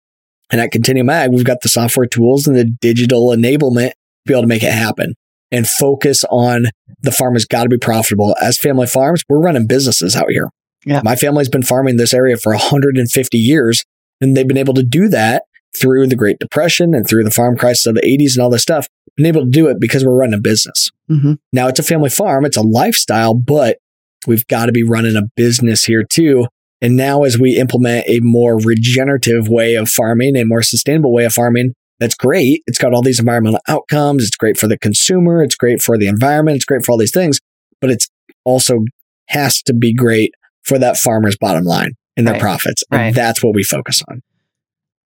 And 0.50 0.60
at 0.60 0.70
Continuum 0.70 1.10
Ag, 1.10 1.32
we've 1.32 1.44
got 1.44 1.62
the 1.62 1.68
software 1.68 2.06
tools 2.06 2.46
and 2.46 2.56
the 2.56 2.64
digital 2.64 3.28
enablement 3.28 3.90
to 3.90 3.96
be 4.26 4.34
able 4.34 4.42
to 4.42 4.48
make 4.48 4.62
it 4.62 4.72
happen 4.72 5.14
and 5.50 5.68
focus 5.68 6.24
on 6.30 6.66
the 7.00 7.12
farm 7.12 7.34
has 7.34 7.44
got 7.44 7.64
to 7.64 7.68
be 7.68 7.78
profitable. 7.78 8.34
As 8.40 8.58
family 8.58 8.86
farms, 8.86 9.22
we're 9.28 9.40
running 9.40 9.66
businesses 9.66 10.16
out 10.16 10.30
here. 10.30 10.48
Yeah. 10.86 11.00
My 11.04 11.16
family's 11.16 11.48
been 11.48 11.62
farming 11.62 11.96
this 11.96 12.14
area 12.14 12.36
for 12.36 12.52
150 12.54 13.38
years, 13.38 13.84
and 14.20 14.36
they've 14.36 14.46
been 14.48 14.56
able 14.58 14.74
to 14.74 14.82
do 14.82 15.08
that 15.08 15.44
through 15.80 16.06
the 16.06 16.16
Great 16.16 16.38
Depression 16.38 16.94
and 16.94 17.06
through 17.08 17.24
the 17.24 17.30
farm 17.30 17.56
crisis 17.56 17.86
of 17.86 17.94
the 17.96 18.02
80s 18.02 18.36
and 18.36 18.42
all 18.44 18.50
this 18.50 18.62
stuff. 18.62 18.86
Been 19.16 19.26
able 19.26 19.44
to 19.44 19.50
do 19.50 19.68
it 19.68 19.78
because 19.80 20.04
we're 20.04 20.16
running 20.16 20.34
a 20.38 20.40
business. 20.40 20.90
Mhm. 21.10 21.38
Now 21.52 21.68
it's 21.68 21.78
a 21.80 21.84
family 21.84 22.10
farm, 22.10 22.44
it's 22.44 22.56
a 22.56 22.62
lifestyle, 22.62 23.34
but 23.34 23.78
we've 24.26 24.46
got 24.46 24.66
to 24.66 24.72
be 24.72 24.82
running 24.82 25.16
a 25.16 25.22
business 25.36 25.84
here 25.84 26.02
too. 26.04 26.46
And 26.80 26.96
now 26.96 27.22
as 27.22 27.38
we 27.38 27.56
implement 27.58 28.06
a 28.08 28.20
more 28.20 28.58
regenerative 28.58 29.48
way 29.48 29.74
of 29.74 29.88
farming, 29.88 30.36
a 30.36 30.44
more 30.44 30.62
sustainable 30.62 31.12
way 31.12 31.24
of 31.24 31.32
farming, 31.32 31.72
that's 32.00 32.14
great. 32.14 32.62
It's 32.66 32.78
got 32.78 32.92
all 32.92 33.02
these 33.02 33.20
environmental 33.20 33.60
outcomes. 33.68 34.24
It's 34.24 34.36
great 34.36 34.58
for 34.58 34.66
the 34.66 34.76
consumer. 34.78 35.42
It's 35.42 35.54
great 35.54 35.80
for 35.80 35.96
the 35.96 36.08
environment. 36.08 36.56
It's 36.56 36.64
great 36.64 36.84
for 36.84 36.92
all 36.92 36.98
these 36.98 37.12
things, 37.12 37.38
but 37.80 37.90
it's 37.90 38.08
also 38.44 38.80
has 39.28 39.62
to 39.62 39.72
be 39.74 39.94
great 39.94 40.32
for 40.64 40.78
that 40.78 40.96
farmer's 40.96 41.36
bottom 41.40 41.64
line 41.64 41.92
and 42.16 42.26
their 42.26 42.34
Right. 42.34 42.40
profits. 42.42 42.82
Right. 42.90 43.06
And 43.06 43.14
that's 43.16 43.42
what 43.42 43.54
we 43.54 43.62
focus 43.62 44.02
on. 44.08 44.22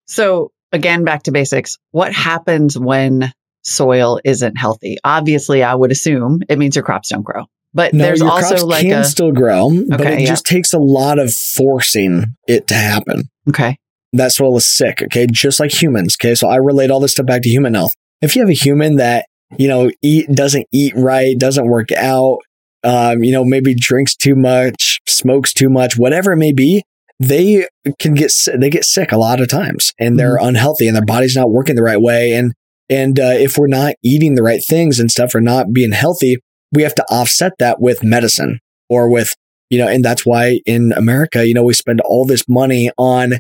So, 0.07 0.51
again, 0.71 1.03
back 1.03 1.23
to 1.23 1.31
basics. 1.31 1.77
What 1.91 2.13
happens 2.13 2.77
when 2.77 3.31
soil 3.63 4.19
isn't 4.23 4.57
healthy? 4.57 4.97
Obviously, 5.03 5.63
I 5.63 5.73
would 5.75 5.91
assume 5.91 6.41
it 6.49 6.57
means 6.59 6.75
your 6.75 6.83
crops 6.83 7.09
don't 7.09 7.23
grow. 7.23 7.45
But 7.73 7.93
No, 7.93 8.05
there's 8.05 8.21
also 8.21 8.65
like 8.65 8.83
can 8.85 9.01
a 9.01 9.03
still 9.03 9.33
grow, 9.33 9.69
but 9.89 10.01
it 10.01 10.21
yeah. 10.21 10.25
just 10.27 10.45
takes 10.45 10.71
a 10.73 10.77
lot 10.79 11.19
of 11.19 11.33
forcing 11.33 12.23
it 12.47 12.67
to 12.67 12.73
happen. 12.75 13.23
okay, 13.49 13.77
that 14.13 14.31
soil 14.31 14.55
is 14.55 14.65
sick. 14.65 15.01
Okay. 15.01 15.27
Just 15.29 15.59
like 15.59 15.71
humans. 15.73 16.15
Okay. 16.19 16.35
So 16.35 16.47
I 16.47 16.55
relate 16.55 16.89
all 16.89 17.01
this 17.01 17.11
stuff 17.11 17.25
back 17.25 17.41
to 17.41 17.49
human 17.49 17.73
health. 17.73 17.93
If 18.21 18.35
you 18.35 18.41
have 18.41 18.49
a 18.49 18.53
human 18.53 18.95
that, 18.95 19.25
you 19.57 19.67
know, 19.67 19.91
eat, 20.01 20.27
doesn't 20.33 20.67
eat 20.71 20.93
right, 20.95 21.37
doesn't 21.37 21.67
work 21.67 21.91
out, 21.91 22.37
um, 22.85 23.23
you 23.25 23.33
know, 23.33 23.43
maybe 23.43 23.75
drinks 23.75 24.15
too 24.15 24.35
much, 24.35 24.94
smokes 25.07 25.53
too 25.53 25.69
much, 25.69 25.97
whatever 25.97 26.33
it 26.33 26.37
may 26.37 26.53
be, 26.53 26.83
they 27.19 27.67
can 27.99 28.13
get, 28.13 28.31
they 28.59 28.69
get 28.69 28.83
sick 28.83 29.11
a 29.11 29.17
lot 29.17 29.39
of 29.39 29.47
times 29.47 29.93
and 29.99 30.19
they're 30.19 30.37
unhealthy 30.37 30.87
and 30.87 30.95
their 30.95 31.05
body's 31.05 31.35
not 31.35 31.51
working 31.51 31.75
the 31.75 31.83
right 31.83 32.01
way. 32.01 32.33
And, 32.33 32.53
and, 32.89 33.19
uh, 33.19 33.33
if 33.33 33.57
we're 33.57 33.67
not 33.67 33.95
eating 34.03 34.35
the 34.35 34.43
right 34.43 34.61
things 34.67 34.99
and 34.99 35.09
stuff 35.09 35.33
or 35.33 35.41
not 35.41 35.73
being 35.73 35.91
healthy, 35.91 36.37
we 36.71 36.83
have 36.83 36.95
to 36.95 37.05
offset 37.05 37.53
that 37.59 37.79
with 37.79 38.03
medicine 38.03 38.59
or 38.89 39.09
with, 39.09 39.33
you 39.69 39.77
know, 39.77 39.87
and 39.87 40.03
that's 40.03 40.25
why 40.25 40.59
in 40.65 40.91
America, 40.91 41.47
you 41.47 41.53
know, 41.53 41.63
we 41.63 41.73
spend 41.73 42.01
all 42.01 42.25
this 42.25 42.43
money 42.47 42.91
on 42.97 43.33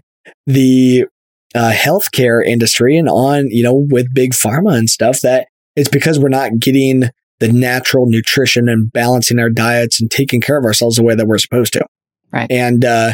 the 0.47 1.05
uh, 1.53 1.71
healthcare 1.71 2.43
industry 2.43 2.97
and 2.97 3.09
on, 3.09 3.47
you 3.49 3.63
know, 3.63 3.85
with 3.89 4.13
big 4.13 4.31
pharma 4.31 4.77
and 4.77 4.89
stuff 4.89 5.21
that 5.21 5.47
it's 5.75 5.89
because 5.89 6.19
we're 6.19 6.29
not 6.29 6.59
getting 6.59 7.09
the 7.39 7.51
natural 7.51 8.05
nutrition 8.07 8.69
and 8.69 8.91
balancing 8.91 9.39
our 9.39 9.49
diets 9.49 9.99
and 10.01 10.09
taking 10.09 10.41
care 10.41 10.57
of 10.57 10.63
ourselves 10.65 10.95
the 10.95 11.03
way 11.03 11.15
that 11.15 11.27
we're 11.27 11.37
supposed 11.37 11.73
to. 11.73 11.85
Right. 12.31 12.49
And 12.49 12.83
uh, 12.85 13.13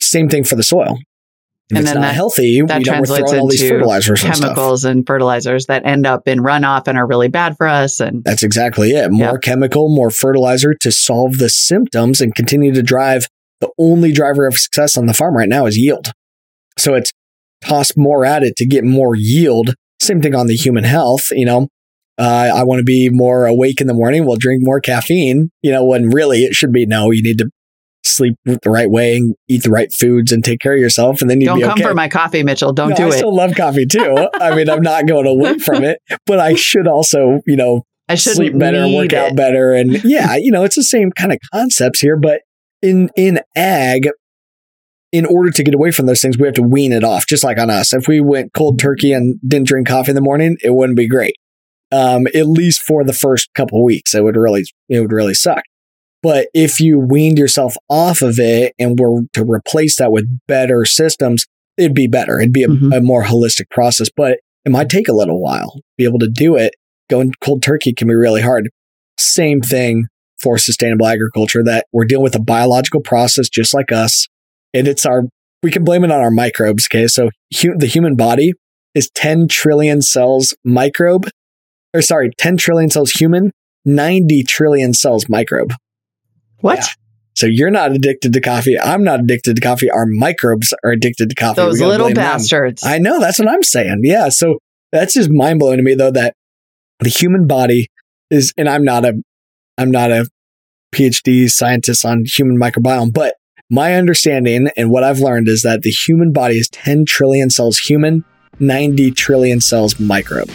same 0.00 0.28
thing 0.28 0.44
for 0.44 0.56
the 0.56 0.62
soil. 0.62 0.98
If 1.70 1.76
And 1.76 1.78
it's 1.78 1.86
then 1.92 2.00
not 2.00 2.08
that- 2.08 2.14
healthy, 2.14 2.60
that 2.60 2.66
know, 2.68 2.74
we're 2.78 2.82
translates 2.84 3.30
throwing 3.30 3.40
all 3.42 3.48
these 3.48 3.62
into 3.62 3.74
fertilizers 3.74 4.24
and 4.24 4.36
stuff. 4.36 4.48
chemicals 4.50 4.84
and 4.84 5.06
fertilizers 5.06 5.66
that 5.66 5.86
end 5.86 6.06
up 6.06 6.26
in 6.28 6.40
runoff 6.40 6.86
and 6.88 6.98
are 6.98 7.06
really 7.06 7.28
bad 7.28 7.56
for 7.56 7.66
us. 7.68 8.00
And 8.00 8.22
That's 8.24 8.42
exactly 8.42 8.90
it. 8.90 9.10
More 9.12 9.38
chemical, 9.38 9.94
more 9.94 10.10
fertilizer 10.10 10.74
to 10.74 10.90
solve 10.92 11.38
the 11.38 11.48
symptoms 11.48 12.20
and 12.20 12.34
continue 12.34 12.74
to 12.74 12.82
drive. 12.82 13.26
The 13.60 13.70
only 13.78 14.12
driver 14.12 14.46
of 14.46 14.58
success 14.58 14.98
on 14.98 15.06
the 15.06 15.14
farm 15.14 15.36
right 15.36 15.48
now 15.48 15.66
is 15.66 15.78
yield. 15.78 16.10
So 16.78 16.94
it's 16.94 17.12
toss 17.64 17.96
more 17.96 18.24
at 18.24 18.42
it 18.42 18.56
to 18.56 18.66
get 18.66 18.82
more 18.84 19.14
yield. 19.14 19.74
Same 20.00 20.20
thing 20.20 20.34
on 20.34 20.48
the 20.48 20.56
human 20.56 20.82
health. 20.84 21.28
You 21.30 21.46
know, 21.46 21.68
uh, 22.18 22.50
I 22.54 22.64
want 22.64 22.80
to 22.80 22.84
be 22.84 23.08
more 23.10 23.46
awake 23.46 23.80
in 23.80 23.86
the 23.86 23.94
morning. 23.94 24.26
Well, 24.26 24.36
drink 24.36 24.62
more 24.64 24.80
caffeine. 24.80 25.50
You 25.62 25.72
know, 25.72 25.84
when 25.84 26.10
really 26.10 26.44
it 26.44 26.54
should 26.54 26.72
be 26.72 26.86
no. 26.86 27.10
You 27.10 27.22
need 27.22 27.38
to 27.38 27.50
sleep 28.04 28.34
the 28.44 28.58
right 28.66 28.90
way 28.90 29.16
and 29.16 29.34
eat 29.48 29.62
the 29.62 29.70
right 29.70 29.92
foods 29.92 30.32
and 30.32 30.44
take 30.44 30.60
care 30.60 30.74
of 30.74 30.80
yourself, 30.80 31.20
and 31.20 31.30
then 31.30 31.40
you'd 31.40 31.46
don't 31.46 31.60
come 31.60 31.72
okay. 31.72 31.82
for 31.82 31.94
my 31.94 32.08
coffee, 32.08 32.42
Mitchell. 32.42 32.72
Don't 32.72 32.90
No, 32.90 32.96
do 32.96 33.02
I 33.04 33.06
it. 33.06 33.12
I 33.14 33.16
still 33.16 33.34
love 33.34 33.54
coffee 33.54 33.86
too. 33.86 34.28
I 34.40 34.54
mean, 34.54 34.68
I'm 34.68 34.82
not 34.82 35.06
going 35.06 35.26
away 35.26 35.58
from 35.58 35.84
it, 35.84 35.98
but 36.26 36.38
I 36.38 36.54
should 36.54 36.86
also, 36.86 37.40
you 37.46 37.56
know, 37.56 37.82
I 38.08 38.16
shouldn't 38.16 38.36
sleep 38.36 38.58
better, 38.58 38.86
work 38.88 39.12
it. 39.12 39.14
out 39.14 39.36
better, 39.36 39.72
and 39.72 40.02
yeah, 40.04 40.36
you 40.36 40.50
know, 40.50 40.64
it's 40.64 40.76
the 40.76 40.82
same 40.82 41.10
kind 41.12 41.32
of 41.32 41.38
concepts 41.52 42.00
here. 42.00 42.16
But 42.16 42.42
in 42.82 43.10
in 43.16 43.40
ag, 43.56 44.08
in 45.12 45.24
order 45.24 45.50
to 45.50 45.62
get 45.62 45.74
away 45.74 45.92
from 45.92 46.06
those 46.06 46.20
things, 46.20 46.38
we 46.38 46.46
have 46.46 46.54
to 46.54 46.62
wean 46.62 46.92
it 46.92 47.04
off. 47.04 47.26
Just 47.26 47.44
like 47.44 47.58
on 47.58 47.70
us, 47.70 47.92
if 47.92 48.08
we 48.08 48.20
went 48.20 48.52
cold 48.52 48.78
turkey 48.78 49.12
and 49.12 49.38
didn't 49.46 49.68
drink 49.68 49.88
coffee 49.88 50.10
in 50.10 50.14
the 50.14 50.20
morning, 50.20 50.56
it 50.62 50.74
wouldn't 50.74 50.96
be 50.96 51.08
great. 51.08 51.36
Um, 51.92 52.26
at 52.34 52.46
least 52.48 52.82
for 52.82 53.04
the 53.04 53.12
first 53.12 53.50
couple 53.54 53.78
of 53.80 53.84
weeks, 53.84 54.14
it 54.14 54.24
would 54.24 54.36
really 54.36 54.64
it 54.88 55.00
would 55.00 55.12
really 55.12 55.34
suck. 55.34 55.62
But 56.22 56.48
if 56.54 56.80
you 56.80 56.98
weaned 56.98 57.38
yourself 57.38 57.74
off 57.88 58.22
of 58.22 58.38
it 58.38 58.72
and 58.78 58.98
were 58.98 59.22
to 59.34 59.44
replace 59.44 59.96
that 59.98 60.12
with 60.12 60.24
better 60.46 60.84
systems, 60.84 61.46
it'd 61.76 61.94
be 61.94 62.06
better. 62.06 62.38
It'd 62.40 62.52
be 62.52 62.62
a, 62.62 62.68
Mhm. 62.68 62.96
a 62.96 63.00
more 63.00 63.24
holistic 63.24 63.68
process, 63.70 64.08
but 64.16 64.38
it 64.64 64.70
might 64.70 64.88
take 64.88 65.08
a 65.08 65.12
little 65.12 65.40
while 65.42 65.72
to 65.74 65.82
be 65.98 66.04
able 66.04 66.20
to 66.20 66.30
do 66.32 66.54
it. 66.56 66.74
Going 67.10 67.32
cold 67.40 67.62
turkey 67.62 67.92
can 67.92 68.06
be 68.08 68.14
really 68.14 68.40
hard. 68.42 68.70
Same 69.18 69.60
thing 69.60 70.06
for 70.40 70.56
sustainable 70.58 71.06
agriculture 71.06 71.62
that 71.64 71.86
we're 71.92 72.04
dealing 72.04 72.22
with 72.24 72.34
a 72.36 72.40
biological 72.40 73.00
process 73.00 73.48
just 73.48 73.74
like 73.74 73.92
us. 73.92 74.28
And 74.72 74.86
it's 74.88 75.04
our 75.04 75.24
we 75.62 75.70
can 75.70 75.84
blame 75.84 76.02
it 76.04 76.10
on 76.10 76.20
our 76.20 76.30
microbes. 76.30 76.86
Okay. 76.90 77.06
So 77.06 77.30
hu- 77.60 77.76
the 77.76 77.86
human 77.86 78.16
body 78.16 78.52
is 78.94 79.10
10 79.14 79.46
trillion 79.48 80.02
cells 80.02 80.56
microbe, 80.64 81.28
or 81.94 82.02
sorry, 82.02 82.30
10 82.38 82.56
trillion 82.56 82.90
cells 82.90 83.10
human, 83.10 83.52
90 83.84 84.42
trillion 84.44 84.94
cells 84.94 85.28
microbe. 85.28 85.74
What? 86.60 86.78
Yeah. 86.78 86.86
So 87.34 87.46
you're 87.46 87.70
not 87.70 87.92
addicted 87.92 88.32
to 88.34 88.40
coffee. 88.40 88.78
I'm 88.78 89.04
not 89.04 89.20
addicted 89.20 89.56
to 89.56 89.62
coffee. 89.62 89.90
Our 89.90 90.06
microbes 90.06 90.74
are 90.84 90.90
addicted 90.90 91.30
to 91.30 91.34
coffee. 91.34 91.56
Those 91.60 91.80
little 91.80 92.06
blame 92.06 92.14
them. 92.14 92.24
bastards. 92.24 92.84
I 92.84 92.98
know. 92.98 93.20
That's 93.20 93.38
what 93.38 93.48
I'm 93.48 93.62
saying. 93.62 94.00
Yeah. 94.04 94.28
So 94.28 94.58
that's 94.92 95.14
just 95.14 95.30
mind 95.30 95.58
blowing 95.58 95.78
to 95.78 95.82
me 95.82 95.94
though, 95.94 96.10
that 96.10 96.34
the 97.00 97.08
human 97.08 97.46
body 97.46 97.88
is, 98.30 98.52
and 98.56 98.68
I'm 98.68 98.84
not 98.84 99.04
a, 99.04 99.22
I'm 99.78 99.90
not 99.90 100.10
a 100.10 100.28
PhD 100.94 101.50
scientist 101.50 102.04
on 102.04 102.24
human 102.26 102.58
microbiome, 102.58 103.12
but 103.12 103.34
my 103.70 103.94
understanding 103.94 104.68
and 104.76 104.90
what 104.90 105.02
I've 105.02 105.18
learned 105.18 105.48
is 105.48 105.62
that 105.62 105.80
the 105.80 105.90
human 105.90 106.32
body 106.32 106.56
is 106.56 106.68
10 106.68 107.06
trillion 107.06 107.48
cells 107.48 107.78
human, 107.78 108.24
90 108.60 109.10
trillion 109.12 109.62
cells 109.62 109.98
microbe. 109.98 110.50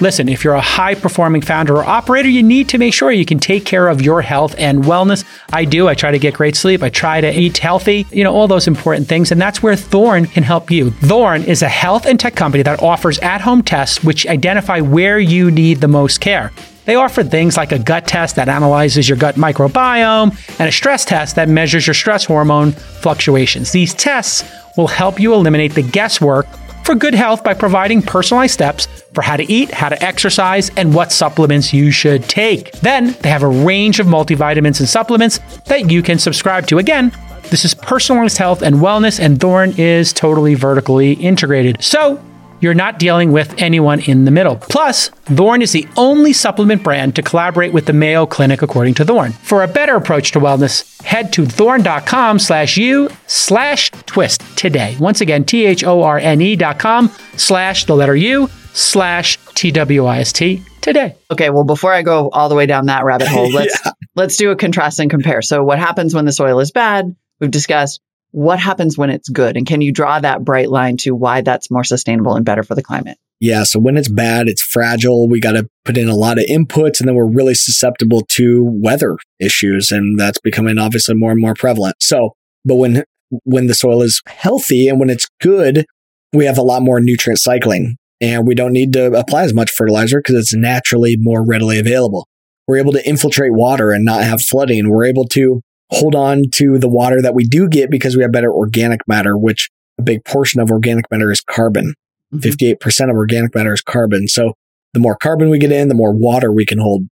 Listen, 0.00 0.28
if 0.28 0.42
you're 0.42 0.54
a 0.54 0.60
high 0.60 0.94
performing 0.94 1.40
founder 1.40 1.76
or 1.76 1.84
operator, 1.84 2.28
you 2.28 2.42
need 2.42 2.68
to 2.70 2.78
make 2.78 2.92
sure 2.92 3.12
you 3.12 3.24
can 3.24 3.38
take 3.38 3.64
care 3.64 3.88
of 3.88 4.02
your 4.02 4.22
health 4.22 4.54
and 4.58 4.82
wellness. 4.82 5.24
I 5.52 5.64
do. 5.64 5.88
I 5.88 5.94
try 5.94 6.10
to 6.10 6.18
get 6.18 6.34
great 6.34 6.56
sleep. 6.56 6.82
I 6.82 6.88
try 6.88 7.20
to 7.20 7.32
eat 7.32 7.58
healthy, 7.58 8.04
you 8.10 8.24
know, 8.24 8.34
all 8.34 8.48
those 8.48 8.66
important 8.66 9.08
things. 9.08 9.30
And 9.30 9.40
that's 9.40 9.62
where 9.62 9.76
Thorne 9.76 10.26
can 10.26 10.42
help 10.42 10.70
you. 10.70 10.90
Thorne 10.90 11.44
is 11.44 11.62
a 11.62 11.68
health 11.68 12.06
and 12.06 12.18
tech 12.18 12.34
company 12.34 12.64
that 12.64 12.82
offers 12.82 13.20
at 13.20 13.40
home 13.40 13.62
tests 13.62 14.02
which 14.02 14.26
identify 14.26 14.80
where 14.80 15.18
you 15.18 15.50
need 15.50 15.80
the 15.80 15.88
most 15.88 16.20
care. 16.20 16.50
They 16.86 16.96
offer 16.96 17.22
things 17.22 17.56
like 17.56 17.72
a 17.72 17.78
gut 17.78 18.06
test 18.06 18.36
that 18.36 18.48
analyzes 18.48 19.08
your 19.08 19.16
gut 19.16 19.36
microbiome 19.36 20.60
and 20.60 20.68
a 20.68 20.72
stress 20.72 21.04
test 21.04 21.36
that 21.36 21.48
measures 21.48 21.86
your 21.86 21.94
stress 21.94 22.24
hormone 22.24 22.72
fluctuations. 22.72 23.72
These 23.72 23.94
tests 23.94 24.44
will 24.76 24.88
help 24.88 25.18
you 25.20 25.32
eliminate 25.34 25.72
the 25.72 25.82
guesswork 25.82 26.46
for 26.84 26.94
good 26.94 27.14
health 27.14 27.42
by 27.42 27.54
providing 27.54 28.02
personalized 28.02 28.54
steps 28.54 28.86
for 29.14 29.22
how 29.22 29.36
to 29.36 29.50
eat, 29.50 29.70
how 29.70 29.88
to 29.88 30.02
exercise, 30.02 30.70
and 30.76 30.94
what 30.94 31.12
supplements 31.12 31.72
you 31.72 31.90
should 31.90 32.24
take. 32.24 32.72
Then 32.72 33.16
they 33.22 33.30
have 33.30 33.42
a 33.42 33.48
range 33.48 34.00
of 34.00 34.06
multivitamins 34.06 34.80
and 34.80 34.88
supplements 34.88 35.38
that 35.64 35.90
you 35.90 36.02
can 36.02 36.18
subscribe 36.18 36.66
to. 36.68 36.78
Again, 36.78 37.12
this 37.50 37.64
is 37.64 37.74
personalized 37.74 38.38
health 38.38 38.62
and 38.62 38.76
wellness, 38.76 39.20
and 39.20 39.40
Thorne 39.40 39.74
is 39.78 40.12
totally 40.12 40.54
vertically 40.54 41.12
integrated. 41.12 41.82
So, 41.82 42.22
you're 42.64 42.74
not 42.74 42.98
dealing 42.98 43.30
with 43.30 43.54
anyone 43.62 44.00
in 44.00 44.24
the 44.24 44.30
middle. 44.30 44.56
Plus, 44.56 45.10
Thorne 45.26 45.62
is 45.62 45.72
the 45.72 45.86
only 45.96 46.32
supplement 46.32 46.82
brand 46.82 47.14
to 47.16 47.22
collaborate 47.22 47.72
with 47.72 47.86
the 47.86 47.92
Mayo 47.92 48.26
Clinic, 48.26 48.62
according 48.62 48.94
to 48.94 49.04
Thorne. 49.04 49.32
For 49.32 49.62
a 49.62 49.68
better 49.68 49.94
approach 49.94 50.32
to 50.32 50.40
wellness, 50.40 51.00
head 51.02 51.32
to 51.34 51.44
thorne.com 51.44 52.38
slash 52.38 52.76
you 52.76 53.10
slash 53.26 53.90
twist 54.06 54.42
today. 54.56 54.96
Once 54.98 55.20
again, 55.20 55.44
T-H-O-R-N-E 55.44 56.56
dot 56.56 56.78
com 56.78 57.12
slash 57.36 57.84
the 57.84 57.94
letter 57.94 58.16
U 58.16 58.48
slash 58.72 59.38
T-W-I-S-T 59.54 60.62
today. 60.80 61.14
Okay, 61.30 61.50
well, 61.50 61.64
before 61.64 61.92
I 61.92 62.02
go 62.02 62.30
all 62.30 62.48
the 62.48 62.54
way 62.54 62.66
down 62.66 62.86
that 62.86 63.04
rabbit 63.04 63.28
hole, 63.28 63.50
let's 63.52 63.78
let's 64.14 64.36
do 64.36 64.50
a 64.50 64.56
contrast 64.56 65.00
and 65.00 65.10
compare. 65.10 65.42
So, 65.42 65.62
what 65.62 65.78
happens 65.78 66.14
when 66.14 66.24
the 66.24 66.32
soil 66.32 66.60
is 66.60 66.72
bad? 66.72 67.14
We've 67.40 67.50
discussed. 67.50 68.00
What 68.34 68.58
happens 68.58 68.98
when 68.98 69.10
it's 69.10 69.28
good, 69.28 69.56
and 69.56 69.64
can 69.64 69.80
you 69.80 69.92
draw 69.92 70.18
that 70.18 70.42
bright 70.42 70.68
line 70.68 70.96
to 70.98 71.12
why 71.12 71.42
that's 71.42 71.70
more 71.70 71.84
sustainable 71.84 72.34
and 72.34 72.44
better 72.44 72.64
for 72.64 72.74
the 72.74 72.82
climate? 72.82 73.16
Yeah. 73.38 73.62
So 73.62 73.78
when 73.78 73.96
it's 73.96 74.08
bad, 74.08 74.48
it's 74.48 74.60
fragile. 74.60 75.28
We 75.28 75.38
got 75.38 75.52
to 75.52 75.68
put 75.84 75.96
in 75.96 76.08
a 76.08 76.16
lot 76.16 76.38
of 76.38 76.44
inputs 76.46 76.98
and 76.98 77.06
then 77.06 77.14
we're 77.14 77.30
really 77.30 77.54
susceptible 77.54 78.22
to 78.30 78.64
weather 78.64 79.18
issues. 79.38 79.92
And 79.92 80.18
that's 80.18 80.40
becoming 80.40 80.78
obviously 80.78 81.14
more 81.14 81.30
and 81.30 81.40
more 81.40 81.54
prevalent. 81.54 81.94
So, 82.00 82.30
but 82.64 82.74
when, 82.74 83.04
when 83.44 83.68
the 83.68 83.74
soil 83.74 84.02
is 84.02 84.20
healthy 84.26 84.88
and 84.88 84.98
when 84.98 85.10
it's 85.10 85.28
good, 85.40 85.86
we 86.32 86.44
have 86.46 86.58
a 86.58 86.62
lot 86.62 86.82
more 86.82 86.98
nutrient 87.00 87.38
cycling 87.38 87.98
and 88.20 88.48
we 88.48 88.56
don't 88.56 88.72
need 88.72 88.92
to 88.94 89.12
apply 89.12 89.44
as 89.44 89.54
much 89.54 89.70
fertilizer 89.70 90.18
because 90.18 90.34
it's 90.34 90.54
naturally 90.54 91.16
more 91.16 91.46
readily 91.46 91.78
available. 91.78 92.26
We're 92.66 92.78
able 92.78 92.92
to 92.94 93.08
infiltrate 93.08 93.52
water 93.52 93.92
and 93.92 94.04
not 94.04 94.24
have 94.24 94.42
flooding. 94.42 94.88
We're 94.88 95.04
able 95.04 95.26
to 95.28 95.60
hold 95.90 96.14
on 96.14 96.44
to 96.52 96.78
the 96.78 96.88
water 96.88 97.20
that 97.22 97.34
we 97.34 97.44
do 97.44 97.68
get 97.68 97.90
because 97.90 98.16
we 98.16 98.22
have 98.22 98.32
better 98.32 98.52
organic 98.52 99.00
matter, 99.06 99.36
which 99.36 99.70
a 99.98 100.02
big 100.02 100.24
portion 100.24 100.60
of 100.60 100.70
organic 100.70 101.10
matter 101.10 101.30
is 101.30 101.40
carbon. 101.40 101.94
Mm-hmm. 102.32 102.74
58% 102.74 103.10
of 103.10 103.16
organic 103.16 103.54
matter 103.54 103.72
is 103.72 103.82
carbon. 103.82 104.28
So 104.28 104.54
the 104.92 105.00
more 105.00 105.16
carbon 105.16 105.50
we 105.50 105.58
get 105.58 105.72
in, 105.72 105.88
the 105.88 105.94
more 105.94 106.12
water 106.12 106.52
we 106.52 106.66
can 106.66 106.78
hold. 106.78 107.04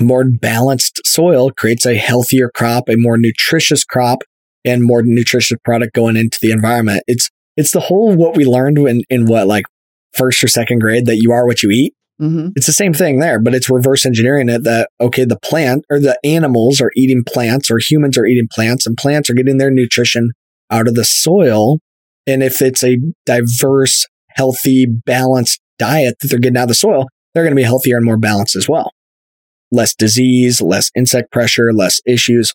More 0.00 0.24
balanced 0.24 1.00
soil 1.04 1.50
creates 1.50 1.86
a 1.86 1.94
healthier 1.94 2.50
crop, 2.52 2.88
a 2.88 2.96
more 2.96 3.16
nutritious 3.16 3.84
crop, 3.84 4.22
and 4.64 4.82
more 4.82 5.02
nutritious 5.04 5.58
product 5.64 5.94
going 5.94 6.16
into 6.16 6.38
the 6.40 6.50
environment. 6.50 7.02
It's 7.06 7.30
it's 7.56 7.70
the 7.70 7.80
whole 7.80 8.16
what 8.16 8.36
we 8.36 8.44
learned 8.44 8.78
in, 8.78 9.02
in 9.08 9.26
what 9.26 9.46
like 9.46 9.66
first 10.12 10.42
or 10.42 10.48
second 10.48 10.80
grade 10.80 11.06
that 11.06 11.18
you 11.18 11.30
are 11.30 11.46
what 11.46 11.62
you 11.62 11.70
eat. 11.70 11.94
Mm-hmm. 12.20 12.48
It's 12.54 12.66
the 12.66 12.72
same 12.72 12.94
thing 12.94 13.18
there, 13.18 13.40
but 13.40 13.54
it's 13.54 13.68
reverse 13.68 14.06
engineering 14.06 14.48
it 14.48 14.62
that, 14.64 14.90
okay, 15.00 15.24
the 15.24 15.38
plant 15.38 15.84
or 15.90 15.98
the 15.98 16.18
animals 16.22 16.80
are 16.80 16.92
eating 16.96 17.24
plants 17.26 17.70
or 17.70 17.78
humans 17.78 18.16
are 18.16 18.26
eating 18.26 18.48
plants 18.52 18.86
and 18.86 18.96
plants 18.96 19.28
are 19.28 19.34
getting 19.34 19.58
their 19.58 19.70
nutrition 19.70 20.30
out 20.70 20.86
of 20.86 20.94
the 20.94 21.04
soil. 21.04 21.78
And 22.26 22.42
if 22.42 22.62
it's 22.62 22.84
a 22.84 22.98
diverse, 23.26 24.06
healthy, 24.30 24.86
balanced 24.86 25.60
diet 25.78 26.16
that 26.20 26.28
they're 26.28 26.38
getting 26.38 26.56
out 26.56 26.64
of 26.64 26.68
the 26.68 26.74
soil, 26.74 27.06
they're 27.32 27.42
going 27.42 27.54
to 27.54 27.60
be 27.60 27.64
healthier 27.64 27.96
and 27.96 28.04
more 28.04 28.16
balanced 28.16 28.54
as 28.54 28.68
well. 28.68 28.92
Less 29.72 29.94
disease, 29.94 30.60
less 30.60 30.90
insect 30.96 31.32
pressure, 31.32 31.72
less 31.72 32.00
issues. 32.06 32.52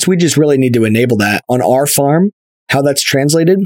So 0.00 0.06
we 0.08 0.16
just 0.16 0.38
really 0.38 0.58
need 0.58 0.72
to 0.74 0.84
enable 0.84 1.18
that 1.18 1.42
on 1.48 1.60
our 1.60 1.86
farm. 1.86 2.30
How 2.70 2.82
that's 2.82 3.02
translated 3.02 3.60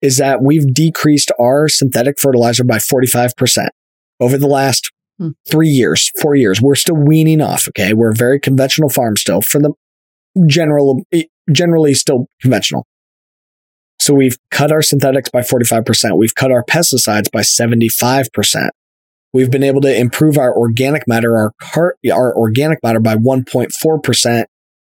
is 0.00 0.16
that 0.18 0.42
we've 0.42 0.72
decreased 0.72 1.32
our 1.40 1.68
synthetic 1.68 2.18
fertilizer 2.20 2.64
by 2.64 2.76
45% 2.76 3.68
over 4.20 4.38
the 4.38 4.46
last 4.46 4.90
Hmm. 5.18 5.30
three 5.50 5.70
years, 5.70 6.10
four 6.20 6.34
years. 6.34 6.60
We're 6.60 6.74
still 6.74 6.94
weaning 6.96 7.40
off. 7.40 7.68
Okay. 7.68 7.94
We're 7.94 8.10
a 8.10 8.14
very 8.14 8.38
conventional 8.38 8.90
farm 8.90 9.16
still 9.16 9.40
for 9.40 9.58
the 9.58 9.72
general, 10.46 11.04
generally 11.50 11.94
still 11.94 12.26
conventional. 12.42 12.86
So 13.98 14.12
we've 14.12 14.36
cut 14.50 14.70
our 14.70 14.82
synthetics 14.82 15.30
by 15.30 15.40
45%. 15.40 16.18
We've 16.18 16.34
cut 16.34 16.52
our 16.52 16.62
pesticides 16.62 17.30
by 17.32 17.40
75%. 17.40 18.68
We've 19.32 19.50
been 19.50 19.62
able 19.64 19.80
to 19.80 19.98
improve 19.98 20.36
our 20.36 20.54
organic 20.54 21.08
matter, 21.08 21.34
our 21.36 21.52
car, 21.62 21.94
our 22.12 22.36
organic 22.36 22.82
matter 22.82 23.00
by 23.00 23.16
1.4%. 23.16 24.44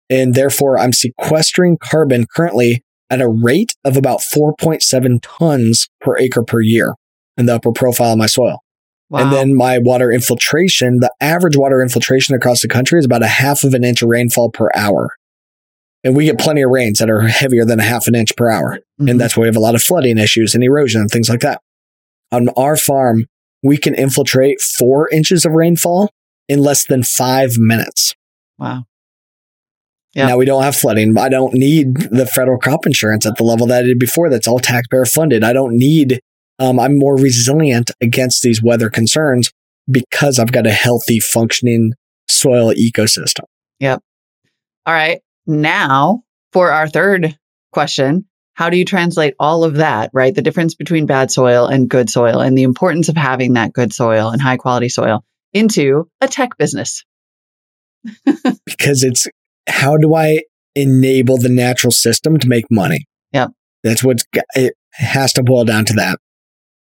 And 0.09 0.35
therefore 0.35 0.79
I'm 0.79 0.95
sequestering 0.95 1.77
carbon 1.83 2.25
currently 2.35 2.83
at 3.11 3.21
a 3.21 3.29
rate 3.29 3.75
of 3.85 3.99
about 3.99 4.21
4.7 4.21 5.19
tons 5.21 5.89
per 6.01 6.17
acre 6.19 6.43
per 6.43 6.63
year 6.63 6.95
in 7.37 7.45
the 7.45 7.55
upper 7.57 7.73
profile 7.73 8.13
of 8.13 8.19
my 8.19 8.27
soil. 8.27 8.64
Wow. 9.11 9.21
And 9.21 9.33
then 9.33 9.55
my 9.57 9.79
water 9.79 10.11
infiltration, 10.11 10.99
the 11.01 11.13
average 11.21 11.57
water 11.57 11.83
infiltration 11.83 12.35
across 12.35 12.63
the 12.63 12.69
country 12.69 12.99
is 12.99 13.05
about 13.05 13.23
a 13.23 13.29
half 13.29 13.63
of 13.65 13.75
an 13.75 13.85
inch 13.85 14.03
of 14.03 14.09
rainfall 14.09 14.51
per 14.51 14.69
hour. 14.75 15.11
And 16.03 16.17
we 16.17 16.25
get 16.27 16.39
plenty 16.39 16.63
of 16.63 16.71
rains 16.71 16.99
that 16.99 17.09
are 17.11 17.21
heavier 17.23 17.65
than 17.65 17.81
a 17.81 17.85
half 17.85 18.07
an 18.07 18.15
inch 18.15 18.35
per 18.37 18.51
hour. 18.51 18.79
Mhm. 19.01 19.11
And 19.11 19.21
that's 19.21 19.37
why 19.37 19.43
we 19.43 19.47
have 19.49 19.57
a 19.57 19.61
lot 19.61 19.75
of 19.75 19.83
flooding 19.83 20.19
issues 20.19 20.55
and 20.55 20.63
erosion 20.65 21.01
and 21.01 21.11
things 21.11 21.29
like 21.29 21.41
that. 21.41 21.61
On 22.33 22.49
our 22.57 22.77
farm, 22.77 23.27
we 23.63 23.77
can 23.79 23.95
infiltrate 23.95 24.61
four 24.61 25.09
inches 25.11 25.45
of 25.45 25.53
rainfall 25.53 26.11
in 26.49 26.59
less 26.61 26.85
than 26.85 27.03
five 27.03 27.57
minutes. 27.59 28.15
wow. 28.59 28.85
Yeah. 30.15 30.29
Now 30.29 30.37
we 30.37 30.45
don't 30.45 30.63
have 30.63 30.77
flooding. 30.77 31.19
I 31.19 31.29
don't 31.29 31.55
need 31.55 31.97
the 32.13 32.25
federal 32.25 32.57
crop 32.59 32.87
insurance 32.87 33.27
at 33.27 33.37
the 33.37 33.43
level 33.43 33.67
that 33.67 33.81
I 33.81 33.87
did 33.87 33.99
before. 33.99 34.31
That's 34.31 34.47
all 34.47 34.61
taxpayer 34.61 35.05
funded. 35.07 35.43
I 35.43 35.53
don't 35.53 35.77
need, 35.77 36.21
um, 36.59 36.79
I'm 36.79 36.99
more 36.99 37.17
resilient 37.17 37.91
against 38.01 38.43
these 38.43 38.63
weather 38.63 38.91
concerns 38.91 39.51
because 39.91 40.39
I've 40.39 40.53
got 40.53 40.67
a 40.67 40.73
healthy 40.73 41.21
functioning 41.21 41.93
soil 42.29 42.73
ecosystem. 42.73 43.45
Yep. 43.81 44.03
All 44.87 44.95
right. 44.95 45.21
Now, 45.47 46.23
for 46.53 46.71
our 46.71 46.89
third 46.89 47.37
question, 47.73 48.27
how 48.55 48.71
do 48.71 48.77
you 48.77 48.85
translate 48.85 49.35
all 49.39 49.65
of 49.65 49.75
that, 49.75 50.11
right? 50.13 50.35
The 50.35 50.43
difference 50.43 50.75
between 50.75 51.07
bad 51.07 51.31
soil 51.31 51.67
and 51.67 51.91
good 51.91 52.09
soil 52.09 52.41
and 52.41 52.57
the 52.57 52.63
importance 52.63 53.09
of 53.09 53.17
having 53.17 53.55
that 53.55 53.73
good 53.73 53.93
soil 53.93 54.31
and 54.31 54.41
high 54.41 54.57
quality 54.57 54.89
soil 54.89 55.25
into 55.53 56.09
a 56.21 56.29
tech 56.29 56.57
business. 56.57 57.05
because 58.65 59.03
it's 59.03 59.27
how 59.69 59.97
do 59.97 60.15
I 60.15 60.43
enable 60.77 61.39
the 61.39 61.49
natural 61.49 61.91
system 61.91 62.39
to 62.39 62.49
make 62.49 62.67
money? 62.71 63.07
Yep. 63.33 63.51
That's 63.83 64.05
what's 64.05 64.25
g- 64.35 64.41
it 64.55 64.75
has 64.93 65.33
to 65.35 65.43
boil 65.43 65.65
down 65.65 65.85
to 65.87 65.95
that. 65.95 66.19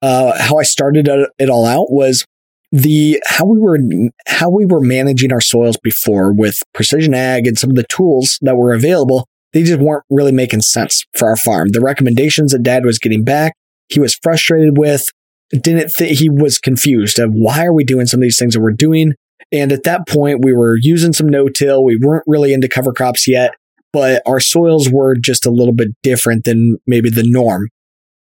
Uh, 0.01 0.31
how 0.39 0.57
I 0.57 0.63
started 0.63 1.07
it- 1.39 1.49
all 1.49 1.65
out 1.65 1.91
was 1.91 2.25
the 2.71 3.21
how 3.25 3.45
we 3.45 3.57
were 3.59 3.79
how 4.27 4.49
we 4.49 4.65
were 4.65 4.79
managing 4.79 5.31
our 5.33 5.41
soils 5.41 5.77
before 5.81 6.31
with 6.31 6.59
precision 6.73 7.13
ag 7.13 7.47
and 7.47 7.57
some 7.57 7.71
of 7.71 7.75
the 7.75 7.85
tools 7.89 8.37
that 8.41 8.55
were 8.57 8.73
available. 8.73 9.25
They 9.53 9.63
just 9.63 9.79
weren't 9.79 10.03
really 10.11 10.31
making 10.31 10.61
sense 10.61 11.03
for 11.17 11.27
our 11.27 11.35
farm. 11.35 11.69
The 11.69 11.81
recommendations 11.81 12.51
that 12.51 12.61
Dad 12.63 12.85
was 12.85 12.99
getting 12.99 13.23
back, 13.23 13.53
he 13.87 13.99
was 13.99 14.17
frustrated 14.21 14.77
with. 14.77 15.09
Didn't 15.51 15.91
th- 15.97 16.19
he 16.19 16.29
was 16.29 16.59
confused 16.59 17.17
of 17.17 17.31
why 17.33 17.65
are 17.65 17.73
we 17.73 17.83
doing 17.83 18.05
some 18.05 18.19
of 18.19 18.21
these 18.21 18.37
things 18.37 18.53
that 18.53 18.61
we're 18.61 18.71
doing? 18.71 19.15
And 19.51 19.71
at 19.71 19.81
that 19.85 20.07
point, 20.07 20.43
we 20.45 20.53
were 20.53 20.77
using 20.79 21.11
some 21.11 21.27
no-till. 21.27 21.83
We 21.83 21.97
weren't 21.99 22.23
really 22.27 22.53
into 22.53 22.67
cover 22.67 22.93
crops 22.93 23.27
yet. 23.27 23.51
but 23.91 24.21
our 24.27 24.39
soils 24.39 24.87
were 24.91 25.15
just 25.15 25.47
a 25.47 25.49
little 25.49 25.73
bit 25.73 25.87
different 26.03 26.43
than 26.43 26.77
maybe 26.85 27.09
the 27.09 27.23
norm. 27.25 27.67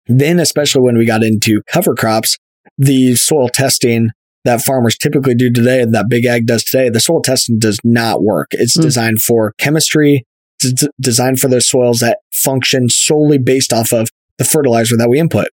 Then, 0.07 0.39
especially 0.39 0.81
when 0.81 0.97
we 0.97 1.05
got 1.05 1.23
into 1.23 1.61
cover 1.71 1.95
crops, 1.95 2.37
the 2.77 3.15
soil 3.15 3.49
testing 3.49 4.09
that 4.45 4.61
farmers 4.61 4.97
typically 4.97 5.35
do 5.35 5.49
today 5.51 5.81
and 5.81 5.93
that 5.93 6.09
big 6.09 6.25
ag 6.25 6.45
does 6.45 6.63
today, 6.63 6.89
the 6.89 6.99
soil 6.99 7.21
testing 7.21 7.59
does 7.59 7.79
not 7.83 8.21
work. 8.23 8.47
It's 8.51 8.77
Mm. 8.77 8.81
designed 8.81 9.21
for 9.21 9.53
chemistry, 9.57 10.25
it's 10.59 10.73
d- 10.73 10.89
designed 10.99 11.39
for 11.39 11.47
those 11.47 11.67
soils 11.69 11.99
that 11.99 12.19
function 12.33 12.89
solely 12.89 13.37
based 13.37 13.71
off 13.71 13.93
of 13.93 14.09
the 14.37 14.43
fertilizer 14.43 14.97
that 14.97 15.09
we 15.09 15.19
input. 15.19 15.47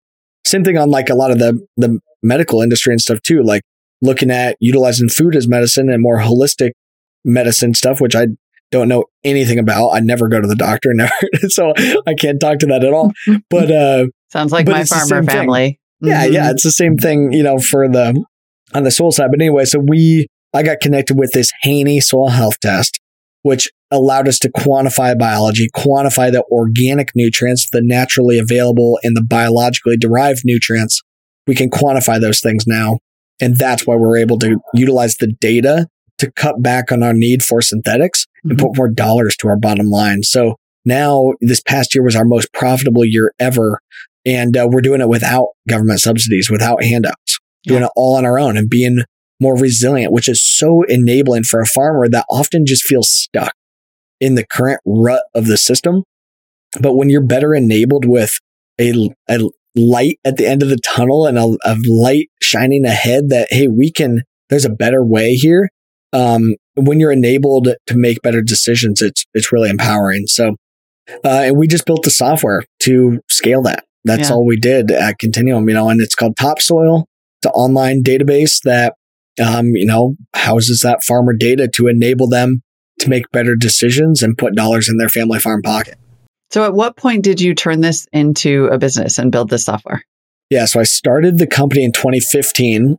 Same 0.45 0.63
thing 0.63 0.77
on 0.77 0.89
like 0.89 1.09
a 1.09 1.15
lot 1.15 1.31
of 1.31 1.39
the, 1.39 1.59
the 1.75 1.99
medical 2.23 2.61
industry 2.61 2.93
and 2.93 3.01
stuff 3.01 3.21
too, 3.21 3.41
like 3.43 3.61
looking 4.01 4.31
at 4.31 4.55
utilizing 4.61 5.09
food 5.09 5.35
as 5.35 5.47
medicine 5.47 5.89
and 5.89 6.01
more 6.01 6.19
holistic 6.19 6.71
medicine 7.25 7.73
stuff, 7.73 7.99
which 7.99 8.15
I 8.15 8.27
don't 8.71 8.87
know 8.87 9.05
anything 9.23 9.59
about. 9.59 9.89
I 9.89 9.99
never 9.99 10.27
go 10.29 10.39
to 10.39 10.47
the 10.47 10.55
doctor, 10.55 10.89
never, 10.93 11.11
so 11.49 11.73
I 12.05 12.13
can't 12.13 12.39
talk 12.39 12.59
to 12.59 12.65
that 12.67 12.83
at 12.85 12.93
all. 12.93 13.11
But 13.49 13.71
uh, 13.71 14.07
Sounds 14.31 14.51
like 14.51 14.65
But 14.65 14.73
my 14.73 14.83
farmer 14.85 15.23
thing. 15.23 15.27
family. 15.37 15.79
yeah, 16.01 16.27
Mhm. 16.27 16.33
yeah, 16.33 16.51
it's 16.51 16.63
the 16.63 16.71
same 16.71 16.97
thing, 16.97 17.31
you 17.31 17.43
know, 17.43 17.59
for 17.59 17.87
the 17.87 18.23
on 18.73 18.83
the 18.83 18.91
soil 18.91 19.11
side. 19.11 19.31
But 19.31 19.41
anyway, 19.41 19.65
so 19.65 19.79
we 19.79 20.27
I 20.53 20.63
got 20.63 20.79
connected 20.79 21.17
with 21.17 21.31
this 21.33 21.51
Haney 21.63 21.99
soil 21.99 22.29
health 22.29 22.59
test, 22.61 22.99
which 23.43 23.69
allowed 23.91 24.27
us 24.27 24.39
to 24.39 24.49
quantify 24.49 25.17
biology, 25.17 25.67
quantify 25.75 26.31
the 26.31 26.43
organic 26.51 27.11
nutrients, 27.15 27.69
the 27.71 27.81
naturally 27.81 28.37
available 28.39 28.99
and 29.03 29.15
the 29.15 29.21
biologically 29.23 29.95
derived 29.97 30.41
nutrients. 30.45 31.01
We 31.45 31.55
can 31.55 31.69
quantify 31.69 32.19
those 32.19 32.39
things 32.41 32.65
now. 32.67 32.99
And 33.39 33.55
that's 33.57 33.85
why 33.85 33.95
we're 33.95 34.17
able 34.17 34.39
to 34.39 34.57
utilize 34.73 35.15
the 35.17 35.27
data 35.27 35.87
to 36.17 36.31
cut 36.31 36.61
back 36.63 36.91
on 36.91 37.03
our 37.03 37.13
need 37.13 37.43
for 37.43 37.61
synthetics 37.61 38.25
and 38.43 38.53
Mhm. 38.57 38.59
put 38.59 38.77
more 38.77 38.89
dollars 38.89 39.35
to 39.37 39.47
our 39.47 39.57
bottom 39.57 39.89
line. 39.89 40.23
So 40.23 40.55
now 40.85 41.33
this 41.39 41.61
past 41.61 41.93
year 41.93 42.03
was 42.03 42.15
our 42.15 42.25
most 42.25 42.51
profitable 42.53 43.05
year 43.05 43.31
ever. 43.39 43.79
And 44.27 44.57
uh, 44.57 44.67
we're 44.69 44.81
doing 44.81 44.99
it 44.99 45.07
without 45.07 45.47
government 45.69 46.01
subsidies, 46.01 46.49
without 46.51 46.83
handouts, 46.83 47.39
doing 47.63 47.83
it 47.83 47.91
all 47.95 48.17
on 48.17 48.25
our 48.25 48.37
own 48.37 48.57
and 48.57 48.69
being 48.69 49.03
more 49.39 49.57
resilient, 49.57 50.11
which 50.11 50.27
is 50.27 50.43
so 50.43 50.83
enabling 50.89 51.43
for 51.43 51.61
a 51.61 51.65
farmer 51.65 52.09
that 52.09 52.25
often 52.29 52.65
just 52.65 52.83
feels 52.83 53.09
stuck 53.09 53.53
in 54.19 54.35
the 54.35 54.45
current 54.45 54.81
rut 54.85 55.23
of 55.33 55.45
the 55.45 55.57
system. 55.57 56.03
But 56.81 56.95
when 56.95 57.09
you're 57.09 57.25
better 57.25 57.53
enabled 57.53 58.03
with 58.05 58.37
a, 58.81 59.11
a 59.29 59.39
light 59.75 60.19
at 60.25 60.35
the 60.35 60.45
end 60.45 60.61
of 60.61 60.69
the 60.69 60.79
tunnel 60.83 61.25
and 61.25 61.37
a, 61.37 61.55
a 61.63 61.77
light 61.87 62.27
shining 62.41 62.83
ahead 62.83 63.29
that, 63.29 63.47
hey, 63.51 63.69
we 63.69 63.91
can, 63.91 64.23
there's 64.49 64.65
a 64.65 64.69
better 64.69 65.05
way 65.05 65.35
here. 65.35 65.69
Um, 66.11 66.55
when 66.75 66.99
you're 66.99 67.11
enabled 67.13 67.69
to 67.85 67.95
make 67.95 68.21
better 68.21 68.41
decisions, 68.41 69.01
it's, 69.01 69.23
it's 69.33 69.53
really 69.53 69.69
empowering. 69.69 70.27
So, 70.27 70.55
uh, 71.23 71.43
and 71.45 71.57
we 71.57 71.67
just 71.67 71.85
built 71.85 72.03
the 72.03 72.11
software 72.11 72.63
to 72.81 73.21
scale 73.29 73.61
that. 73.61 73.85
That's 74.05 74.29
Yeah. 74.29 74.35
all 74.35 74.45
we 74.45 74.57
did 74.57 74.91
at 74.91 75.19
Continuum, 75.19 75.67
you 75.67 75.75
know, 75.75 75.89
and 75.89 76.01
it's 76.01 76.15
called 76.15 76.35
Topsoil. 76.37 77.05
It's 77.41 77.45
an 77.47 77.51
online 77.51 78.03
database 78.03 78.59
that, 78.63 78.93
um, 79.43 79.67
you 79.75 79.85
know, 79.85 80.15
houses 80.33 80.81
that 80.83 81.03
farmer 81.03 81.33
data 81.37 81.67
to 81.75 81.87
enable 81.87 82.27
them 82.27 82.61
to 82.99 83.09
make 83.09 83.29
better 83.31 83.55
decisions 83.55 84.23
and 84.23 84.37
put 84.37 84.55
dollars 84.55 84.89
in 84.89 84.97
their 84.97 85.09
family 85.09 85.39
farm 85.39 85.61
pocket. 85.61 85.97
So, 86.51 86.63
at 86.63 86.73
what 86.73 86.95
point 86.95 87.23
did 87.23 87.41
you 87.41 87.53
turn 87.53 87.81
this 87.81 88.07
into 88.13 88.65
a 88.71 88.77
business 88.77 89.19
and 89.19 89.31
build 89.31 89.49
this 89.49 89.65
software? 89.65 90.01
Yeah. 90.49 90.65
So 90.65 90.79
I 90.79 90.83
started 90.83 91.37
the 91.39 91.47
company 91.47 91.83
in 91.83 91.91
2015 91.91 92.95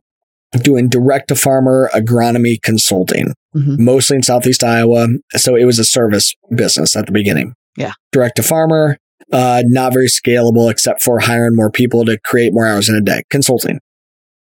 doing 0.61 0.87
direct 0.87 1.27
to 1.29 1.35
farmer 1.35 1.89
agronomy 1.93 2.61
consulting, 2.61 3.33
Mhm. 3.55 3.79
mostly 3.79 4.17
in 4.17 4.23
Southeast 4.23 4.63
Iowa. 4.63 5.07
So 5.35 5.55
it 5.55 5.65
was 5.65 5.79
a 5.79 5.83
service 5.83 6.33
business 6.55 6.95
at 6.95 7.07
the 7.07 7.11
beginning. 7.11 7.53
Yeah. 7.75 7.93
Direct 8.11 8.35
to 8.37 8.43
farmer, 8.43 8.97
uh, 9.31 9.63
not 9.65 9.93
very 9.93 10.07
scalable 10.07 10.71
except 10.71 11.01
for 11.01 11.19
hiring 11.19 11.55
more 11.55 11.71
people 11.71 12.05
to 12.05 12.17
create 12.25 12.53
more 12.53 12.67
hours 12.67 12.89
in 12.89 12.95
a 12.95 13.01
day 13.01 13.23
consulting. 13.29 13.79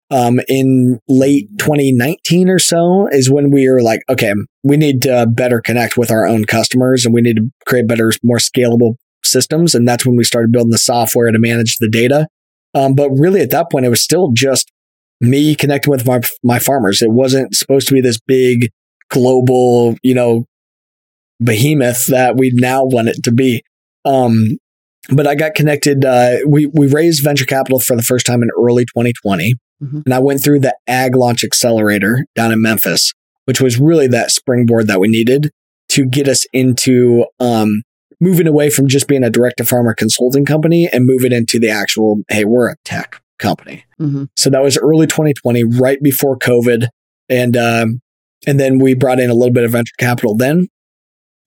Um, 0.09 0.41
in 0.49 0.99
late 1.07 1.47
2019 1.57 2.49
or 2.49 2.59
so 2.59 3.07
is 3.11 3.31
when 3.31 3.49
we 3.49 3.69
were 3.69 3.81
like, 3.81 4.01
okay, 4.09 4.33
we 4.61 4.75
need 4.75 5.03
to 5.03 5.25
better 5.25 5.61
connect 5.61 5.95
with 5.95 6.11
our 6.11 6.27
own 6.27 6.43
customers 6.43 7.05
and 7.05 7.13
we 7.13 7.21
need 7.21 7.37
to 7.37 7.49
create 7.65 7.87
better, 7.87 8.11
more 8.21 8.37
scalable 8.37 8.95
systems. 9.23 9.73
And 9.73 9.87
that's 9.87 10.05
when 10.05 10.17
we 10.17 10.25
started 10.25 10.51
building 10.51 10.71
the 10.71 10.77
software 10.77 11.31
to 11.31 11.39
manage 11.39 11.77
the 11.77 11.89
data. 11.89 12.27
Um, 12.73 12.93
but 12.93 13.09
really 13.11 13.39
at 13.39 13.51
that 13.51 13.71
point, 13.71 13.85
it 13.85 13.89
was 13.89 14.01
still 14.01 14.31
just 14.33 14.69
me 15.21 15.55
connecting 15.55 15.91
with 15.91 16.05
my, 16.05 16.19
my 16.43 16.59
farmers. 16.59 17.01
It 17.01 17.11
wasn't 17.11 17.55
supposed 17.55 17.87
to 17.87 17.93
be 17.93 18.01
this 18.01 18.19
big 18.19 18.69
global, 19.09 19.95
you 20.03 20.13
know, 20.13 20.45
behemoth 21.41 22.07
that 22.07 22.35
we 22.35 22.51
now 22.53 22.83
want 22.83 23.07
it 23.07 23.23
to 23.23 23.31
be. 23.31 23.63
Um, 24.03 24.57
but 25.09 25.27
I 25.27 25.35
got 25.35 25.55
connected. 25.55 26.05
Uh, 26.05 26.37
we, 26.47 26.67
we 26.67 26.87
raised 26.87 27.23
venture 27.23 27.45
capital 27.45 27.79
for 27.79 27.95
the 27.95 28.03
first 28.03 28.25
time 28.25 28.43
in 28.43 28.49
early 28.57 28.85
2020. 28.85 29.55
Mhm. 29.81 30.03
And 30.05 30.13
I 30.13 30.19
went 30.19 30.43
through 30.43 30.59
the 30.59 30.75
Ag 30.87 31.15
Launch 31.15 31.43
Accelerator 31.43 32.25
down 32.35 32.51
in 32.51 32.61
Memphis, 32.61 33.13
which 33.45 33.59
was 33.59 33.79
really 33.79 34.07
that 34.07 34.31
springboard 34.31 34.87
that 34.87 34.99
we 34.99 35.07
needed 35.07 35.49
to 35.89 36.05
get 36.05 36.27
us 36.27 36.45
into 36.53 37.25
um, 37.39 37.81
moving 38.19 38.47
away 38.47 38.69
from 38.69 38.87
just 38.87 39.07
being 39.07 39.23
a 39.23 39.29
direct 39.29 39.57
to 39.57 39.65
farmer 39.65 39.93
consulting 39.95 40.45
company 40.45 40.87
and 40.91 41.05
move 41.05 41.25
it 41.25 41.33
into 41.33 41.59
the 41.59 41.69
actual, 41.69 42.17
hey, 42.29 42.45
we're 42.45 42.69
a 42.69 42.75
tech 42.85 43.19
company. 43.39 43.83
hmm 43.97 44.25
So 44.37 44.49
that 44.51 44.61
was 44.61 44.77
early 44.77 45.07
2020, 45.07 45.63
right 45.63 45.97
before 46.01 46.37
COVID, 46.37 46.87
and 47.27 47.57
um, 47.57 48.01
and 48.47 48.59
then 48.59 48.77
we 48.79 48.93
brought 48.93 49.19
in 49.19 49.29
a 49.29 49.33
little 49.33 49.53
bit 49.53 49.63
of 49.63 49.71
venture 49.71 49.93
capital 49.97 50.35
then, 50.35 50.67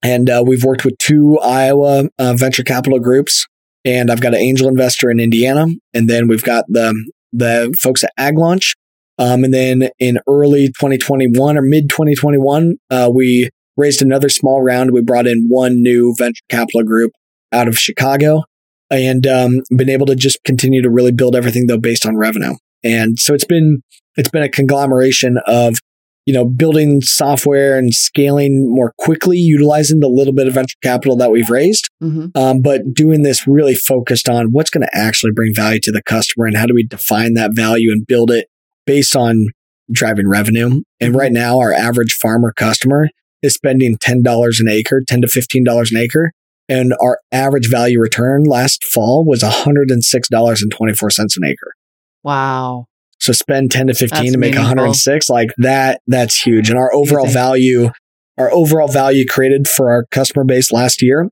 and 0.05 0.31
uh, 0.31 0.45
we've 0.47 0.63
worked 0.63 0.85
with 0.85 0.97
two 0.99 1.39
Iowa 1.41 2.05
uh, 2.19 2.35
venture 2.35 2.63
capital 2.63 3.01
groups, 3.01 3.47
and 3.85 4.11
I've 4.11 4.21
got 4.21 4.35
an 4.35 4.41
angel 4.41 4.69
investor 4.69 5.11
in 5.11 5.19
Indiana, 5.19 5.67
and 5.93 6.09
then 6.09 6.29
we've 6.29 6.45
got 6.45 6.67
the 6.69 6.95
the 7.33 7.77
folks 7.81 8.05
at 8.05 8.13
Ag 8.17 8.39
Launch, 8.39 8.75
um, 9.19 9.43
and 9.43 9.53
then 9.53 9.89
in 9.99 10.19
early 10.29 10.69
2021 10.69 11.57
or 11.57 11.63
mid 11.63 11.89
2021, 11.89 12.77
uh, 12.91 13.11
we 13.13 13.49
raised 13.77 14.03
another 14.03 14.29
small 14.29 14.63
round. 14.63 14.93
We 14.93 15.03
brought 15.03 15.27
in 15.27 15.47
one 15.49 15.83
new 15.83 16.15
venture 16.17 16.43
capital 16.49 16.85
group 16.85 17.13
out 17.51 17.67
of 17.67 17.79
Chicago 17.79 18.45
and 18.91 19.27
um, 19.27 19.63
been 19.75 19.89
able 19.89 20.07
to 20.07 20.15
just 20.15 20.43
continue 20.45 20.83
to 20.83 20.91
really 20.91 21.13
build 21.13 21.35
everything 21.35 21.67
though 21.67 21.79
based 21.79 22.07
on 22.07 22.17
revenue. 22.17 22.55
And 22.83 23.19
so 23.19 23.35
it's 23.35 23.45
been 23.45 23.83
it's 24.17 24.29
been 24.29 24.43
a 24.43 24.49
conglomeration 24.49 25.39
of 25.47 25.79
you 26.27 26.35
know 26.35 26.45
building 26.45 27.01
software 27.01 27.79
and 27.79 27.95
scaling 27.95 28.73
more 28.73 28.93
quickly, 28.99 29.37
utilizing 29.37 30.01
the 30.01 30.09
little 30.09 30.33
bit 30.33 30.49
of 30.49 30.55
venture 30.55 30.77
capital 30.83 31.17
that 31.17 31.31
we've 31.31 31.51
raised, 31.51 31.89
hmm 32.01 32.27
um, 32.35 32.61
but 32.61 32.95
doing 32.95 33.23
this 33.23 33.47
really 33.47 33.75
focused 33.75 34.29
on 34.29 34.47
what's 34.47 34.71
going 34.71 34.87
to 34.87 34.97
actually 34.97 35.33
bring 35.33 35.55
value 35.55 35.81
to 35.81 35.93
the 35.93 36.03
customer 36.03 36.47
and 36.47 36.57
how 36.57 36.67
do 36.67 36.75
we 36.75 36.85
define 36.85 37.35
that 37.35 37.55
value 37.55 37.93
and 37.93 38.07
build 38.07 38.31
it 38.31 38.49
based 38.87 39.15
on 39.15 39.47
driving 39.91 40.29
revenue. 40.29 40.81
And 41.01 41.15
right 41.15 41.33
now, 41.33 41.59
our 41.59 41.73
average 41.73 42.15
farmer 42.15 42.53
customer 42.53 43.09
is 43.43 43.55
spending 43.55 43.99
ten 44.01 44.23
dollars 44.23 44.61
an 44.61 44.69
acre, 44.69 45.03
ten 45.07 45.21
to 45.21 45.29
fifteen 45.29 45.65
dollars 45.65 45.93
an 45.93 45.99
acre. 45.99 46.33
And 46.69 46.95
our 47.01 47.19
average 47.31 47.69
value 47.71 48.01
return 48.01 48.45
last 48.45 48.85
fall 48.85 49.25
was 49.25 49.43
$106.24 49.43 51.37
an 51.37 51.45
acre. 51.45 51.75
Wow. 52.23 52.87
So 53.25 53.33
spend 53.33 53.71
10 53.71 53.89
to 53.89 53.95
15 53.95 54.09
That's 54.09 54.33
to 54.33 54.39
make 54.39 54.53
meaningful. 54.53 54.77
106 54.77 55.29
like 55.29 55.51
that 55.59 56.01
that's 56.07 56.41
huge. 56.41 56.71
And 56.71 56.79
our 56.79 56.93
overall 56.95 57.27
value 57.27 57.91
our 58.37 58.53
overall 58.53 58.89
value 58.89 59.25
created 59.27 59.69
for 59.69 59.91
our 59.91 60.07
customer 60.11 60.45
base 60.45 60.73
last 60.73 61.03
year 61.03 61.29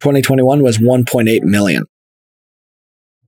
2021 0.00 0.62
was 0.62 0.78
1.8 0.78 1.42
million. 1.42 1.84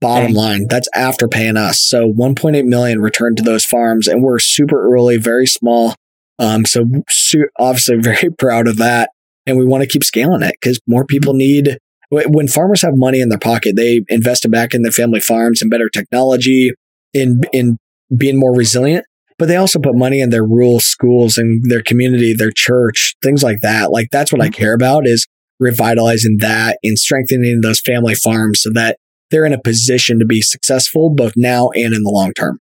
Bottom 0.00 0.28
Dang. 0.28 0.36
line, 0.36 0.66
that's 0.68 0.88
after 0.94 1.26
paying 1.26 1.56
us. 1.56 1.80
So 1.80 2.12
1.8 2.12 2.64
million 2.66 3.00
returned 3.00 3.38
to 3.38 3.42
those 3.42 3.64
farms 3.64 4.06
and 4.08 4.22
we're 4.22 4.38
super 4.38 4.92
early, 4.92 5.16
very 5.16 5.46
small. 5.46 5.94
Um, 6.38 6.66
so 6.66 6.84
su- 7.08 7.48
obviously 7.58 7.96
very 8.00 8.30
proud 8.30 8.68
of 8.68 8.76
that. 8.76 9.10
And 9.46 9.56
we 9.56 9.64
want 9.64 9.82
to 9.82 9.88
keep 9.88 10.04
scaling 10.04 10.42
it 10.42 10.56
because 10.60 10.80
more 10.86 11.06
people 11.06 11.32
need, 11.32 11.78
when 12.10 12.48
farmers 12.48 12.82
have 12.82 12.96
money 12.96 13.20
in 13.20 13.28
their 13.30 13.38
pocket, 13.38 13.76
they 13.76 14.02
invest 14.08 14.44
it 14.44 14.50
back 14.50 14.74
in 14.74 14.82
their 14.82 14.92
family 14.92 15.20
farms 15.20 15.62
and 15.62 15.70
better 15.70 15.88
technology 15.88 16.72
in, 17.14 17.42
in 17.52 17.78
being 18.14 18.38
more 18.38 18.54
resilient. 18.54 19.04
But 19.38 19.48
they 19.48 19.56
also 19.56 19.78
put 19.78 19.94
money 19.94 20.20
in 20.20 20.30
their 20.30 20.44
rural 20.44 20.80
schools 20.80 21.36
and 21.36 21.62
their 21.70 21.82
community, 21.82 22.32
their 22.32 22.52
church, 22.54 23.14
things 23.22 23.42
like 23.42 23.60
that. 23.60 23.92
Like 23.92 24.08
that's 24.10 24.32
what 24.32 24.40
I 24.40 24.46
mm-hmm. 24.46 24.54
care 24.54 24.74
about 24.74 25.06
is 25.06 25.26
revitalizing 25.60 26.38
that 26.40 26.78
and 26.82 26.98
strengthening 26.98 27.60
those 27.60 27.80
family 27.80 28.14
farms 28.14 28.62
so 28.62 28.70
that 28.74 28.98
they're 29.30 29.44
in 29.44 29.52
a 29.52 29.60
position 29.60 30.18
to 30.20 30.24
be 30.24 30.40
successful 30.40 31.10
both 31.10 31.32
now 31.36 31.70
and 31.74 31.92
in 31.92 32.02
the 32.02 32.10
long 32.10 32.32
term. 32.32 32.60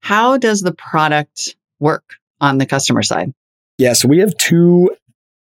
How 0.00 0.36
does 0.38 0.60
the 0.60 0.72
product 0.72 1.56
work 1.80 2.04
on 2.40 2.58
the 2.58 2.66
customer 2.66 3.02
side? 3.02 3.32
Yeah, 3.78 3.94
so 3.94 4.08
we 4.08 4.18
have 4.18 4.36
two 4.36 4.90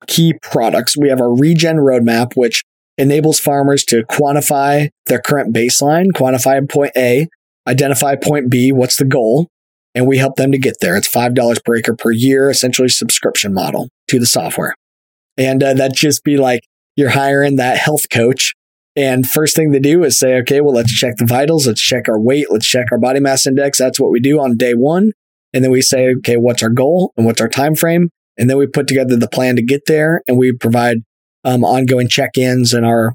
key 0.06 0.34
products. 0.42 0.96
We 0.96 1.08
have 1.08 1.20
our 1.20 1.34
regen 1.34 1.76
roadmap, 1.76 2.32
which 2.34 2.62
enables 2.98 3.38
farmers 3.38 3.84
to 3.84 4.02
quantify 4.04 4.88
their 5.06 5.20
current 5.20 5.54
baseline, 5.54 6.06
quantify 6.14 6.68
point 6.68 6.92
A, 6.96 7.28
identify 7.66 8.16
point 8.16 8.50
B, 8.50 8.72
what's 8.72 8.96
the 8.96 9.04
goal, 9.04 9.48
and 9.94 10.06
we 10.06 10.18
help 10.18 10.36
them 10.36 10.52
to 10.52 10.58
get 10.58 10.76
there. 10.80 10.96
It's 10.96 11.10
$5 11.10 11.64
per 11.64 11.76
acre 11.76 11.96
per 11.96 12.10
year, 12.10 12.50
essentially 12.50 12.88
subscription 12.88 13.54
model 13.54 13.88
to 14.08 14.18
the 14.18 14.26
software. 14.26 14.74
And 15.36 15.62
uh, 15.62 15.74
that 15.74 15.94
just 15.94 16.24
be 16.24 16.36
like, 16.36 16.60
you're 16.96 17.10
hiring 17.10 17.56
that 17.56 17.78
health 17.78 18.08
coach. 18.10 18.54
And 18.94 19.28
first 19.28 19.54
thing 19.54 19.70
they 19.70 19.78
do 19.78 20.04
is 20.04 20.18
say, 20.18 20.36
okay, 20.38 20.60
well, 20.60 20.74
let's 20.74 20.92
check 20.92 21.16
the 21.16 21.26
vitals. 21.26 21.66
Let's 21.66 21.82
check 21.82 22.08
our 22.08 22.20
weight. 22.20 22.46
Let's 22.50 22.66
check 22.66 22.86
our 22.90 22.98
body 22.98 23.20
mass 23.20 23.46
index. 23.46 23.78
That's 23.78 24.00
what 24.00 24.10
we 24.10 24.20
do 24.20 24.40
on 24.40 24.56
day 24.56 24.72
one. 24.72 25.12
And 25.52 25.62
then 25.62 25.70
we 25.70 25.82
say, 25.82 26.14
okay, 26.18 26.36
what's 26.36 26.62
our 26.62 26.70
goal 26.70 27.12
and 27.16 27.26
what's 27.26 27.40
our 27.40 27.48
time 27.48 27.74
frame? 27.74 28.10
And 28.38 28.48
then 28.48 28.58
we 28.58 28.66
put 28.66 28.86
together 28.86 29.16
the 29.16 29.28
plan 29.28 29.56
to 29.56 29.62
get 29.62 29.82
there 29.86 30.22
and 30.26 30.38
we 30.38 30.52
provide 30.52 30.98
um, 31.44 31.64
ongoing 31.64 32.08
check-ins 32.08 32.74
and 32.74 32.84
our 32.84 33.14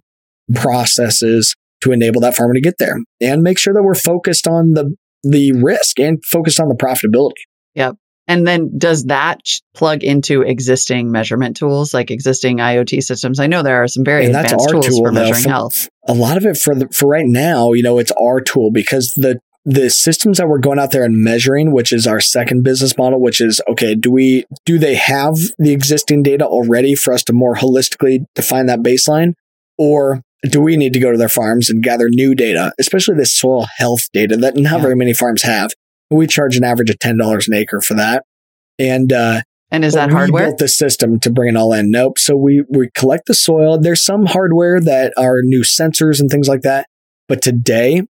processes 0.55 1.55
to 1.81 1.91
enable 1.91 2.21
that 2.21 2.35
farmer 2.35 2.53
to 2.53 2.61
get 2.61 2.77
there 2.77 2.97
and 3.19 3.41
make 3.41 3.57
sure 3.57 3.73
that 3.73 3.83
we're 3.83 3.95
focused 3.95 4.47
on 4.47 4.71
the 4.73 4.95
the 5.23 5.51
risk 5.53 5.99
and 5.99 6.23
focused 6.25 6.59
on 6.59 6.67
the 6.67 6.75
profitability. 6.75 7.43
Yep. 7.75 7.95
And 8.27 8.47
then 8.47 8.77
does 8.77 9.05
that 9.05 9.41
plug 9.73 10.03
into 10.03 10.41
existing 10.41 11.11
measurement 11.11 11.57
tools 11.57 11.93
like 11.93 12.11
existing 12.11 12.57
IoT 12.57 13.03
systems? 13.03 13.39
I 13.39 13.47
know 13.47 13.61
there 13.61 13.83
are 13.83 13.87
some 13.87 14.05
very 14.05 14.25
and 14.25 14.35
advanced 14.35 14.51
that's 14.51 14.65
our 14.65 14.71
tools 14.71 14.87
tool 14.87 14.97
for 14.99 15.11
though. 15.11 15.19
measuring 15.21 15.43
For- 15.43 15.49
health. 15.49 15.89
A 16.07 16.13
lot 16.13 16.37
of 16.37 16.45
it 16.45 16.57
for 16.57 16.73
the, 16.73 16.87
for 16.89 17.07
right 17.07 17.25
now, 17.25 17.73
you 17.73 17.83
know, 17.83 17.99
it's 17.99 18.11
our 18.13 18.39
tool 18.41 18.71
because 18.71 19.13
the 19.15 19.39
the 19.63 19.91
systems 19.91 20.39
that 20.39 20.47
we're 20.47 20.57
going 20.57 20.79
out 20.79 20.91
there 20.91 21.03
and 21.03 21.23
measuring, 21.23 21.71
which 21.71 21.91
is 21.93 22.07
our 22.07 22.19
second 22.19 22.63
business 22.63 22.97
model, 22.97 23.21
which 23.21 23.39
is 23.41 23.61
okay, 23.69 23.93
do 23.95 24.09
we 24.09 24.45
do 24.65 24.79
they 24.79 24.95
have 24.95 25.35
the 25.59 25.71
existing 25.71 26.23
data 26.23 26.45
already 26.45 26.95
for 26.95 27.13
us 27.13 27.23
to 27.25 27.33
more 27.33 27.55
holistically 27.55 28.25
define 28.33 28.65
that 28.67 28.79
baseline? 28.79 29.33
Or 29.77 30.21
do 30.43 30.61
we 30.61 30.75
need 30.77 30.93
to 30.93 30.99
go 30.99 31.11
to 31.11 31.17
their 31.17 31.29
farms 31.29 31.69
and 31.69 31.83
gather 31.83 32.09
new 32.09 32.33
data, 32.33 32.73
especially 32.79 33.15
this 33.15 33.33
soil 33.33 33.67
health 33.77 34.09
data 34.11 34.35
that 34.37 34.55
not 34.55 34.77
Yeah. 34.77 34.81
very 34.81 34.95
many 34.95 35.13
farms 35.13 35.43
have? 35.43 35.71
We 36.09 36.27
charge 36.27 36.57
an 36.57 36.63
average 36.63 36.89
of 36.89 36.99
ten 36.99 37.17
dollars 37.17 37.47
an 37.47 37.53
acre 37.53 37.79
for 37.81 37.93
that. 37.95 38.23
And 38.79 39.13
uh 39.13 39.41
And 39.71 39.85
is 39.85 39.93
that 39.93 40.09
hardware? 40.11 40.43
We 40.43 40.47
built 40.49 40.57
the 40.59 40.67
system 40.67 41.19
to 41.19 41.29
bring 41.29 41.49
it 41.55 41.57
all 41.57 41.73
in. 41.73 41.91
Nope. 41.91 42.17
So 42.19 42.35
we 42.35 42.63
we 42.69 42.89
collect 42.95 43.27
the 43.27 43.33
soil. 43.33 43.79
There's 43.79 44.03
some 44.03 44.25
hardware 44.25 44.79
that 44.81 45.13
are 45.17 45.37
new 45.43 45.61
sensors 45.63 46.19
and 46.19 46.29
things 46.29 46.47
like 46.47 46.61
that. 46.61 46.87
But 47.27 47.41
today, 47.41 48.01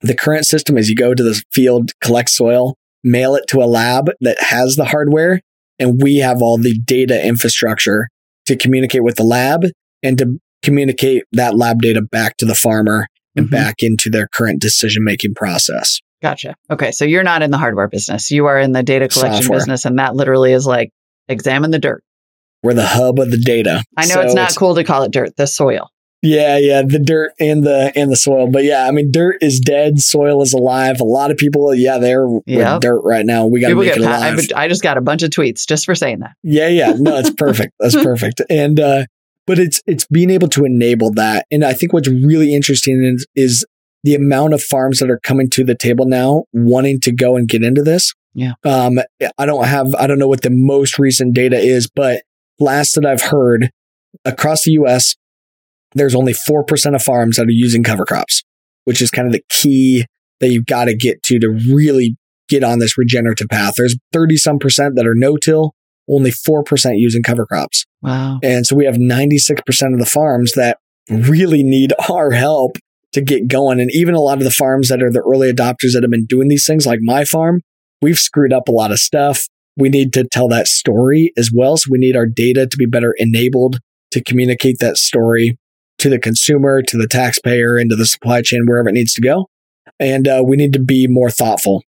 the 0.00 0.14
current 0.14 0.46
system 0.46 0.76
is 0.78 0.88
you 0.88 0.96
go 0.96 1.14
to 1.14 1.22
the 1.22 1.40
field, 1.52 1.92
collect 2.00 2.30
soil, 2.30 2.74
mail 3.04 3.34
it 3.34 3.44
to 3.48 3.62
a 3.62 3.66
lab 3.66 4.10
that 4.20 4.40
has 4.40 4.74
the 4.76 4.86
hardware, 4.86 5.40
and 5.78 6.00
we 6.02 6.16
have 6.18 6.40
all 6.42 6.56
the 6.58 6.78
data 6.78 7.24
infrastructure 7.24 8.08
to 8.46 8.56
communicate 8.56 9.04
with 9.04 9.16
the 9.16 9.22
lab 9.24 9.66
and 10.02 10.18
to 10.18 10.38
communicate 10.62 11.24
that 11.32 11.56
lab 11.56 11.80
data 11.82 12.02
back 12.02 12.36
to 12.38 12.44
the 12.46 12.54
farmer 12.54 13.06
and 13.36 13.46
Mhm. 13.46 13.50
back 13.50 13.76
into 13.80 14.10
their 14.10 14.26
current 14.26 14.60
decision 14.60 15.04
making 15.04 15.34
process. 15.34 16.00
Gotcha. 16.22 16.54
Okay. 16.70 16.90
So 16.90 17.04
you're 17.04 17.22
not 17.22 17.42
in 17.42 17.50
the 17.52 17.58
hardware 17.58 17.86
business. 17.88 18.30
You 18.30 18.46
are 18.46 18.58
in 18.58 18.72
the 18.72 18.82
data 18.82 19.06
collection 19.08 19.42
Software. 19.42 19.58
business. 19.60 19.84
And 19.84 19.98
that 19.98 20.16
literally 20.16 20.52
is 20.52 20.66
like 20.66 20.90
examine 21.28 21.70
the 21.70 21.78
dirt. 21.78 22.02
We're 22.62 22.74
the 22.74 22.86
hub 22.86 23.20
of 23.20 23.30
the 23.30 23.38
data. 23.38 23.84
I 23.96 24.06
know 24.06 24.14
So 24.14 24.20
it's 24.22 24.34
not 24.34 24.56
cool 24.56 24.74
to 24.74 24.82
call 24.82 25.04
it 25.04 25.12
dirt, 25.12 25.36
the 25.36 25.46
soil. 25.46 25.90
Yeah, 26.20 26.58
yeah, 26.58 26.82
the 26.84 26.98
dirt 26.98 27.30
and 27.38 27.62
the 27.62 27.92
and 27.94 28.10
the 28.10 28.16
soil. 28.16 28.50
But 28.50 28.64
yeah, 28.64 28.88
I 28.88 28.90
mean, 28.90 29.12
dirt 29.12 29.36
is 29.40 29.60
dead, 29.60 30.00
soil 30.00 30.42
is 30.42 30.52
alive. 30.52 31.00
A 31.00 31.04
lot 31.04 31.30
of 31.30 31.36
people, 31.36 31.72
yeah, 31.72 31.98
they're 31.98 32.26
with 32.26 32.80
dirt 32.80 33.02
right 33.04 33.24
now. 33.24 33.46
We 33.46 33.60
got 33.60 33.68
to 33.68 33.76
make 33.76 33.92
it 33.96 33.98
alive. 33.98 34.40
I, 34.56 34.64
I 34.64 34.68
just 34.68 34.82
got 34.82 34.96
a 34.96 35.00
bunch 35.00 35.22
of 35.22 35.30
tweets 35.30 35.64
just 35.68 35.84
for 35.86 35.94
saying 35.94 36.18
that. 36.18 36.32
yeah, 36.42 36.66
yeah, 36.66 36.94
no, 36.98 37.18
it's 37.18 37.30
perfect. 37.36 37.74
That's 37.78 37.94
perfect. 37.94 38.42
And 38.50 38.80
uh, 38.80 39.04
but 39.48 39.58
it's 39.58 39.82
it's 39.86 40.06
being 40.06 40.30
able 40.30 40.48
to 40.50 40.64
enable 40.64 41.10
that. 41.14 41.46
And 41.50 41.64
I 41.64 41.72
think 41.72 41.92
what's 41.92 42.08
really 42.08 42.54
interesting 42.54 43.02
is, 43.02 43.26
is 43.34 43.66
the 44.04 44.14
amount 44.14 44.54
of 44.54 44.62
farms 44.62 45.00
that 45.00 45.10
are 45.10 45.18
coming 45.24 45.50
to 45.50 45.64
the 45.64 45.74
table 45.74 46.04
now, 46.06 46.44
wanting 46.52 47.00
to 47.00 47.12
go 47.12 47.36
and 47.36 47.48
get 47.48 47.64
into 47.64 47.82
this. 47.82 48.12
Yeah. 48.34 48.52
Um, 48.64 49.00
I 49.36 49.46
don't 49.46 49.64
have, 49.64 49.92
I 49.96 50.06
don't 50.06 50.20
know 50.20 50.28
what 50.28 50.42
the 50.42 50.50
most 50.50 51.00
recent 51.00 51.34
data 51.34 51.58
is, 51.58 51.88
but 51.92 52.22
last 52.60 52.94
that 52.94 53.04
I've 53.04 53.22
heard 53.22 53.70
across 54.24 54.62
the 54.62 54.72
U.S 54.72 55.16
there's 55.94 56.14
only 56.14 56.32
4% 56.32 56.94
of 56.94 57.02
farms 57.02 57.36
that 57.36 57.46
are 57.46 57.50
using 57.50 57.82
cover 57.82 58.04
crops, 58.04 58.42
which 58.84 59.00
is 59.00 59.10
kind 59.10 59.26
of 59.26 59.32
the 59.32 59.44
key 59.48 60.06
that 60.40 60.48
you've 60.48 60.66
got 60.66 60.84
to 60.84 60.94
get 60.94 61.22
to 61.24 61.38
to 61.38 61.48
really 61.48 62.16
get 62.48 62.62
on 62.62 62.78
this 62.78 62.96
regenerative 62.96 63.48
path. 63.48 63.74
There's 63.76 63.96
30 64.12 64.36
some 64.36 64.58
percent 64.58 64.94
that 64.96 65.06
are 65.06 65.14
no 65.14 65.36
till, 65.36 65.74
only 66.08 66.30
4% 66.30 66.64
using 66.96 67.22
cover 67.22 67.46
crops. 67.46 67.84
Wow. 68.02 68.38
And 68.42 68.66
so 68.66 68.76
we 68.76 68.84
have 68.84 68.96
96% 68.96 69.92
of 69.92 69.98
the 69.98 70.06
farms 70.06 70.52
that 70.52 70.78
really 71.10 71.62
need 71.62 71.92
our 72.10 72.32
help 72.32 72.76
to 73.12 73.20
get 73.20 73.48
going. 73.48 73.80
And 73.80 73.90
even 73.92 74.14
a 74.14 74.20
lot 74.20 74.38
of 74.38 74.44
the 74.44 74.50
farms 74.50 74.88
that 74.88 75.02
are 75.02 75.10
the 75.10 75.20
early 75.20 75.52
adopters 75.52 75.92
that 75.94 76.02
have 76.02 76.10
been 76.10 76.26
doing 76.26 76.48
these 76.48 76.66
things, 76.66 76.86
like 76.86 77.00
my 77.02 77.24
farm, 77.24 77.60
we've 78.02 78.18
screwed 78.18 78.52
up 78.52 78.68
a 78.68 78.72
lot 78.72 78.92
of 78.92 78.98
stuff. 78.98 79.42
We 79.76 79.88
need 79.88 80.12
to 80.14 80.24
tell 80.24 80.48
that 80.48 80.66
story 80.66 81.32
as 81.36 81.50
well. 81.54 81.76
So 81.76 81.88
we 81.90 81.98
need 81.98 82.16
our 82.16 82.26
data 82.26 82.66
to 82.66 82.76
be 82.76 82.86
better 82.86 83.14
enabled 83.16 83.78
to 84.10 84.22
communicate 84.22 84.78
that 84.80 84.96
story 84.96 85.56
to 85.98 86.08
the 86.08 86.18
consumer, 86.18 86.82
to 86.82 86.96
the 86.96 87.06
taxpayer, 87.06 87.78
into 87.78 87.96
the 87.96 88.06
supply 88.06 88.42
chain, 88.42 88.62
wherever 88.66 88.88
it 88.88 88.92
needs 88.92 89.12
to 89.14 89.20
go. 89.20 89.46
And 90.00 90.28
uh, 90.28 90.42
we 90.46 90.56
need 90.56 90.72
to 90.74 90.80
be 90.80 91.06
more 91.08 91.30
thoughtful 91.30 91.82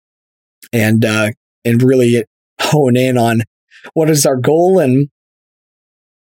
and 0.72 1.04
uh, 1.04 1.32
and 1.66 1.82
really 1.84 2.24
hone 2.60 2.96
in 2.96 3.18
on 3.18 3.42
what 3.94 4.10
is 4.10 4.26
our 4.26 4.38
goal 4.38 4.80
and 4.80 5.10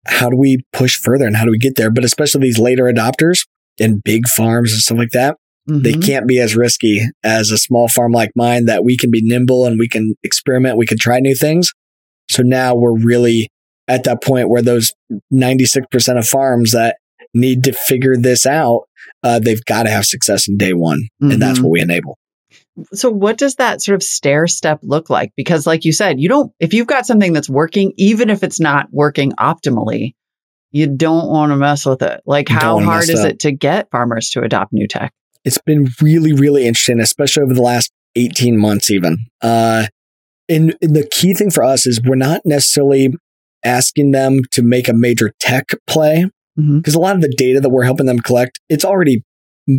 how 0.05 0.30
do 0.30 0.38
we 0.38 0.59
push 0.74 0.97
further 0.97 1.26
and 1.26 1.36
how 1.38 1.45
do 1.45 1.51
we 1.51 1.57
get 1.57 1.76
there? 1.76 1.89
But 1.91 2.03
especially 2.03 2.41
these 2.41 2.59
later 2.59 2.84
adopters 2.86 3.45
and 3.80 4.03
big 4.03 4.28
farms 4.28 4.72
and 4.74 4.82
stuff 4.82 4.97
like 4.97 5.11
that, 5.11 5.38
they 5.66 5.93
Mhm. 5.93 6.05
can't 6.05 6.28
be 6.28 6.39
as 6.39 6.55
risky 6.57 7.01
as 7.24 7.49
a 7.51 7.57
small 7.57 7.88
farm 7.88 8.11
like 8.11 8.32
mine 8.36 8.66
that 8.66 8.84
we 8.84 8.97
can 8.97 9.09
be 9.11 9.22
nimble 9.22 9.66
and 9.66 9.80
we 9.80 9.88
can 9.88 10.16
experiment, 10.24 10.78
we 10.78 10.86
can 10.86 10.97
try 10.99 11.20
new 11.20 11.36
things. 11.36 11.72
So 12.30 12.43
now 12.43 12.76
we're 12.76 12.97
really 12.99 13.47
at 13.88 14.03
that 14.03 14.22
point 14.22 14.49
where 14.49 14.61
those 14.61 14.93
96% 15.32 16.18
of 16.20 16.28
farms 16.28 16.72
that 16.72 16.97
need 17.34 17.64
to 17.64 17.72
figure 17.74 18.16
this 18.18 18.45
out, 18.45 18.82
uh, 19.24 19.39
they've 19.39 19.64
got 19.66 19.84
to 19.84 19.89
have 19.89 20.05
success 20.05 20.47
in 20.47 20.57
day 20.57 20.74
one. 20.74 21.07
And 21.22 21.41
that's 21.41 21.59
Mhm. 21.59 21.64
what 21.64 21.72
we 21.72 21.82
enable. 21.82 22.18
So 22.93 23.09
what 23.09 23.38
does 23.38 23.55
that 23.55 23.82
sort 23.82 23.95
of 23.95 24.03
stair 24.03 24.47
step 24.47 24.80
look 24.82 25.09
like? 25.09 25.32
Because 25.36 25.67
like 25.67 25.86
you 25.86 25.93
said, 25.93 26.19
you 26.19 26.30
don't 26.30 26.51
if 26.59 26.74
you've 26.74 26.88
got 26.88 27.05
something 27.05 27.34
that's 27.34 27.49
working, 27.49 27.93
even 27.97 28.30
if 28.30 28.43
it's 28.43 28.59
not 28.59 28.88
working 28.91 29.32
optimally, 29.34 30.15
you 30.71 30.88
don't 30.88 31.30
want 31.30 31.51
to 31.51 31.55
mess 31.55 31.86
with 31.86 32.01
it. 32.01 32.21
Like 32.26 32.49
how 32.49 32.80
hard 32.80 33.09
is 33.09 33.19
up. 33.19 33.32
it 33.32 33.39
to 33.41 33.51
get 33.51 33.91
farmers 33.91 34.32
to 34.32 34.41
adopt 34.41 34.74
new 34.74 34.88
tech? 34.88 35.13
it's 35.43 35.57
been 35.57 35.88
really, 36.01 36.34
really 36.34 36.65
interesting, 36.65 36.99
especially 36.99 37.43
over 37.43 37.53
the 37.53 37.61
last 37.61 37.91
18 38.15 38.57
months, 38.57 38.89
even. 38.89 39.17
Uh, 39.41 39.88
and, 40.49 40.76
and 40.82 40.95
the 40.95 41.07
key 41.11 41.34
thing 41.34 41.51
for 41.51 41.63
us 41.63 41.86
is 41.86 42.01
we're 42.01 42.15
not 42.15 42.41
necessarily 42.45 43.13
asking 43.63 44.11
them 44.11 44.41
to 44.51 44.61
make 44.61 44.88
a 44.88 44.93
major 44.93 45.32
tech 45.39 45.69
play 45.88 46.26
because 46.55 46.93
a 46.93 46.99
lot 46.99 47.15
of 47.15 47.21
the 47.21 47.34
data 47.36 47.59
that 47.59 47.69
we're 47.69 47.84
helping 47.84 48.05
them 48.05 48.19
collect, 48.19 48.59
it's 48.69 48.86
already 48.86 49.24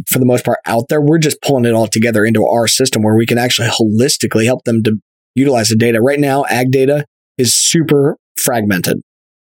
for 0.08 0.18
the 0.18 0.24
most 0.24 0.44
part 0.44 0.58
out 0.66 0.88
there. 0.88 1.00
We're 1.00 1.18
just 1.18 1.42
pulling 1.42 1.64
it 1.64 1.74
all 1.74 1.86
together 1.86 2.24
into 2.24 2.46
our 2.46 2.66
system 2.66 3.02
where 3.02 3.16
we 3.16 3.26
can 3.26 3.38
actually 3.38 3.68
holistically 3.68 4.44
help 4.44 4.64
them 4.64 4.82
to 4.84 4.96
utilize 5.34 5.68
the 5.68 5.76
data. 5.76 6.00
Right 6.00 6.20
now, 6.20 6.44
ag 6.44 6.70
data 6.70 7.04
is 7.38 7.54
super 7.54 8.16
fragmented. 8.36 9.00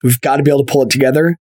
We've 0.02 0.20
got 0.20 0.36
to 0.36 0.42
be 0.42 0.50
able 0.50 0.64
to 0.64 0.72
pull 0.72 0.82
it 0.82 0.90
together 0.90 1.36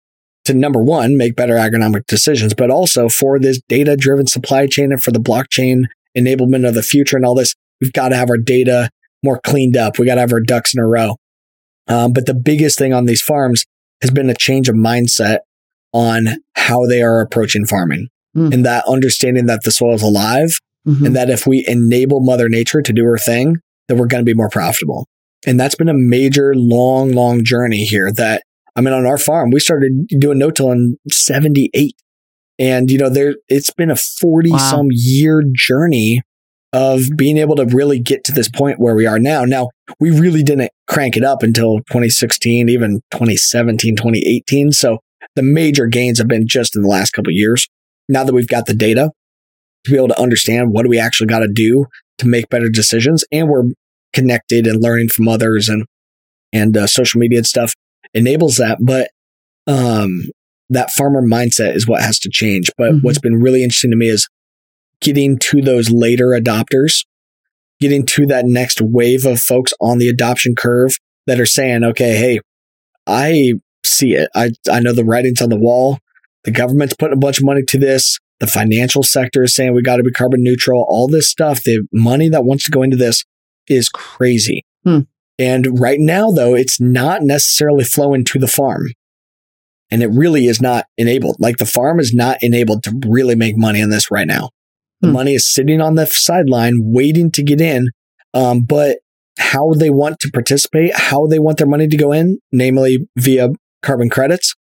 to 0.45 0.53
number 0.53 0.81
one, 0.83 1.17
make 1.17 1.35
better 1.35 1.55
agronomic 1.55 2.05
decisions, 2.05 2.53
but 2.53 2.69
also 2.69 3.09
for 3.09 3.39
this 3.39 3.59
data 3.67 3.97
driven 3.97 4.27
supply 4.27 4.67
chain 4.67 4.91
and 4.91 5.01
for 5.01 5.11
the 5.11 5.19
blockchain 5.19 5.85
enablement 6.15 6.67
of 6.67 6.75
the 6.75 6.83
future 6.83 7.17
and 7.17 7.25
all 7.25 7.35
this, 7.35 7.55
we've 7.81 7.93
got 7.93 8.09
to 8.09 8.15
have 8.15 8.29
our 8.29 8.37
data 8.37 8.89
more 9.23 9.39
cleaned 9.39 9.75
up. 9.75 9.97
We 9.97 10.05
got 10.05 10.15
to 10.15 10.21
have 10.21 10.31
our 10.31 10.39
ducks 10.39 10.73
in 10.73 10.81
a 10.81 10.87
row. 10.87 11.15
Um, 11.87 12.13
but 12.13 12.25
the 12.25 12.33
biggest 12.33 12.77
thing 12.77 12.93
on 12.93 13.05
these 13.05 13.21
farms 13.21 13.65
has 14.01 14.11
been 14.11 14.29
a 14.29 14.35
change 14.35 14.69
of 14.69 14.75
mindset 14.75 15.39
on 15.91 16.27
how 16.55 16.85
they 16.85 17.01
are 17.01 17.21
approaching 17.21 17.65
farming 17.65 18.09
Mm. 18.35 18.53
and 18.53 18.65
that 18.65 18.83
understanding 18.87 19.45
that 19.45 19.63
the 19.63 19.71
soil 19.71 19.93
is 19.95 20.01
alive 20.01 20.59
Mhm. 20.87 21.05
and 21.07 21.15
that 21.15 21.29
if 21.29 21.47
we 21.47 21.63
enable 21.67 22.19
mother 22.19 22.49
nature 22.49 22.81
to 22.81 22.93
do 22.93 23.03
her 23.05 23.17
thing, 23.17 23.57
that 23.87 23.95
we're 23.95 24.07
going 24.07 24.21
to 24.21 24.29
be 24.29 24.33
more 24.35 24.49
profitable. 24.49 25.07
And 25.47 25.59
that's 25.59 25.75
been 25.75 25.89
a 25.89 25.93
major 25.93 26.53
long, 26.55 27.11
long 27.13 27.43
journey 27.43 27.85
here 27.85 28.11
that 28.13 28.43
I 28.77 28.81
mean, 28.81 28.93
on 28.93 29.05
our 29.05 29.17
farm, 29.17 29.51
we 29.51 29.61
started 29.61 30.05
doing 30.19 30.37
no-till 30.37 30.69
in 30.71 30.97
78. 31.09 31.95
And, 32.59 32.91
you 32.91 32.97
know, 32.97 33.07
there, 33.09 33.35
it's 33.47 33.69
been 33.69 33.89
a 33.89 33.95
40 33.95 34.51
Wow. 34.51 34.57
some 34.57 34.87
year 34.91 35.41
journey 35.53 36.21
of 36.73 37.03
being 37.15 37.37
able 37.37 37.55
to 37.55 37.65
really 37.65 37.99
get 37.99 38.25
to 38.25 38.33
this 38.33 38.49
point 38.49 38.79
where 38.79 38.93
we 38.95 39.05
are 39.05 39.17
now. 39.17 39.45
Now, 39.45 39.69
we 40.01 40.09
really 40.11 40.43
didn't 40.43 40.71
crank 40.89 41.15
it 41.15 41.23
up 41.23 41.41
until 41.41 41.77
2016, 41.89 42.67
even 42.67 42.99
2017, 43.13 43.95
2018. 43.95 44.73
So 44.73 44.97
the 45.37 45.43
major 45.43 45.87
gains 45.87 46.17
have 46.17 46.27
been 46.27 46.45
just 46.45 46.75
in 46.75 46.81
the 46.81 46.89
last 46.89 47.11
couple 47.11 47.29
of 47.31 47.35
years. 47.35 47.67
Now 48.07 48.23
that 48.23 48.33
we've 48.33 48.47
got 48.47 48.65
the 48.65 48.73
data 48.73 49.11
to 49.85 49.91
be 49.91 49.97
able 49.97 50.07
to 50.09 50.21
understand 50.21 50.71
what 50.71 50.83
do 50.83 50.89
we 50.89 50.99
actually 50.99 51.27
got 51.27 51.39
to 51.39 51.47
do 51.51 51.85
to 52.19 52.27
make 52.27 52.49
better 52.49 52.69
decisions 52.69 53.23
and 53.31 53.49
we're 53.49 53.63
connected 54.13 54.65
and 54.67 54.81
learning 54.81 55.09
from 55.09 55.27
others 55.27 55.67
and, 55.69 55.85
and 56.53 56.77
uh, 56.77 56.87
social 56.87 57.19
media 57.19 57.39
and 57.39 57.47
stuff 57.47 57.73
enables 58.13 58.57
that. 58.57 58.77
But, 58.81 59.09
um, 59.67 60.29
that 60.69 60.89
farmer 60.91 61.21
mindset 61.21 61.75
is 61.75 61.87
what 61.87 62.01
has 62.01 62.17
to 62.19 62.29
change. 62.31 62.71
But 62.77 62.93
Mhm. 62.93 63.03
what's 63.03 63.19
been 63.19 63.35
really 63.41 63.61
interesting 63.63 63.91
to 63.91 63.97
me 63.97 64.07
is 64.09 64.27
getting 65.01 65.37
to 65.37 65.61
those 65.61 65.91
later 65.91 66.27
adopters, 66.27 67.05
getting 67.79 68.05
to 68.07 68.25
that 68.27 68.45
next 68.45 68.81
wave 68.81 69.25
of 69.25 69.39
folks 69.39 69.73
on 69.79 69.99
the 69.99 70.07
adoption 70.09 70.55
curve 70.55 70.95
that 71.27 71.39
are 71.39 71.45
saying, 71.45 71.83
okay, 71.83 72.15
hey, 72.15 72.39
I 73.05 73.53
see 73.83 74.13
it. 74.15 74.29
I, 74.33 74.51
I 74.71 74.79
know 74.79 74.93
the 74.93 75.05
writing's 75.05 75.41
on 75.41 75.49
the 75.49 75.59
wall. 75.59 75.99
The 76.45 76.51
government's 76.51 76.95
putting 76.95 77.13
a 77.17 77.19
bunch 77.19 77.39
of 77.39 77.43
money 77.43 77.63
to 77.63 77.77
this. 77.77 78.17
The 78.39 78.47
financial 78.47 79.03
sector 79.03 79.43
is 79.43 79.55
saying 79.55 79.73
we 79.73 79.81
got 79.81 79.97
to 79.97 80.03
be 80.03 80.11
carbon 80.11 80.43
neutral. 80.43 80.85
All 80.87 81.07
this 81.07 81.29
stuff, 81.29 81.63
the 81.63 81.87
money 81.91 82.29
that 82.29 82.45
wants 82.45 82.65
to 82.65 82.71
go 82.71 82.83
into 82.83 82.97
this 82.97 83.23
is 83.67 83.89
crazy. 83.89 84.63
Hmm. 84.83 85.01
And 85.39 85.79
right 85.79 85.99
now, 85.99 86.31
though, 86.31 86.53
it's 86.53 86.79
not 86.79 87.23
necessarily 87.23 87.83
flowing 87.83 88.23
to 88.25 88.39
the 88.39 88.47
farm. 88.47 88.87
And 89.91 90.01
it 90.01 90.07
really 90.07 90.47
is 90.47 90.61
not 90.61 90.85
enabled. 90.97 91.37
Like 91.39 91.57
the 91.57 91.65
farm 91.65 91.99
is 91.99 92.13
not 92.13 92.37
enabled 92.41 92.83
to 92.83 92.99
really 93.07 93.35
make 93.35 93.57
money 93.57 93.81
on 93.81 93.89
this 93.89 94.09
right 94.11 94.27
now. 94.27 94.49
The 95.01 95.07
Hmm. 95.07 95.13
money 95.13 95.33
is 95.35 95.51
sitting 95.51 95.81
on 95.81 95.95
the 95.95 96.05
sideline 96.05 96.75
waiting 96.81 97.31
to 97.31 97.43
get 97.43 97.61
in. 97.61 97.89
Um, 98.33 98.61
but 98.61 98.99
how 99.37 99.73
they 99.73 99.89
want 99.89 100.19
to 100.21 100.31
participate, 100.31 100.95
how 100.95 101.27
they 101.27 101.39
want 101.39 101.57
their 101.57 101.67
money 101.67 101.87
to 101.87 101.97
go 101.97 102.11
in, 102.11 102.39
namely 102.51 103.07
via 103.17 103.49
carbon 103.81 104.09
credits, 104.09 104.55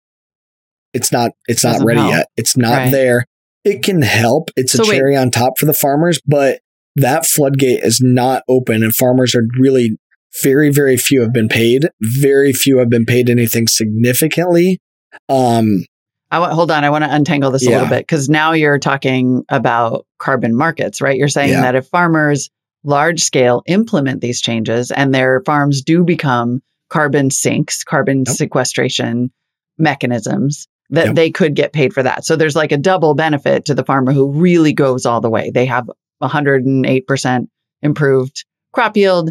it's 0.95 1.13
not 1.13 1.33
it's 1.49 1.65
not 1.65 1.83
ready 1.85 2.01
help. 2.01 2.13
yet. 2.13 2.27
It's 2.37 2.57
not 2.57 2.73
Right. 2.77 2.91
there. 2.93 3.27
It 3.65 3.83
can 3.83 4.03
help. 4.03 4.51
It's 4.57 4.75
a 4.75 4.79
So 4.79 4.89
wait. 4.89 4.97
cherry 4.97 5.17
on 5.17 5.31
top 5.31 5.59
for 5.59 5.67
the 5.67 5.75
farmers, 5.75 6.21
but 6.27 6.61
that 6.97 7.27
floodgate 7.27 7.81
is 7.83 8.01
not 8.03 8.43
open 8.49 8.83
and 8.83 8.95
farmers 8.95 9.35
are 9.35 9.45
really 9.59 9.97
very 10.43 10.71
very 10.71 10.97
few 10.97 11.21
have 11.23 11.33
been 11.33 11.49
paid. 11.49 11.89
Very 12.03 12.53
few 12.53 12.79
have 12.79 12.89
been 12.91 13.05
paid 13.07 13.29
anything 13.31 13.67
significantly. 13.69 14.81
Um 15.29 15.85
I 16.31 16.41
want, 16.41 16.53
hold 16.53 16.71
on. 16.73 16.83
I 16.83 16.91
want 16.91 17.05
to 17.05 17.15
untangle 17.15 17.53
this 17.53 17.65
a 17.65 17.71
little 17.71 17.87
bit 17.89 18.01
because 18.01 18.29
now 18.29 18.53
you're 18.53 18.81
talking 18.81 19.45
about 19.49 20.05
carbon 20.19 20.53
markets, 20.57 21.01
right? 21.01 21.17
You're 21.17 21.29
saying 21.29 21.51
Yeah. 21.51 21.61
that 21.63 21.75
if 21.77 21.87
farmers 21.87 22.51
large 22.83 23.23
scale 23.23 23.63
implement 23.67 24.21
these 24.21 24.41
changes 24.41 24.91
and 24.91 25.15
their 25.15 25.43
farms 25.47 25.83
do 25.83 26.03
become 26.03 26.61
carbon 26.91 27.31
sinks, 27.31 27.85
carbon 27.85 28.25
Yep. 28.27 28.37
sequestration 28.37 29.31
mechanisms, 29.79 30.67
that 30.95 31.07
Yep. 31.07 31.15
they 31.15 31.31
could 31.31 31.55
get 31.55 31.73
paid 31.73 31.93
for 31.93 32.03
that. 32.03 32.25
So 32.25 32.37
there's 32.37 32.57
like 32.57 32.73
a 32.73 32.77
double 32.79 33.15
benefit 33.15 33.65
to 33.67 33.75
the 33.75 33.85
farmer 33.85 34.13
who 34.13 34.31
really 34.31 34.73
goes 34.73 35.05
all 35.07 35.21
the 35.21 35.31
way. 35.31 35.51
They 35.53 35.67
have 35.67 35.89
108% 36.23 37.47
improved 37.83 38.45
crop 38.73 38.97
yield 38.97 39.31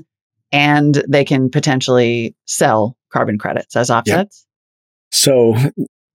and 0.51 1.03
they 1.07 1.25
can 1.25 1.49
potentially 1.49 2.35
sell 2.45 2.95
carbon 3.11 3.37
credits 3.37 3.75
as 3.75 3.89
offsets. 3.89 4.45
so 5.11 5.55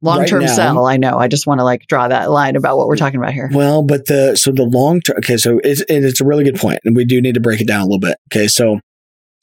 Long 0.01 0.25
term 0.27 0.43
now- 0.45 0.55
sell, 0.55 0.87
I 0.87 0.97
know. 0.97 1.19
I 1.19 1.27
just 1.27 1.47
want 1.49 1.59
to 1.59 1.65
like 1.65 1.87
draw 1.89 2.07
that 2.07 2.31
line 2.31 2.55
about 2.55 2.77
what 2.77 2.87
we're 2.87 2.95
talking 2.97 3.19
about 3.19 3.33
here. 3.33 3.51
Well, 3.53 3.83
but 3.83 4.07
the 4.07 4.37
so 4.37 4.53
the 4.53 4.63
long 4.63 5.01
term. 5.01 5.17
Okay, 5.19 5.37
so 5.37 5.61
it's 5.65 5.83
it's 5.89 6.21
a 6.21 6.25
really 6.25 6.45
good 6.45 6.55
point, 6.55 6.79
and 6.85 6.95
we 6.95 7.05
do 7.05 7.21
need 7.21 7.35
to 7.35 7.41
break 7.41 7.61
it 7.61 7.67
down 7.67 7.81
a 7.81 7.85
little 7.85 7.99
bit. 7.99 8.17
Okay, 8.33 8.47
so 8.47 8.79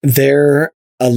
they're 0.02 0.72
a 1.02 1.12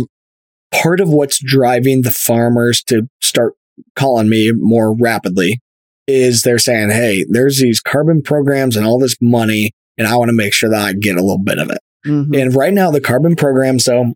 part 0.73 0.99
of 1.01 1.09
what's 1.11 1.39
driving 1.41 2.03
the 2.03 2.11
farmers 2.11 2.83
to 2.89 3.09
start 3.23 3.55
calling 3.97 4.29
me 4.29 4.53
more 4.53 4.95
rapidly 4.97 5.61
is 6.07 6.43
they're 6.43 6.59
saying, 6.59 6.91
"Hey, 6.91 7.25
there's 7.29 7.59
these 7.61 7.81
carbon 7.81 8.23
programs 8.23 8.77
and 8.77 8.87
all 8.87 8.99
this 8.99 9.17
money, 9.21 9.73
and 9.99 10.07
I 10.07 10.17
want 10.17 10.29
to 10.31 10.35
make 10.35 10.53
sure 10.55 10.71
that 10.71 10.81
I 10.81 10.93
get 10.95 11.17
a 11.17 11.23
little 11.23 11.43
bit 11.43 11.59
of 11.59 11.71
it." 11.71 11.79
Mhm. 12.07 12.41
And 12.41 12.55
right 12.55 12.73
now, 12.73 12.91
the 12.91 13.01
carbon 13.01 13.37
programs, 13.37 13.85
though, 13.85 14.13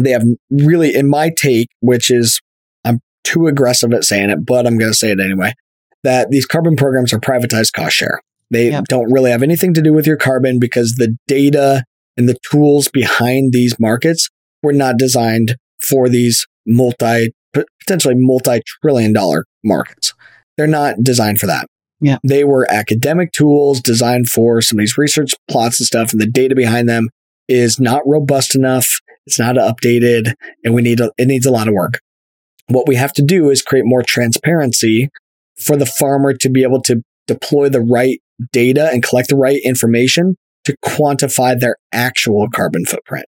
they 0.00 0.10
have 0.10 0.24
really, 0.50 0.94
in 0.94 1.08
my 1.08 1.30
take, 1.30 1.68
which 1.80 2.10
is 2.10 2.40
I'm 2.84 3.00
too 3.24 3.46
aggressive 3.46 3.92
at 3.92 4.04
saying 4.04 4.30
it, 4.30 4.44
but 4.44 4.66
I'm 4.66 4.76
going 4.78 4.90
to 4.90 4.96
say 4.96 5.10
it 5.12 5.20
anyway, 5.20 5.52
that 6.02 6.30
these 6.30 6.46
carbon 6.46 6.76
programs 6.76 7.12
are 7.12 7.20
privatized 7.20 7.72
cost 7.72 7.96
share. 7.96 8.20
They 8.50 8.70
Yep. 8.70 8.84
don't 8.88 9.12
really 9.12 9.30
have 9.30 9.42
anything 9.42 9.72
to 9.74 9.80
do 9.82 9.92
with 9.94 10.06
your 10.06 10.16
carbon 10.16 10.58
because 10.58 10.94
the 10.96 11.16
data 11.28 11.84
and 12.18 12.28
the 12.28 12.36
tools 12.50 12.88
behind 12.88 13.52
these 13.52 13.78
markets 13.78 14.28
were 14.62 14.72
not 14.74 14.98
designed 14.98 15.56
for 15.80 16.08
these 16.08 16.46
multi, 16.66 17.30
potentially 17.52 18.14
multi 18.16 18.60
trillion 18.82 19.12
dollar 19.12 19.44
markets. 19.64 20.14
They're 20.56 20.66
not 20.66 21.02
designed 21.02 21.40
for 21.40 21.46
that. 21.46 21.66
Yeah. 22.00 22.18
They 22.24 22.44
were 22.44 22.66
academic 22.70 23.32
tools 23.32 23.80
designed 23.80 24.28
for 24.28 24.60
some 24.60 24.78
of 24.78 24.82
these 24.82 24.98
research 24.98 25.34
plots 25.48 25.80
and 25.80 25.86
stuff, 25.86 26.12
and 26.12 26.20
the 26.20 26.26
data 26.26 26.54
behind 26.54 26.88
them 26.88 27.08
is 27.48 27.78
not 27.78 28.02
robust 28.06 28.54
enough. 28.54 28.88
It's 29.26 29.38
not 29.38 29.54
updated, 29.54 30.34
and 30.64 30.74
we 30.74 30.82
need 30.82 31.00
a, 31.00 31.12
it 31.16 31.28
needs 31.28 31.46
a 31.46 31.52
lot 31.52 31.68
of 31.68 31.74
work. 31.74 32.00
What 32.66 32.88
we 32.88 32.96
have 32.96 33.12
to 33.14 33.22
do 33.22 33.50
is 33.50 33.62
create 33.62 33.84
more 33.84 34.02
transparency 34.02 35.10
for 35.56 35.76
the 35.76 35.86
farmer 35.86 36.34
to 36.34 36.50
be 36.50 36.62
able 36.62 36.82
to 36.82 37.02
deploy 37.26 37.68
the 37.68 37.80
right 37.80 38.20
data 38.52 38.90
and 38.92 39.02
collect 39.02 39.28
the 39.28 39.36
right 39.36 39.60
information 39.64 40.36
to 40.64 40.76
quantify 40.84 41.58
their 41.58 41.76
actual 41.92 42.48
carbon 42.52 42.84
footprint. 42.84 43.26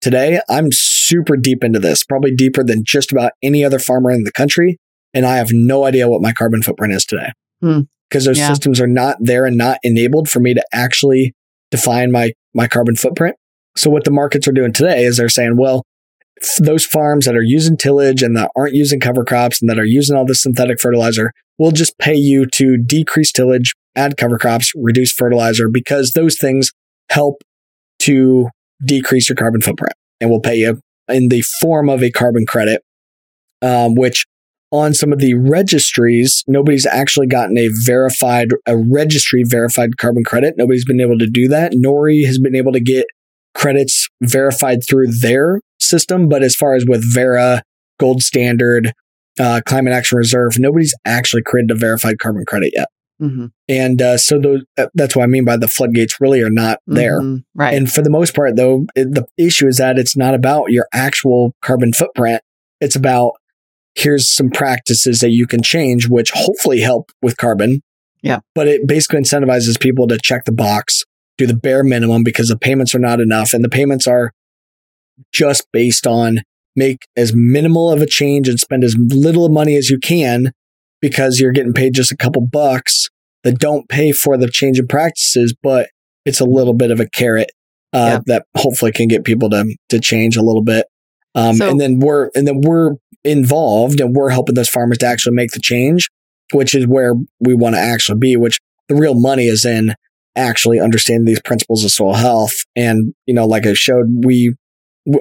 Today, 0.00 0.40
I'm 0.48 0.70
super 1.06 1.36
deep 1.36 1.62
into 1.64 1.78
this, 1.78 2.04
probably 2.04 2.34
deeper 2.34 2.62
than 2.64 2.82
just 2.84 3.12
about 3.12 3.32
any 3.42 3.64
other 3.64 3.78
farmer 3.78 4.10
in 4.10 4.24
the 4.24 4.32
country. 4.32 4.78
And 5.12 5.24
I 5.24 5.36
have 5.36 5.50
no 5.52 5.84
idea 5.84 6.08
what 6.08 6.22
my 6.22 6.32
carbon 6.32 6.62
footprint 6.62 6.92
is 6.94 7.04
today 7.04 7.30
Hmm. 7.60 7.80
because 8.08 8.24
those 8.24 8.38
Yeah. 8.38 8.48
systems 8.48 8.80
are 8.80 8.86
not 8.86 9.16
there 9.20 9.46
and 9.46 9.56
not 9.56 9.78
enabled 9.82 10.28
for 10.28 10.40
me 10.40 10.54
to 10.54 10.64
actually 10.72 11.32
define 11.70 12.10
my, 12.10 12.32
my 12.54 12.66
carbon 12.66 12.96
footprint. 12.96 13.36
So 13.76 13.90
what 13.90 14.04
the 14.04 14.10
markets 14.10 14.46
are 14.48 14.52
doing 14.52 14.72
today 14.72 15.04
is 15.04 15.16
they're 15.16 15.28
saying, 15.28 15.56
well, 15.56 15.82
those 16.58 16.84
farms 16.84 17.26
that 17.26 17.36
are 17.36 17.42
using 17.42 17.76
tillage 17.76 18.22
and 18.22 18.36
that 18.36 18.50
aren't 18.56 18.74
using 18.74 19.00
cover 19.00 19.24
crops 19.24 19.60
and 19.62 19.68
that 19.70 19.78
are 19.78 19.84
using 19.84 20.16
all 20.16 20.26
this 20.26 20.42
synthetic 20.42 20.80
fertilizer, 20.80 21.30
we'll 21.58 21.70
just 21.70 21.96
pay 21.98 22.14
you 22.14 22.46
to 22.54 22.76
decrease 22.76 23.32
tillage, 23.32 23.72
add 23.96 24.16
cover 24.16 24.36
crops, 24.38 24.72
reduce 24.76 25.12
fertilizer 25.12 25.68
because 25.68 26.12
those 26.12 26.36
things 26.38 26.70
help 27.10 27.42
to 28.00 28.48
decrease 28.84 29.28
your 29.28 29.36
carbon 29.36 29.60
footprint. 29.60 29.94
And 30.20 30.30
we'll 30.30 30.40
pay 30.40 30.56
you 30.56 30.80
in 31.08 31.28
the 31.28 31.42
form 31.60 31.88
of 31.88 32.02
a 32.02 32.10
carbon 32.10 32.46
credit, 32.46 32.82
um, 33.62 33.94
which 33.94 34.24
on 34.70 34.92
some 34.92 35.12
of 35.12 35.20
the 35.20 35.34
registries, 35.34 36.42
nobody's 36.48 36.86
actually 36.86 37.28
gotten 37.28 37.56
a 37.56 37.68
verified, 37.84 38.48
a 38.66 38.76
registry 38.76 39.44
verified 39.46 39.98
carbon 39.98 40.24
credit. 40.24 40.54
Nobody's 40.56 40.84
been 40.84 41.00
able 41.00 41.18
to 41.18 41.28
do 41.30 41.46
that. 41.48 41.72
Nori 41.72 42.26
has 42.26 42.38
been 42.38 42.56
able 42.56 42.72
to 42.72 42.80
get 42.80 43.06
credits 43.54 44.08
verified 44.20 44.80
through 44.86 45.12
their 45.20 45.60
system. 45.78 46.28
But 46.28 46.42
as 46.42 46.56
far 46.56 46.74
as 46.74 46.84
with 46.88 47.04
Verra, 47.14 47.62
Gold 48.00 48.22
Standard, 48.22 48.92
uh, 49.38 49.60
Climate 49.64 49.92
Action 49.92 50.18
Reserve, 50.18 50.58
nobody's 50.58 50.94
actually 51.04 51.42
created 51.42 51.70
a 51.70 51.76
verified 51.76 52.18
carbon 52.18 52.44
credit 52.44 52.72
yet. 52.74 52.88
Mhm. 53.24 53.50
And 53.68 54.02
uh, 54.02 54.18
so 54.18 54.38
those, 54.38 54.62
uh, 54.76 54.86
that's 54.94 55.16
what 55.16 55.22
I 55.22 55.26
mean 55.26 55.44
by 55.44 55.56
the 55.56 55.68
floodgates 55.68 56.20
really 56.20 56.42
are 56.42 56.50
not 56.50 56.78
there. 56.86 57.20
Mhm. 57.20 57.44
Right. 57.54 57.74
And 57.74 57.90
for 57.90 58.02
the 58.02 58.10
most 58.10 58.34
part, 58.34 58.56
though, 58.56 58.86
it, 58.94 59.14
the 59.14 59.26
issue 59.36 59.66
is 59.66 59.78
that 59.78 59.98
it's 59.98 60.16
not 60.16 60.34
about 60.34 60.70
your 60.70 60.86
actual 60.92 61.54
carbon 61.62 61.92
footprint. 61.92 62.42
It's 62.80 62.96
about 62.96 63.32
here's 63.94 64.28
some 64.28 64.50
practices 64.50 65.20
that 65.20 65.30
you 65.30 65.46
can 65.46 65.62
change, 65.62 66.08
which 66.08 66.30
hopefully 66.34 66.80
help 66.80 67.10
with 67.22 67.36
carbon. 67.36 67.80
Yeah. 68.22 68.40
But 68.54 68.68
it 68.68 68.86
basically 68.86 69.20
incentivizes 69.20 69.78
people 69.80 70.06
to 70.08 70.18
check 70.22 70.44
the 70.44 70.52
box, 70.52 71.04
do 71.38 71.46
the 71.46 71.54
bare 71.56 71.84
minimum 71.84 72.22
because 72.24 72.48
the 72.48 72.58
payments 72.58 72.94
are 72.94 72.98
not 73.00 73.20
enough. 73.20 73.52
And 73.52 73.64
the 73.64 73.68
payments 73.68 74.06
are 74.06 74.32
just 75.32 75.66
based 75.72 76.06
on 76.06 76.40
make 76.76 77.06
as 77.16 77.32
minimal 77.34 77.90
of 77.92 78.02
a 78.02 78.06
change 78.06 78.48
and 78.48 78.58
spend 78.58 78.82
as 78.82 78.96
little 78.98 79.48
money 79.48 79.76
as 79.76 79.90
you 79.90 79.98
can 79.98 80.50
because 81.00 81.38
you're 81.38 81.52
getting 81.52 81.72
paid 81.72 81.94
just 81.94 82.10
a 82.10 82.16
couple 82.16 82.42
bucks 82.44 83.10
that 83.44 83.58
don't 83.58 83.88
pay 83.88 84.10
for 84.12 84.36
the 84.36 84.48
change 84.48 84.78
in 84.78 84.86
practices, 84.88 85.54
but 85.62 85.88
it's 86.24 86.40
a 86.40 86.44
little 86.44 86.74
bit 86.74 86.90
of 86.90 86.98
a 87.00 87.08
carrot 87.08 87.50
uh, 87.92 88.14
Yeah. 88.14 88.20
that 88.26 88.46
hopefully 88.56 88.90
can 88.92 89.06
get 89.08 89.22
people 89.24 89.48
to 89.50 89.76
to 89.90 90.00
change 90.00 90.36
a 90.36 90.42
little 90.42 90.62
bit. 90.64 90.86
Um, 91.36 91.56
So- 91.56 91.70
and 91.70 91.80
then 91.80 91.98
we're 92.00 92.30
and 92.34 92.46
then 92.48 92.60
we're 92.62 92.94
involved 93.22 94.00
and 94.00 94.14
we're 94.14 94.30
helping 94.30 94.54
those 94.54 94.68
farmers 94.68 94.98
to 94.98 95.06
actually 95.06 95.34
make 95.36 95.52
the 95.52 95.60
change, 95.60 96.08
which 96.52 96.74
is 96.74 96.86
where 96.86 97.14
we 97.40 97.54
want 97.54 97.74
to 97.76 97.80
actually 97.80 98.18
be. 98.18 98.36
Which 98.36 98.58
the 98.88 98.94
real 98.96 99.14
money 99.14 99.46
is 99.46 99.64
in 99.64 99.94
actually 100.36 100.80
understanding 100.80 101.24
these 101.24 101.40
principles 101.40 101.84
of 101.84 101.90
soil 101.90 102.14
health. 102.14 102.54
And 102.74 103.14
you 103.26 103.34
know, 103.34 103.46
like 103.46 103.66
I 103.66 103.74
showed, 103.74 104.24
we 104.24 104.54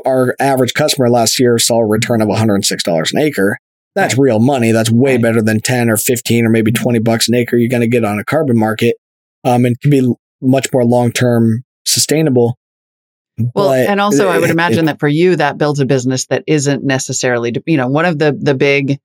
our 0.05 0.35
average 0.39 0.73
customer 0.73 1.09
last 1.09 1.39
year 1.39 1.57
saw 1.59 1.79
a 1.79 1.85
return 1.85 2.21
of 2.21 2.27
one 2.29 2.37
hundred 2.37 2.55
and 2.55 2.65
six 2.65 2.83
dollars 2.83 3.11
an 3.13 3.19
acre. 3.19 3.57
That's 3.95 4.17
real 4.17 4.39
money. 4.39 4.71
That's 4.71 4.89
way 4.91 5.17
better 5.17 5.41
than 5.41 5.59
10 5.59 5.89
or 5.89 5.97
15 5.97 6.45
or 6.45 6.49
maybe 6.49 6.71
20 6.71 6.99
bucks 6.99 7.27
an 7.29 7.35
acre 7.35 7.57
you're 7.57 7.69
going 7.69 7.81
to 7.81 7.87
get 7.87 8.03
on 8.03 8.17
a 8.19 8.23
carbon 8.23 8.57
market. 8.57 8.95
Um, 9.43 9.65
and 9.65 9.79
can 9.81 9.91
be 9.91 10.13
much 10.41 10.67
more 10.73 10.85
long 10.85 11.11
term 11.11 11.63
sustainable. 11.85 12.57
Well, 13.37 13.69
But 13.69 13.87
and 13.89 13.99
also 13.99 14.29
I 14.29 14.37
would 14.39 14.49
it- 14.49 14.53
imagine 14.53 14.85
that 14.85 14.99
for 14.99 15.07
you, 15.07 15.35
that 15.35 15.57
builds 15.57 15.79
a 15.79 15.85
business 15.85 16.27
that 16.27 16.43
isn't 16.47 16.83
necessarily, 16.83 17.53
you 17.65 17.77
know, 17.77 17.87
one 17.87 18.05
of 18.05 18.17
the 18.19 18.31
the 18.39 18.53
big 18.55 18.99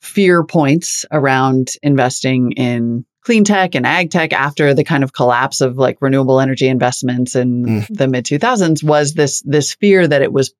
fear 0.00 0.44
points 0.44 1.04
around 1.12 1.68
investing 1.82 2.52
in 2.52 3.04
clean 3.24 3.44
tech 3.44 3.74
and 3.76 3.86
ag 3.86 4.10
tech 4.10 4.32
after 4.32 4.74
the 4.74 4.82
kind 4.82 5.04
of 5.04 5.12
collapse 5.12 5.60
of 5.60 5.76
like 5.78 5.98
renewable 6.00 6.40
energy 6.40 6.66
investments 6.66 7.36
in 7.36 7.64
Mm. 7.64 7.86
the 7.96 8.08
mid 8.08 8.24
2000s 8.24 8.82
was 8.82 9.14
this 9.14 9.42
this 9.42 9.74
fear 9.74 10.06
that 10.08 10.22
it 10.22 10.32
was 10.32 10.52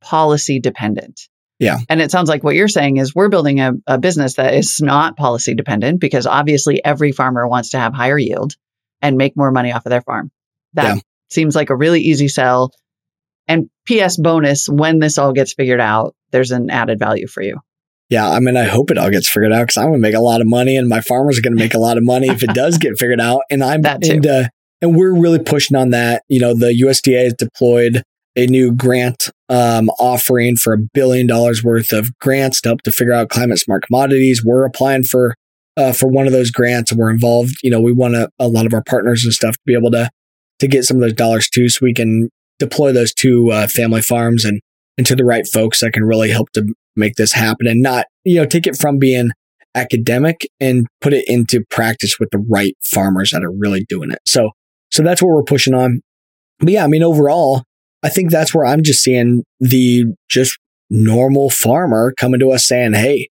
policy 0.00 0.58
dependent. 0.58 1.28
Yeah. 1.60 1.76
And 1.88 2.00
it 2.00 2.10
sounds 2.10 2.28
like 2.28 2.42
what 2.42 2.54
you're 2.56 2.66
saying 2.68 2.96
is 2.96 3.14
we're 3.14 3.28
building 3.28 3.60
a, 3.60 3.74
a 3.86 3.98
business 3.98 4.34
that 4.34 4.54
is 4.54 4.80
not 4.80 5.16
policy 5.16 5.54
dependent 5.54 6.00
because 6.00 6.26
obviously 6.26 6.82
every 6.84 7.12
farmer 7.12 7.46
wants 7.46 7.70
to 7.70 7.78
have 7.78 7.94
higher 7.94 8.18
yield 8.18 8.54
and 9.02 9.16
make 9.16 9.36
more 9.36 9.52
money 9.52 9.70
off 9.70 9.86
of 9.86 9.90
their 9.90 10.00
farm. 10.02 10.30
That 10.72 10.96
Yeah. 10.96 11.00
seems 11.30 11.54
like 11.54 11.70
a 11.70 11.76
really 11.76 12.00
easy 12.00 12.28
sell. 12.28 12.72
And 13.46 13.68
PS 13.86 14.16
bonus, 14.16 14.68
when 14.68 14.98
this 15.00 15.18
all 15.18 15.32
gets 15.32 15.52
figured 15.52 15.80
out, 15.80 16.14
there's 16.30 16.50
an 16.50 16.70
added 16.70 16.98
value 16.98 17.26
for 17.26 17.42
you. 17.42 17.58
Yeah, 18.08 18.28
I 18.28 18.40
mean, 18.40 18.56
I 18.56 18.64
hope 18.64 18.90
it 18.90 18.98
all 18.98 19.10
gets 19.10 19.28
figured 19.28 19.52
out 19.52 19.62
because 19.62 19.76
I'm 19.76 19.84
going 19.90 19.94
to 19.94 19.98
make 20.00 20.14
a 20.16 20.20
lot 20.20 20.40
of 20.40 20.48
money, 20.48 20.76
and 20.76 20.88
my 20.88 21.00
farmers 21.00 21.38
are 21.38 21.42
going 21.42 21.56
to 21.56 21.62
make 21.62 21.74
a 21.74 21.78
lot 21.78 21.96
of 21.96 22.04
money 22.04 22.28
if 22.28 22.42
it 22.42 22.50
does 22.54 22.76
get 22.78 22.98
figured 22.98 23.20
out. 23.20 23.42
And 23.50 23.62
I'm 23.62 23.82
That 23.82 24.02
too. 24.02 24.14
and, 24.14 24.26
uh, 24.26 24.48
and 24.82 24.96
we're 24.96 25.12
really 25.16 25.38
pushing 25.38 25.76
on 25.76 25.90
that. 25.90 26.24
You 26.28 26.40
know, 26.40 26.54
the 26.54 26.72
USDA 26.72 27.22
has 27.24 27.34
deployed 27.34 28.02
a 28.36 28.46
new 28.46 28.72
grant 28.72 29.30
um, 29.48 29.88
offering 29.98 30.56
for 30.56 30.72
a 30.72 30.78
billion 30.94 31.26
dollars 31.26 31.64
worth 31.64 31.92
of 31.92 32.16
grants 32.18 32.60
to 32.60 32.70
help 32.70 32.82
to 32.82 32.92
figure 32.92 33.12
out 33.12 33.28
climate 33.28 33.58
smart 33.58 33.84
commodities. 33.86 34.44
We're 34.44 34.64
applying 34.64 35.02
for 35.02 35.34
uh, 35.76 35.92
for 35.92 36.08
one 36.08 36.26
of 36.26 36.32
those 36.32 36.50
grants, 36.50 36.90
and 36.90 37.00
we're 37.00 37.10
involved. 37.10 37.56
You 37.62 37.70
know, 37.70 37.80
we 37.80 37.92
want 37.92 38.14
a, 38.14 38.30
a 38.38 38.48
lot 38.48 38.66
of 38.66 38.74
our 38.74 38.82
partners 38.82 39.24
and 39.24 39.32
stuff 39.32 39.54
to 39.54 39.62
be 39.66 39.74
able 39.74 39.90
to 39.92 40.10
to 40.60 40.68
get 40.68 40.84
some 40.84 40.98
of 40.98 41.00
those 41.00 41.14
dollars 41.14 41.48
too, 41.48 41.68
so 41.68 41.80
we 41.82 41.94
can 41.94 42.28
deploy 42.58 42.92
those 42.92 43.12
to 43.14 43.50
uh, 43.50 43.66
family 43.66 44.02
farms 44.02 44.44
and 44.44 44.60
and 44.96 45.06
to 45.06 45.16
the 45.16 45.24
right 45.24 45.46
folks 45.46 45.80
that 45.80 45.92
can 45.92 46.04
really 46.04 46.30
help 46.30 46.50
to 46.52 46.74
make 46.96 47.14
this 47.14 47.32
happen 47.32 47.66
and 47.66 47.80
not 47.80 48.06
you 48.24 48.36
know 48.36 48.44
take 48.44 48.66
it 48.66 48.76
from 48.76 48.98
being 48.98 49.30
academic 49.74 50.46
and 50.58 50.86
put 51.00 51.12
it 51.12 51.24
into 51.28 51.64
practice 51.70 52.18
with 52.18 52.28
the 52.30 52.44
right 52.50 52.76
farmers 52.82 53.30
that 53.30 53.44
are 53.44 53.52
really 53.52 53.84
doing 53.88 54.10
it. 54.10 54.18
So 54.26 54.50
so 54.90 55.02
that's 55.02 55.22
what 55.22 55.30
we're 55.30 55.42
pushing 55.42 55.74
on. 55.74 56.00
But 56.58 56.70
yeah, 56.70 56.84
I 56.84 56.88
mean 56.88 57.02
overall, 57.02 57.64
I 58.02 58.08
think 58.08 58.30
that's 58.30 58.54
where 58.54 58.66
I'm 58.66 58.82
just 58.82 59.02
seeing 59.02 59.44
the 59.60 60.04
just 60.28 60.58
normal 60.88 61.50
farmer 61.50 62.12
coming 62.18 62.40
to 62.40 62.50
us 62.50 62.66
saying, 62.66 62.94
"Hey, 62.94 63.28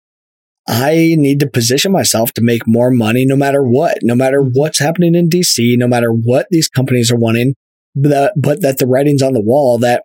I 0.68 1.14
need 1.16 1.40
to 1.40 1.48
position 1.48 1.92
myself 1.92 2.32
to 2.34 2.42
make 2.42 2.62
more 2.66 2.90
money 2.90 3.24
no 3.24 3.36
matter 3.36 3.62
what, 3.62 3.98
no 4.02 4.14
matter 4.14 4.42
mm-hmm. 4.42 4.50
what's 4.52 4.78
happening 4.78 5.14
in 5.14 5.30
DC, 5.30 5.78
no 5.78 5.88
matter 5.88 6.10
what 6.10 6.46
these 6.50 6.68
companies 6.68 7.10
are 7.10 7.16
wanting, 7.16 7.54
but, 7.94 8.34
but 8.36 8.60
that 8.60 8.76
the 8.76 8.86
writing's 8.86 9.22
on 9.22 9.32
the 9.32 9.40
wall 9.40 9.78
that, 9.78 10.04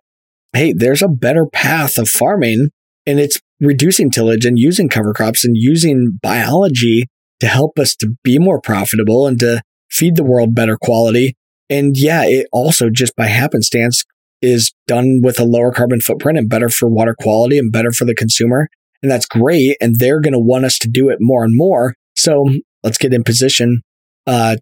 hey, 0.54 0.72
there's 0.72 1.02
a 1.02 1.08
better 1.08 1.44
path 1.44 1.98
of 1.98 2.08
farming 2.08 2.70
and 3.06 3.20
it's 3.20 3.38
reducing 3.60 4.10
tillage 4.10 4.46
and 4.46 4.58
using 4.58 4.88
cover 4.88 5.12
crops 5.12 5.44
and 5.44 5.54
using 5.54 6.18
biology 6.22 7.04
to 7.40 7.46
help 7.46 7.78
us 7.78 7.94
to 7.96 8.14
be 8.24 8.38
more 8.38 8.58
profitable 8.58 9.26
and 9.26 9.38
to 9.40 9.60
feed 9.90 10.16
the 10.16 10.24
world 10.24 10.54
better 10.54 10.78
quality. 10.80 11.36
And 11.68 11.94
yeah, 11.94 12.22
it 12.24 12.46
also 12.52 12.88
just 12.88 13.14
by 13.16 13.26
happenstance 13.26 14.02
is 14.42 14.72
done 14.86 15.20
with 15.22 15.40
a 15.40 15.44
lower 15.44 15.72
carbon 15.72 16.00
footprint 16.00 16.38
and 16.38 16.48
better 16.48 16.68
for 16.68 16.88
water 16.88 17.14
quality 17.18 17.58
and 17.58 17.72
better 17.72 17.92
for 17.92 18.04
the 18.04 18.14
consumer. 18.14 18.68
And 19.02 19.10
that's 19.10 19.26
great. 19.26 19.76
And 19.80 19.96
they're 19.98 20.20
going 20.20 20.32
to 20.32 20.38
want 20.38 20.64
us 20.64 20.78
to 20.78 20.88
do 20.88 21.08
it 21.10 21.18
more 21.20 21.44
and 21.44 21.52
more. 21.54 21.94
So 22.16 22.48
let's 22.82 22.98
get 22.98 23.12
in 23.12 23.24
position 23.24 23.82
uh, 24.26 24.56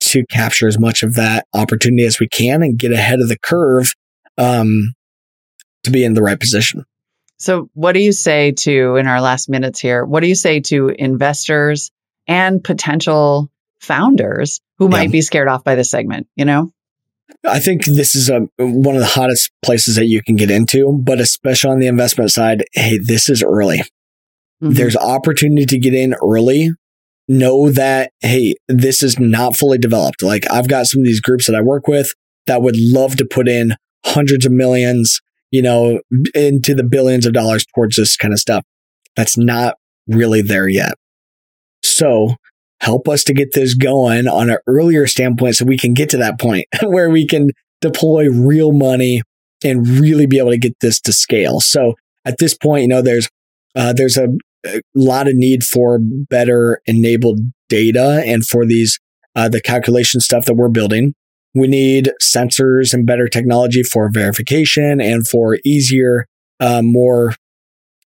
to 0.00 0.24
capture 0.26 0.68
as 0.68 0.78
much 0.78 1.02
of 1.02 1.14
that 1.14 1.46
opportunity 1.54 2.04
as 2.04 2.20
we 2.20 2.28
can 2.28 2.62
and 2.62 2.78
get 2.78 2.92
ahead 2.92 3.20
of 3.20 3.28
the 3.28 3.38
curve 3.38 3.92
um, 4.38 4.94
to 5.84 5.90
be 5.90 6.04
in 6.04 6.14
the 6.14 6.22
right 6.22 6.38
position. 6.38 6.84
So, 7.38 7.68
what 7.74 7.92
do 7.92 8.00
you 8.00 8.12
say 8.12 8.52
to, 8.52 8.96
in 8.96 9.06
our 9.06 9.20
last 9.20 9.48
minutes 9.48 9.78
here, 9.78 10.04
what 10.04 10.20
do 10.20 10.28
you 10.28 10.34
say 10.34 10.60
to 10.60 10.88
investors 10.88 11.90
and 12.26 12.64
potential 12.64 13.50
founders 13.78 14.60
who 14.78 14.88
might 14.88 15.12
be 15.12 15.20
scared 15.20 15.48
off 15.48 15.62
by 15.62 15.74
this 15.74 15.90
segment? 15.90 16.28
You 16.34 16.46
know? 16.46 16.72
I 17.44 17.58
think 17.58 17.84
this 17.84 18.14
is 18.14 18.28
a, 18.28 18.40
one 18.58 18.94
of 18.94 19.00
the 19.00 19.06
hottest 19.06 19.50
places 19.64 19.96
that 19.96 20.06
you 20.06 20.22
can 20.22 20.36
get 20.36 20.50
into, 20.50 20.92
but 20.92 21.20
especially 21.20 21.70
on 21.70 21.78
the 21.80 21.86
investment 21.86 22.30
side, 22.30 22.64
hey, 22.72 22.98
this 22.98 23.28
is 23.28 23.42
early. 23.42 23.82
Mhm. 24.62 24.74
There's 24.74 24.96
opportunity 24.96 25.66
to 25.66 25.78
get 25.78 25.94
in 25.94 26.14
early. 26.22 26.70
Know 27.28 27.70
that, 27.70 28.12
hey, 28.20 28.54
this 28.68 29.02
is 29.02 29.18
not 29.18 29.56
fully 29.56 29.78
developed. 29.78 30.22
Like 30.22 30.50
I've 30.50 30.68
got 30.68 30.86
some 30.86 31.00
of 31.00 31.04
these 31.04 31.20
groups 31.20 31.46
that 31.46 31.56
I 31.56 31.60
work 31.60 31.88
with 31.88 32.12
that 32.46 32.62
would 32.62 32.76
love 32.78 33.16
to 33.16 33.24
put 33.24 33.48
in 33.48 33.74
hundreds 34.04 34.46
of 34.46 34.52
millions, 34.52 35.20
you 35.50 35.62
know, 35.62 36.00
into 36.34 36.74
the 36.74 36.84
billions 36.84 37.26
of 37.26 37.32
dollars 37.32 37.66
towards 37.74 37.96
this 37.96 38.16
kind 38.16 38.32
of 38.32 38.38
stuff. 38.38 38.64
That's 39.16 39.36
not 39.36 39.74
really 40.06 40.42
there 40.42 40.68
yet. 40.68 40.94
So 41.82 42.36
help 42.80 43.08
us 43.08 43.24
to 43.24 43.34
get 43.34 43.52
this 43.52 43.74
going 43.74 44.28
on 44.28 44.50
an 44.50 44.58
earlier 44.66 45.06
standpoint 45.06 45.56
so 45.56 45.64
we 45.64 45.78
can 45.78 45.94
get 45.94 46.08
to 46.10 46.16
that 46.18 46.38
point 46.38 46.66
where 46.82 47.10
we 47.10 47.26
can 47.26 47.50
deploy 47.80 48.28
real 48.28 48.72
money 48.72 49.22
and 49.64 49.86
really 49.86 50.26
be 50.26 50.38
able 50.38 50.50
to 50.50 50.58
get 50.58 50.78
this 50.80 51.00
to 51.00 51.12
scale. 51.12 51.60
So 51.60 51.94
at 52.24 52.38
this 52.38 52.54
point, 52.54 52.82
you 52.82 52.88
know, 52.88 53.02
there's 53.02 53.28
uh, 53.74 53.92
there's 53.92 54.16
a, 54.16 54.28
a 54.66 54.80
lot 54.94 55.28
of 55.28 55.34
need 55.34 55.64
for 55.64 55.98
better 56.00 56.80
enabled 56.86 57.40
data 57.68 58.22
and 58.24 58.44
for 58.44 58.66
these 58.66 58.98
uh, 59.34 59.48
the 59.48 59.60
calculation 59.60 60.20
stuff 60.20 60.46
that 60.46 60.54
we're 60.54 60.68
building. 60.68 61.14
We 61.54 61.68
need 61.68 62.10
sensors 62.22 62.92
and 62.92 63.06
better 63.06 63.28
technology 63.28 63.82
for 63.82 64.10
verification 64.10 65.00
and 65.00 65.26
for 65.26 65.58
easier, 65.64 66.26
uh, 66.60 66.82
more 66.82 67.34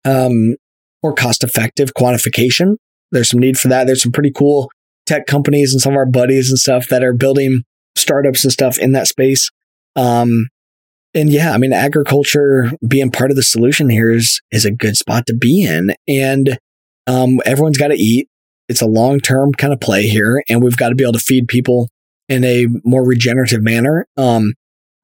um, 0.04 0.56
more 1.02 1.14
cost 1.14 1.42
effective 1.42 1.92
quantification. 1.94 2.76
There's 3.10 3.30
some 3.30 3.40
need 3.40 3.58
for 3.58 3.68
that. 3.68 3.86
There's 3.86 4.02
some 4.02 4.12
pretty 4.12 4.32
cool 4.32 4.70
tech 5.06 5.26
companies 5.26 5.72
and 5.72 5.80
some 5.80 5.92
of 5.92 5.96
our 5.96 6.06
buddies 6.06 6.50
and 6.50 6.58
stuff 6.58 6.88
that 6.88 7.02
are 7.02 7.12
building 7.12 7.62
startups 7.96 8.44
and 8.44 8.52
stuff 8.52 8.78
in 8.78 8.92
that 8.92 9.08
space. 9.08 9.50
Um, 9.96 10.48
and 11.14 11.30
yeah, 11.30 11.52
I 11.52 11.58
mean, 11.58 11.72
agriculture 11.72 12.70
being 12.86 13.10
part 13.10 13.30
of 13.30 13.36
the 13.36 13.42
solution 13.42 13.90
here 13.90 14.12
is, 14.12 14.40
is 14.52 14.64
a 14.64 14.70
good 14.70 14.96
spot 14.96 15.26
to 15.26 15.34
be 15.34 15.64
in. 15.64 15.94
And, 16.06 16.58
um, 17.06 17.40
everyone's 17.44 17.78
got 17.78 17.88
to 17.88 17.96
eat. 17.96 18.28
It's 18.68 18.82
a 18.82 18.86
long 18.86 19.18
term 19.18 19.52
kind 19.52 19.72
of 19.72 19.80
play 19.80 20.02
here, 20.02 20.44
and 20.48 20.62
we've 20.62 20.76
got 20.76 20.90
to 20.90 20.94
be 20.94 21.02
able 21.02 21.14
to 21.14 21.18
feed 21.18 21.48
people 21.48 21.88
in 22.28 22.44
a 22.44 22.66
more 22.84 23.04
regenerative 23.04 23.62
manner. 23.62 24.06
Um, 24.16 24.54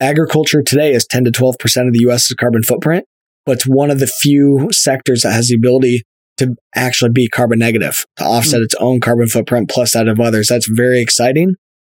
agriculture 0.00 0.62
today 0.62 0.92
is 0.92 1.04
10 1.04 1.24
to 1.24 1.32
12% 1.32 1.54
of 1.88 1.92
the 1.92 2.06
US's 2.08 2.34
carbon 2.34 2.62
footprint, 2.62 3.06
but 3.44 3.56
it's 3.56 3.66
one 3.66 3.90
of 3.90 3.98
the 3.98 4.06
few 4.06 4.68
sectors 4.70 5.22
that 5.22 5.32
has 5.32 5.48
the 5.48 5.56
ability 5.56 6.04
to 6.38 6.54
actually 6.74 7.10
be 7.10 7.28
carbon 7.28 7.58
negative, 7.58 8.04
to 8.16 8.24
offset 8.24 8.60
hmm. 8.60 8.64
its 8.64 8.74
own 8.76 9.00
carbon 9.00 9.28
footprint 9.28 9.70
plus 9.70 9.92
that 9.92 10.08
of 10.08 10.20
others. 10.20 10.48
That's 10.48 10.68
very 10.68 11.00
exciting, 11.00 11.54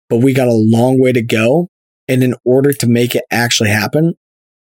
but 0.10 0.18
we 0.18 0.34
got 0.34 0.48
a 0.48 0.54
long 0.54 1.00
way 1.00 1.12
to 1.12 1.22
go. 1.22 1.68
And 2.08 2.24
in 2.24 2.36
order 2.44 2.74
to 2.74 2.88
make 2.88 3.16
it 3.16 3.24
actually 3.32 3.70
happen, 3.70 4.16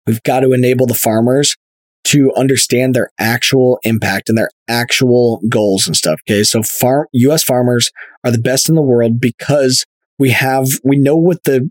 we've 0.07 0.23
got 0.23 0.41
to 0.41 0.53
enable 0.53 0.87
the 0.87 0.95
farmers 0.95 1.57
to 2.05 2.33
understand 2.37 2.95
their 2.95 3.11
actual 3.19 3.81
impact 3.83 4.29
and 4.29 4.39
their 4.39 4.51
actual 4.69 5.41
goals 5.49 5.87
and 5.87 5.97
stuff. 5.97 6.21
Okay. 6.29 6.45
So 6.45 6.63
farm, 6.63 7.07
US 7.13 7.43
farmers 7.43 7.91
are 8.25 8.31
the 8.31 8.39
best 8.39 8.69
in 8.69 8.77
the 8.77 8.83
world 8.83 9.21
because 9.21 9.85
we 10.19 10.31
have, 10.31 10.67
we 10.85 10.97
know 10.97 11.17
what 11.17 11.43
the 11.45 11.69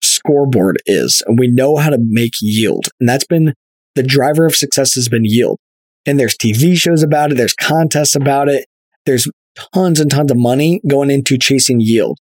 scoreboard 0.00 0.80
is 0.86 1.22
and 1.26 1.38
we 1.38 1.48
know 1.48 1.76
how 1.76 1.90
to 1.90 1.98
make 2.00 2.34
yield. 2.40 2.86
And 3.00 3.08
that's 3.08 3.26
been 3.26 3.54
the 3.96 4.04
driver 4.04 4.46
of 4.46 4.54
success 4.54 4.94
has 4.94 5.08
been 5.08 5.24
yield. 5.24 5.58
And 6.06 6.18
there's 6.18 6.36
TV 6.36 6.76
shows 6.76 7.02
about 7.02 7.32
it. 7.32 7.36
There's 7.36 7.54
contests 7.54 8.16
about 8.16 8.48
it. 8.48 8.66
There's 9.06 9.28
tons 9.74 10.00
and 10.00 10.10
tons 10.10 10.30
of 10.30 10.36
money 10.36 10.80
going 10.86 11.10
into 11.10 11.38
chasing 11.38 11.80
yield 11.80 12.18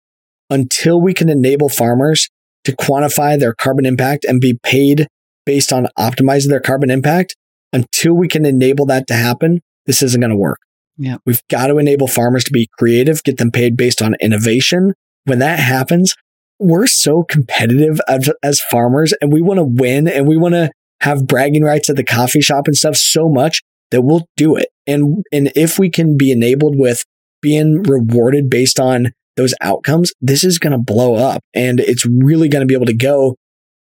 until 0.49 1.01
we 1.01 1.15
can 1.15 1.29
enable 1.29 1.69
farmers 1.69 2.29
to 2.65 2.77
quantify 2.77 3.39
their 3.39 3.55
carbon 3.55 3.87
impact 3.87 4.25
and 4.25 4.41
be 4.41 4.59
paid 4.63 5.07
based 5.47 5.73
on 5.73 5.87
optimizing 5.99 6.49
their 6.49 6.61
carbon 6.61 6.91
impact. 6.91 7.37
Until 7.73 8.15
we 8.15 8.27
can 8.27 8.45
enable 8.45 8.85
that 8.87 9.07
to 9.07 9.15
happen, 9.15 9.61
this 9.87 10.03
isn't 10.03 10.21
going 10.21 10.31
to 10.31 10.37
work. 10.37 10.59
Yeah. 10.99 11.19
We've 11.25 11.43
got 11.49 11.69
to 11.69 11.79
enable 11.79 12.09
farmers 12.09 12.45
to 12.45 12.53
be 12.53 12.69
creative, 12.79 13.23
get 13.23 13.39
them 13.39 13.53
paid 13.53 13.77
based 13.77 14.03
on 14.03 14.17
innovation. 14.21 14.95
When 15.25 15.39
that 15.39 15.61
happens, 15.61 16.17
we're 16.59 16.89
so 16.89 17.23
competitive 17.23 18.01
as, 18.09 18.29
as 18.43 18.61
farmers 18.61 19.15
and 19.21 19.33
we 19.33 19.41
want 19.41 19.59
to 19.59 19.65
win 19.65 20.09
and 20.09 20.27
we 20.27 20.37
want 20.37 20.55
to 20.55 20.71
have 21.01 21.27
bragging 21.27 21.63
rights 21.63 21.89
at 21.89 21.97
the 21.97 22.05
coffee 22.05 22.43
shop 22.43 22.67
and 22.67 22.77
stuff 22.77 22.97
so 22.97 23.29
much 23.29 23.63
that 23.91 24.03
we'll 24.03 24.27
do 24.37 24.57
it. 24.57 24.69
And, 24.87 25.25
and 25.33 25.53
if 25.55 25.79
we 25.79 25.91
can 25.91 26.17
be 26.17 26.31
enabled 26.33 26.77
with 26.79 27.05
being 27.43 27.83
rewarded 27.83 28.51
based 28.51 28.79
on 28.81 29.13
those 29.37 29.55
outcomes, 29.61 30.13
this 30.21 30.45
is 30.45 30.59
going 30.59 30.73
to 30.73 30.79
blow 30.79 31.15
up 31.15 31.43
and 31.55 31.81
it's 31.81 32.05
really 32.07 32.49
going 32.49 32.61
to 32.61 32.67
be 32.67 32.75
able 32.75 32.87
to 32.87 32.97
go. 32.97 33.37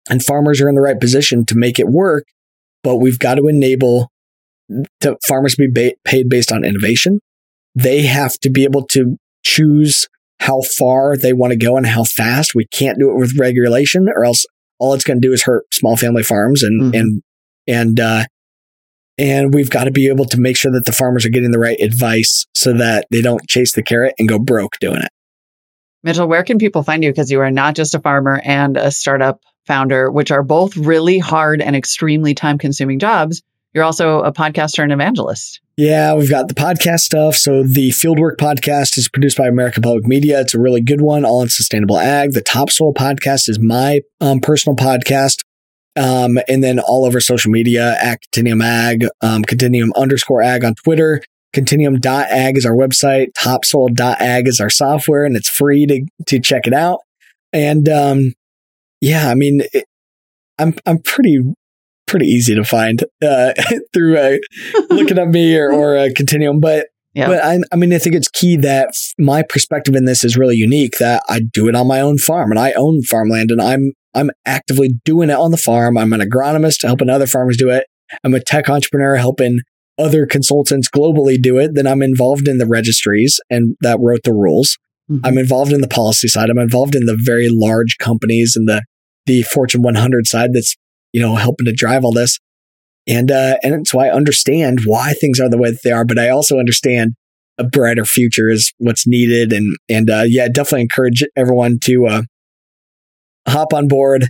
And 0.10 0.24
farmers 0.24 0.62
are 0.62 0.70
in 0.70 0.76
the 0.76 0.82
right 0.82 1.00
position 1.00 1.46
to 1.46 1.58
make 1.58 1.80
it 1.80 1.88
work, 1.88 2.26
but 2.84 2.98
we've 2.98 3.20
got 3.20 3.36
to 3.36 3.48
enable 3.48 4.10
to 5.02 5.18
farmers 5.28 5.56
to 5.56 5.68
be 5.68 5.90
ba- 5.90 5.96
paid 6.06 6.30
based 6.30 6.52
on 6.52 6.64
innovation. 6.64 7.20
They 7.76 8.04
have 8.04 8.34
to 8.42 8.50
be 8.50 8.64
able 8.64 8.86
to 8.88 9.18
choose 9.44 10.08
how 10.40 10.62
far 10.62 11.18
they 11.18 11.34
want 11.34 11.52
to 11.52 11.58
go 11.58 11.76
and 11.78 11.86
how 11.86 12.04
fast. 12.04 12.56
We 12.56 12.66
can't 12.66 13.00
do 13.00 13.10
it 13.12 13.18
with 13.18 13.38
regulation 13.38 14.08
or 14.16 14.24
else 14.26 14.46
all 14.80 14.94
it's 14.94 15.04
going 15.04 15.22
to 15.22 15.28
do 15.28 15.34
is 15.34 15.44
hurt 15.44 15.66
small 15.74 15.98
family 15.98 16.24
farms 16.24 16.64
and, 16.64 16.94
Mhm. 16.94 17.00
and, 17.00 17.22
and, 17.68 18.00
uh, 18.00 18.26
and 19.20 19.54
we've 19.54 19.70
got 19.70 19.84
to 19.84 19.92
be 19.92 20.08
able 20.08 20.26
to 20.26 20.40
make 20.40 20.56
sure 20.56 20.72
that 20.72 20.86
the 20.86 20.94
farmers 20.94 21.26
are 21.26 21.30
getting 21.30 21.52
the 21.52 21.60
right 21.60 21.80
advice 21.82 22.46
so 22.56 22.74
that 22.74 23.06
they 23.12 23.22
don't 23.22 23.48
chase 23.48 23.74
the 23.74 23.84
carrot 23.84 24.16
and 24.18 24.30
go 24.30 24.40
broke 24.40 24.80
doing 24.80 25.02
it. 25.02 25.10
Mitchell, 26.02 26.28
where 26.28 26.44
can 26.44 26.58
people 26.58 26.82
find 26.82 27.04
you? 27.04 27.12
Because 27.12 27.30
you 27.30 27.42
are 27.42 27.52
not 27.52 27.76
just 27.76 27.94
a 27.94 28.00
farmer 28.00 28.42
and 28.46 28.78
a 28.78 28.90
startup 28.90 29.42
founder, 29.68 30.10
which 30.10 30.32
are 30.32 30.42
both 30.42 30.78
really 30.78 31.20
hard 31.20 31.62
and 31.62 31.76
extremely 31.76 32.34
time 32.34 32.58
consuming 32.58 32.98
jobs. 32.98 33.44
You're 33.74 33.84
also 33.84 34.22
a 34.22 34.32
podcaster 34.32 34.82
and 34.82 34.94
evangelist. 34.94 35.60
Yeah, 35.78 36.16
we've 36.16 36.30
got 36.30 36.48
the 36.48 36.56
podcast 36.56 37.02
stuff. 37.02 37.36
So 37.36 37.64
the 37.64 37.90
Fieldwork 37.90 38.38
podcast 38.38 38.98
is 38.98 39.10
produced 39.10 39.38
by 39.38 39.48
American 39.48 39.84
Public 39.84 40.08
Media. 40.08 40.40
It's 40.40 40.56
a 40.56 40.60
really 40.60 40.82
good 40.82 41.02
one, 41.02 41.26
all 41.26 41.42
in 41.42 41.50
sustainable 41.50 42.00
ag. 42.00 42.32
The 42.32 42.42
Topsoil 42.42 42.94
podcast 42.94 43.50
is 43.50 43.60
my 43.60 44.00
um, 44.22 44.40
personal 44.40 44.76
podcast. 44.76 45.44
Um, 46.00 46.40
and 46.48 46.64
then 46.64 46.80
all 46.80 47.06
over 47.06 47.20
social 47.20 47.52
media 47.52 47.98
at 48.02 48.22
Continuum 48.22 48.62
Ag, 48.62 49.06
um, 49.22 49.44
Continuum 49.44 49.92
underscore 49.98 50.42
ag 50.42 50.64
on 50.64 50.76
Twitter. 50.76 51.22
Continuum.ag 51.52 52.58
is 52.58 52.66
our 52.66 52.76
website. 52.76 53.34
Topsoil.ag 53.38 54.48
is 54.48 54.62
our 54.62 54.70
software, 54.70 55.26
and 55.26 55.36
it's 55.36 55.50
free 55.50 55.86
to 55.88 56.06
to 56.28 56.40
check 56.40 56.68
it 56.68 56.74
out. 56.74 57.00
And 57.52 57.90
um, 57.90 58.34
yeah, 59.02 59.30
I 59.30 59.36
mean, 59.36 59.64
it, 59.74 59.86
I'm 60.60 60.76
I'm 60.86 61.00
pretty 61.00 61.40
pretty 62.06 62.28
easy 62.28 62.56
to 62.56 62.64
find 62.64 63.04
uh, 63.24 63.54
through 63.94 64.18
uh, 64.18 64.38
looking 64.90 65.18
at 65.18 65.28
me 65.28 65.58
or, 65.58 65.72
or 65.72 65.98
uh, 65.98 66.10
Continuum, 66.16 66.60
but. 66.60 66.88
Yeah. 67.16 67.26
But 67.26 67.44
I, 67.44 67.58
I 67.72 67.76
mean, 67.76 67.92
I 67.92 67.98
think 67.98 68.16
it's 68.16 68.28
key 68.28 68.56
that 68.58 68.92
my 69.18 69.42
perspective 69.42 69.96
in 69.96 70.06
this 70.06 70.24
is 70.24 70.38
really 70.38 70.56
unique. 70.56 71.00
That 71.00 71.24
I 71.28 71.40
do 71.40 71.68
it 71.68 71.74
on 71.74 71.88
my 71.88 72.00
own 72.00 72.20
farm, 72.20 72.52
and 72.52 72.60
I 72.60 72.72
own 72.74 73.02
farmland, 73.02 73.50
and 73.50 73.60
I'm 73.60 73.94
I'm 74.14 74.32
actively 74.46 74.90
doing 75.06 75.30
it 75.30 75.38
on 75.38 75.52
the 75.52 75.58
farm. 75.58 75.98
I'm 75.98 76.14
an 76.14 76.22
agronomist 76.22 76.84
helping 76.84 77.10
other 77.10 77.28
farmers 77.28 77.58
do 77.58 77.70
it. 77.70 77.86
I'm 78.24 78.34
a 78.34 78.40
tech 78.40 78.70
entrepreneur 78.70 79.16
helping 79.18 79.60
other 79.98 80.26
consultants 80.26 80.90
globally 80.90 81.40
do 81.40 81.58
it. 81.58 81.76
Then 81.76 81.86
I'm 81.86 82.02
involved 82.02 82.48
in 82.48 82.58
the 82.58 82.66
registries 82.66 83.40
and 83.50 83.76
that 83.82 84.00
wrote 84.00 84.22
the 84.24 84.34
rules. 84.34 84.78
Mhm. 85.12 85.22
I'm 85.24 85.38
involved 85.38 85.74
in 85.74 85.82
the 85.82 85.88
policy 85.88 86.28
side. 86.28 86.50
I'm 86.50 86.58
involved 86.58 86.96
in 86.96 87.06
the 87.06 87.18
very 87.22 87.50
large 87.52 87.98
companies 88.00 88.54
and 88.56 88.68
the 88.68 88.84
the 89.26 89.44
Fortune 89.44 89.82
100 89.84 90.26
side 90.26 90.54
that's 90.54 90.76
you 91.14 91.22
know 91.22 91.36
helping 91.36 91.66
to 91.66 91.74
drive 91.74 92.04
all 92.04 92.14
this. 92.14 92.40
And 93.08 93.32
uh, 93.32 93.58
and 93.64 93.88
so 93.88 94.00
I 94.00 94.10
understand 94.10 94.82
why 94.86 95.14
things 95.14 95.40
are 95.40 95.50
the 95.50 95.58
way 95.58 95.72
that 95.72 95.82
they 95.84 95.92
are, 95.92 96.06
but 96.06 96.18
I 96.20 96.30
also 96.30 96.58
understand 96.60 97.14
a 97.58 97.64
brighter 97.64 98.06
future 98.06 98.50
is 98.50 98.72
what's 98.78 99.06
needed. 99.06 99.52
And 99.52 99.76
and 99.90 100.10
uh, 100.10 100.24
yeah, 100.26 100.48
definitely 100.48 100.82
encourage 100.82 101.24
everyone 101.36 101.78
to 101.84 102.08
uh, 102.08 102.22
hop 103.50 103.74
on 103.74 103.88
board 103.88 104.30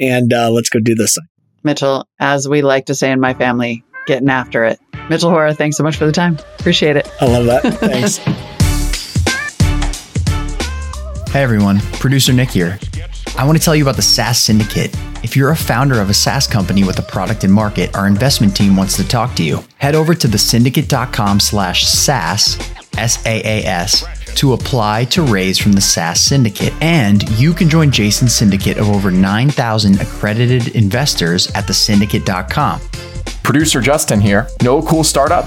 and 0.00 0.32
uh, 0.32 0.50
let's 0.50 0.68
go 0.68 0.80
do 0.80 0.94
this. 0.94 1.18
Mitchell, 1.62 2.06
as 2.18 2.48
we 2.48 2.62
like 2.62 2.86
to 2.86 2.94
say 2.94 3.12
in 3.12 3.20
my 3.20 3.34
family, 3.34 3.84
getting 4.06 4.28
after 4.28 4.64
it. 4.64 4.80
Mitchell 5.08 5.30
Hora, 5.30 5.54
thanks 5.54 5.76
so 5.76 5.84
much 5.84 5.96
for 5.96 6.06
the 6.06 6.12
time. 6.12 6.38
Appreciate 6.58 6.96
it. 6.96 7.08
I 7.20 7.26
love 7.26 7.46
that. 7.46 7.62
Thanks. 7.78 8.18
Hey 11.32 11.42
everyone, 11.42 11.80
producer 11.94 12.32
Nick 12.32 12.50
here. 12.50 12.78
I 13.38 13.46
want 13.46 13.56
to 13.56 13.64
tell 13.64 13.74
you 13.74 13.82
about 13.82 13.96
the 13.96 14.02
SaaS 14.02 14.38
Syndicate. 14.38 14.94
If 15.24 15.36
you're 15.36 15.50
a 15.50 15.56
founder 15.56 16.00
of 16.00 16.10
a 16.10 16.14
SaaS 16.14 16.46
company 16.46 16.84
with 16.84 16.98
a 16.98 17.02
product 17.02 17.44
in 17.44 17.50
market, 17.50 17.96
our 17.96 18.06
investment 18.06 18.54
team 18.54 18.76
wants 18.76 18.96
to 18.96 19.08
talk 19.08 19.34
to 19.36 19.42
you. 19.42 19.64
Head 19.78 19.94
over 19.94 20.14
to 20.14 20.28
thesyndicate.com 20.28 21.40
slash 21.40 21.86
SaaS, 21.86 22.58
S-A-A-S, 22.96 24.04
to 24.34 24.52
apply 24.54 25.04
to 25.06 25.22
raise 25.22 25.58
from 25.58 25.72
the 25.72 25.80
SaaS 25.80 26.20
Syndicate. 26.20 26.72
And 26.80 27.28
you 27.38 27.52
can 27.52 27.68
join 27.68 27.90
Jason's 27.90 28.34
syndicate 28.34 28.78
of 28.78 28.88
over 28.88 29.10
9,000 29.10 30.00
accredited 30.00 30.68
investors 30.74 31.50
at 31.52 31.64
thesyndicate.com. 31.64 32.80
Producer 33.42 33.80
Justin 33.80 34.20
here. 34.20 34.48
A 34.60 34.82
cool 34.82 35.04
startup? 35.04 35.46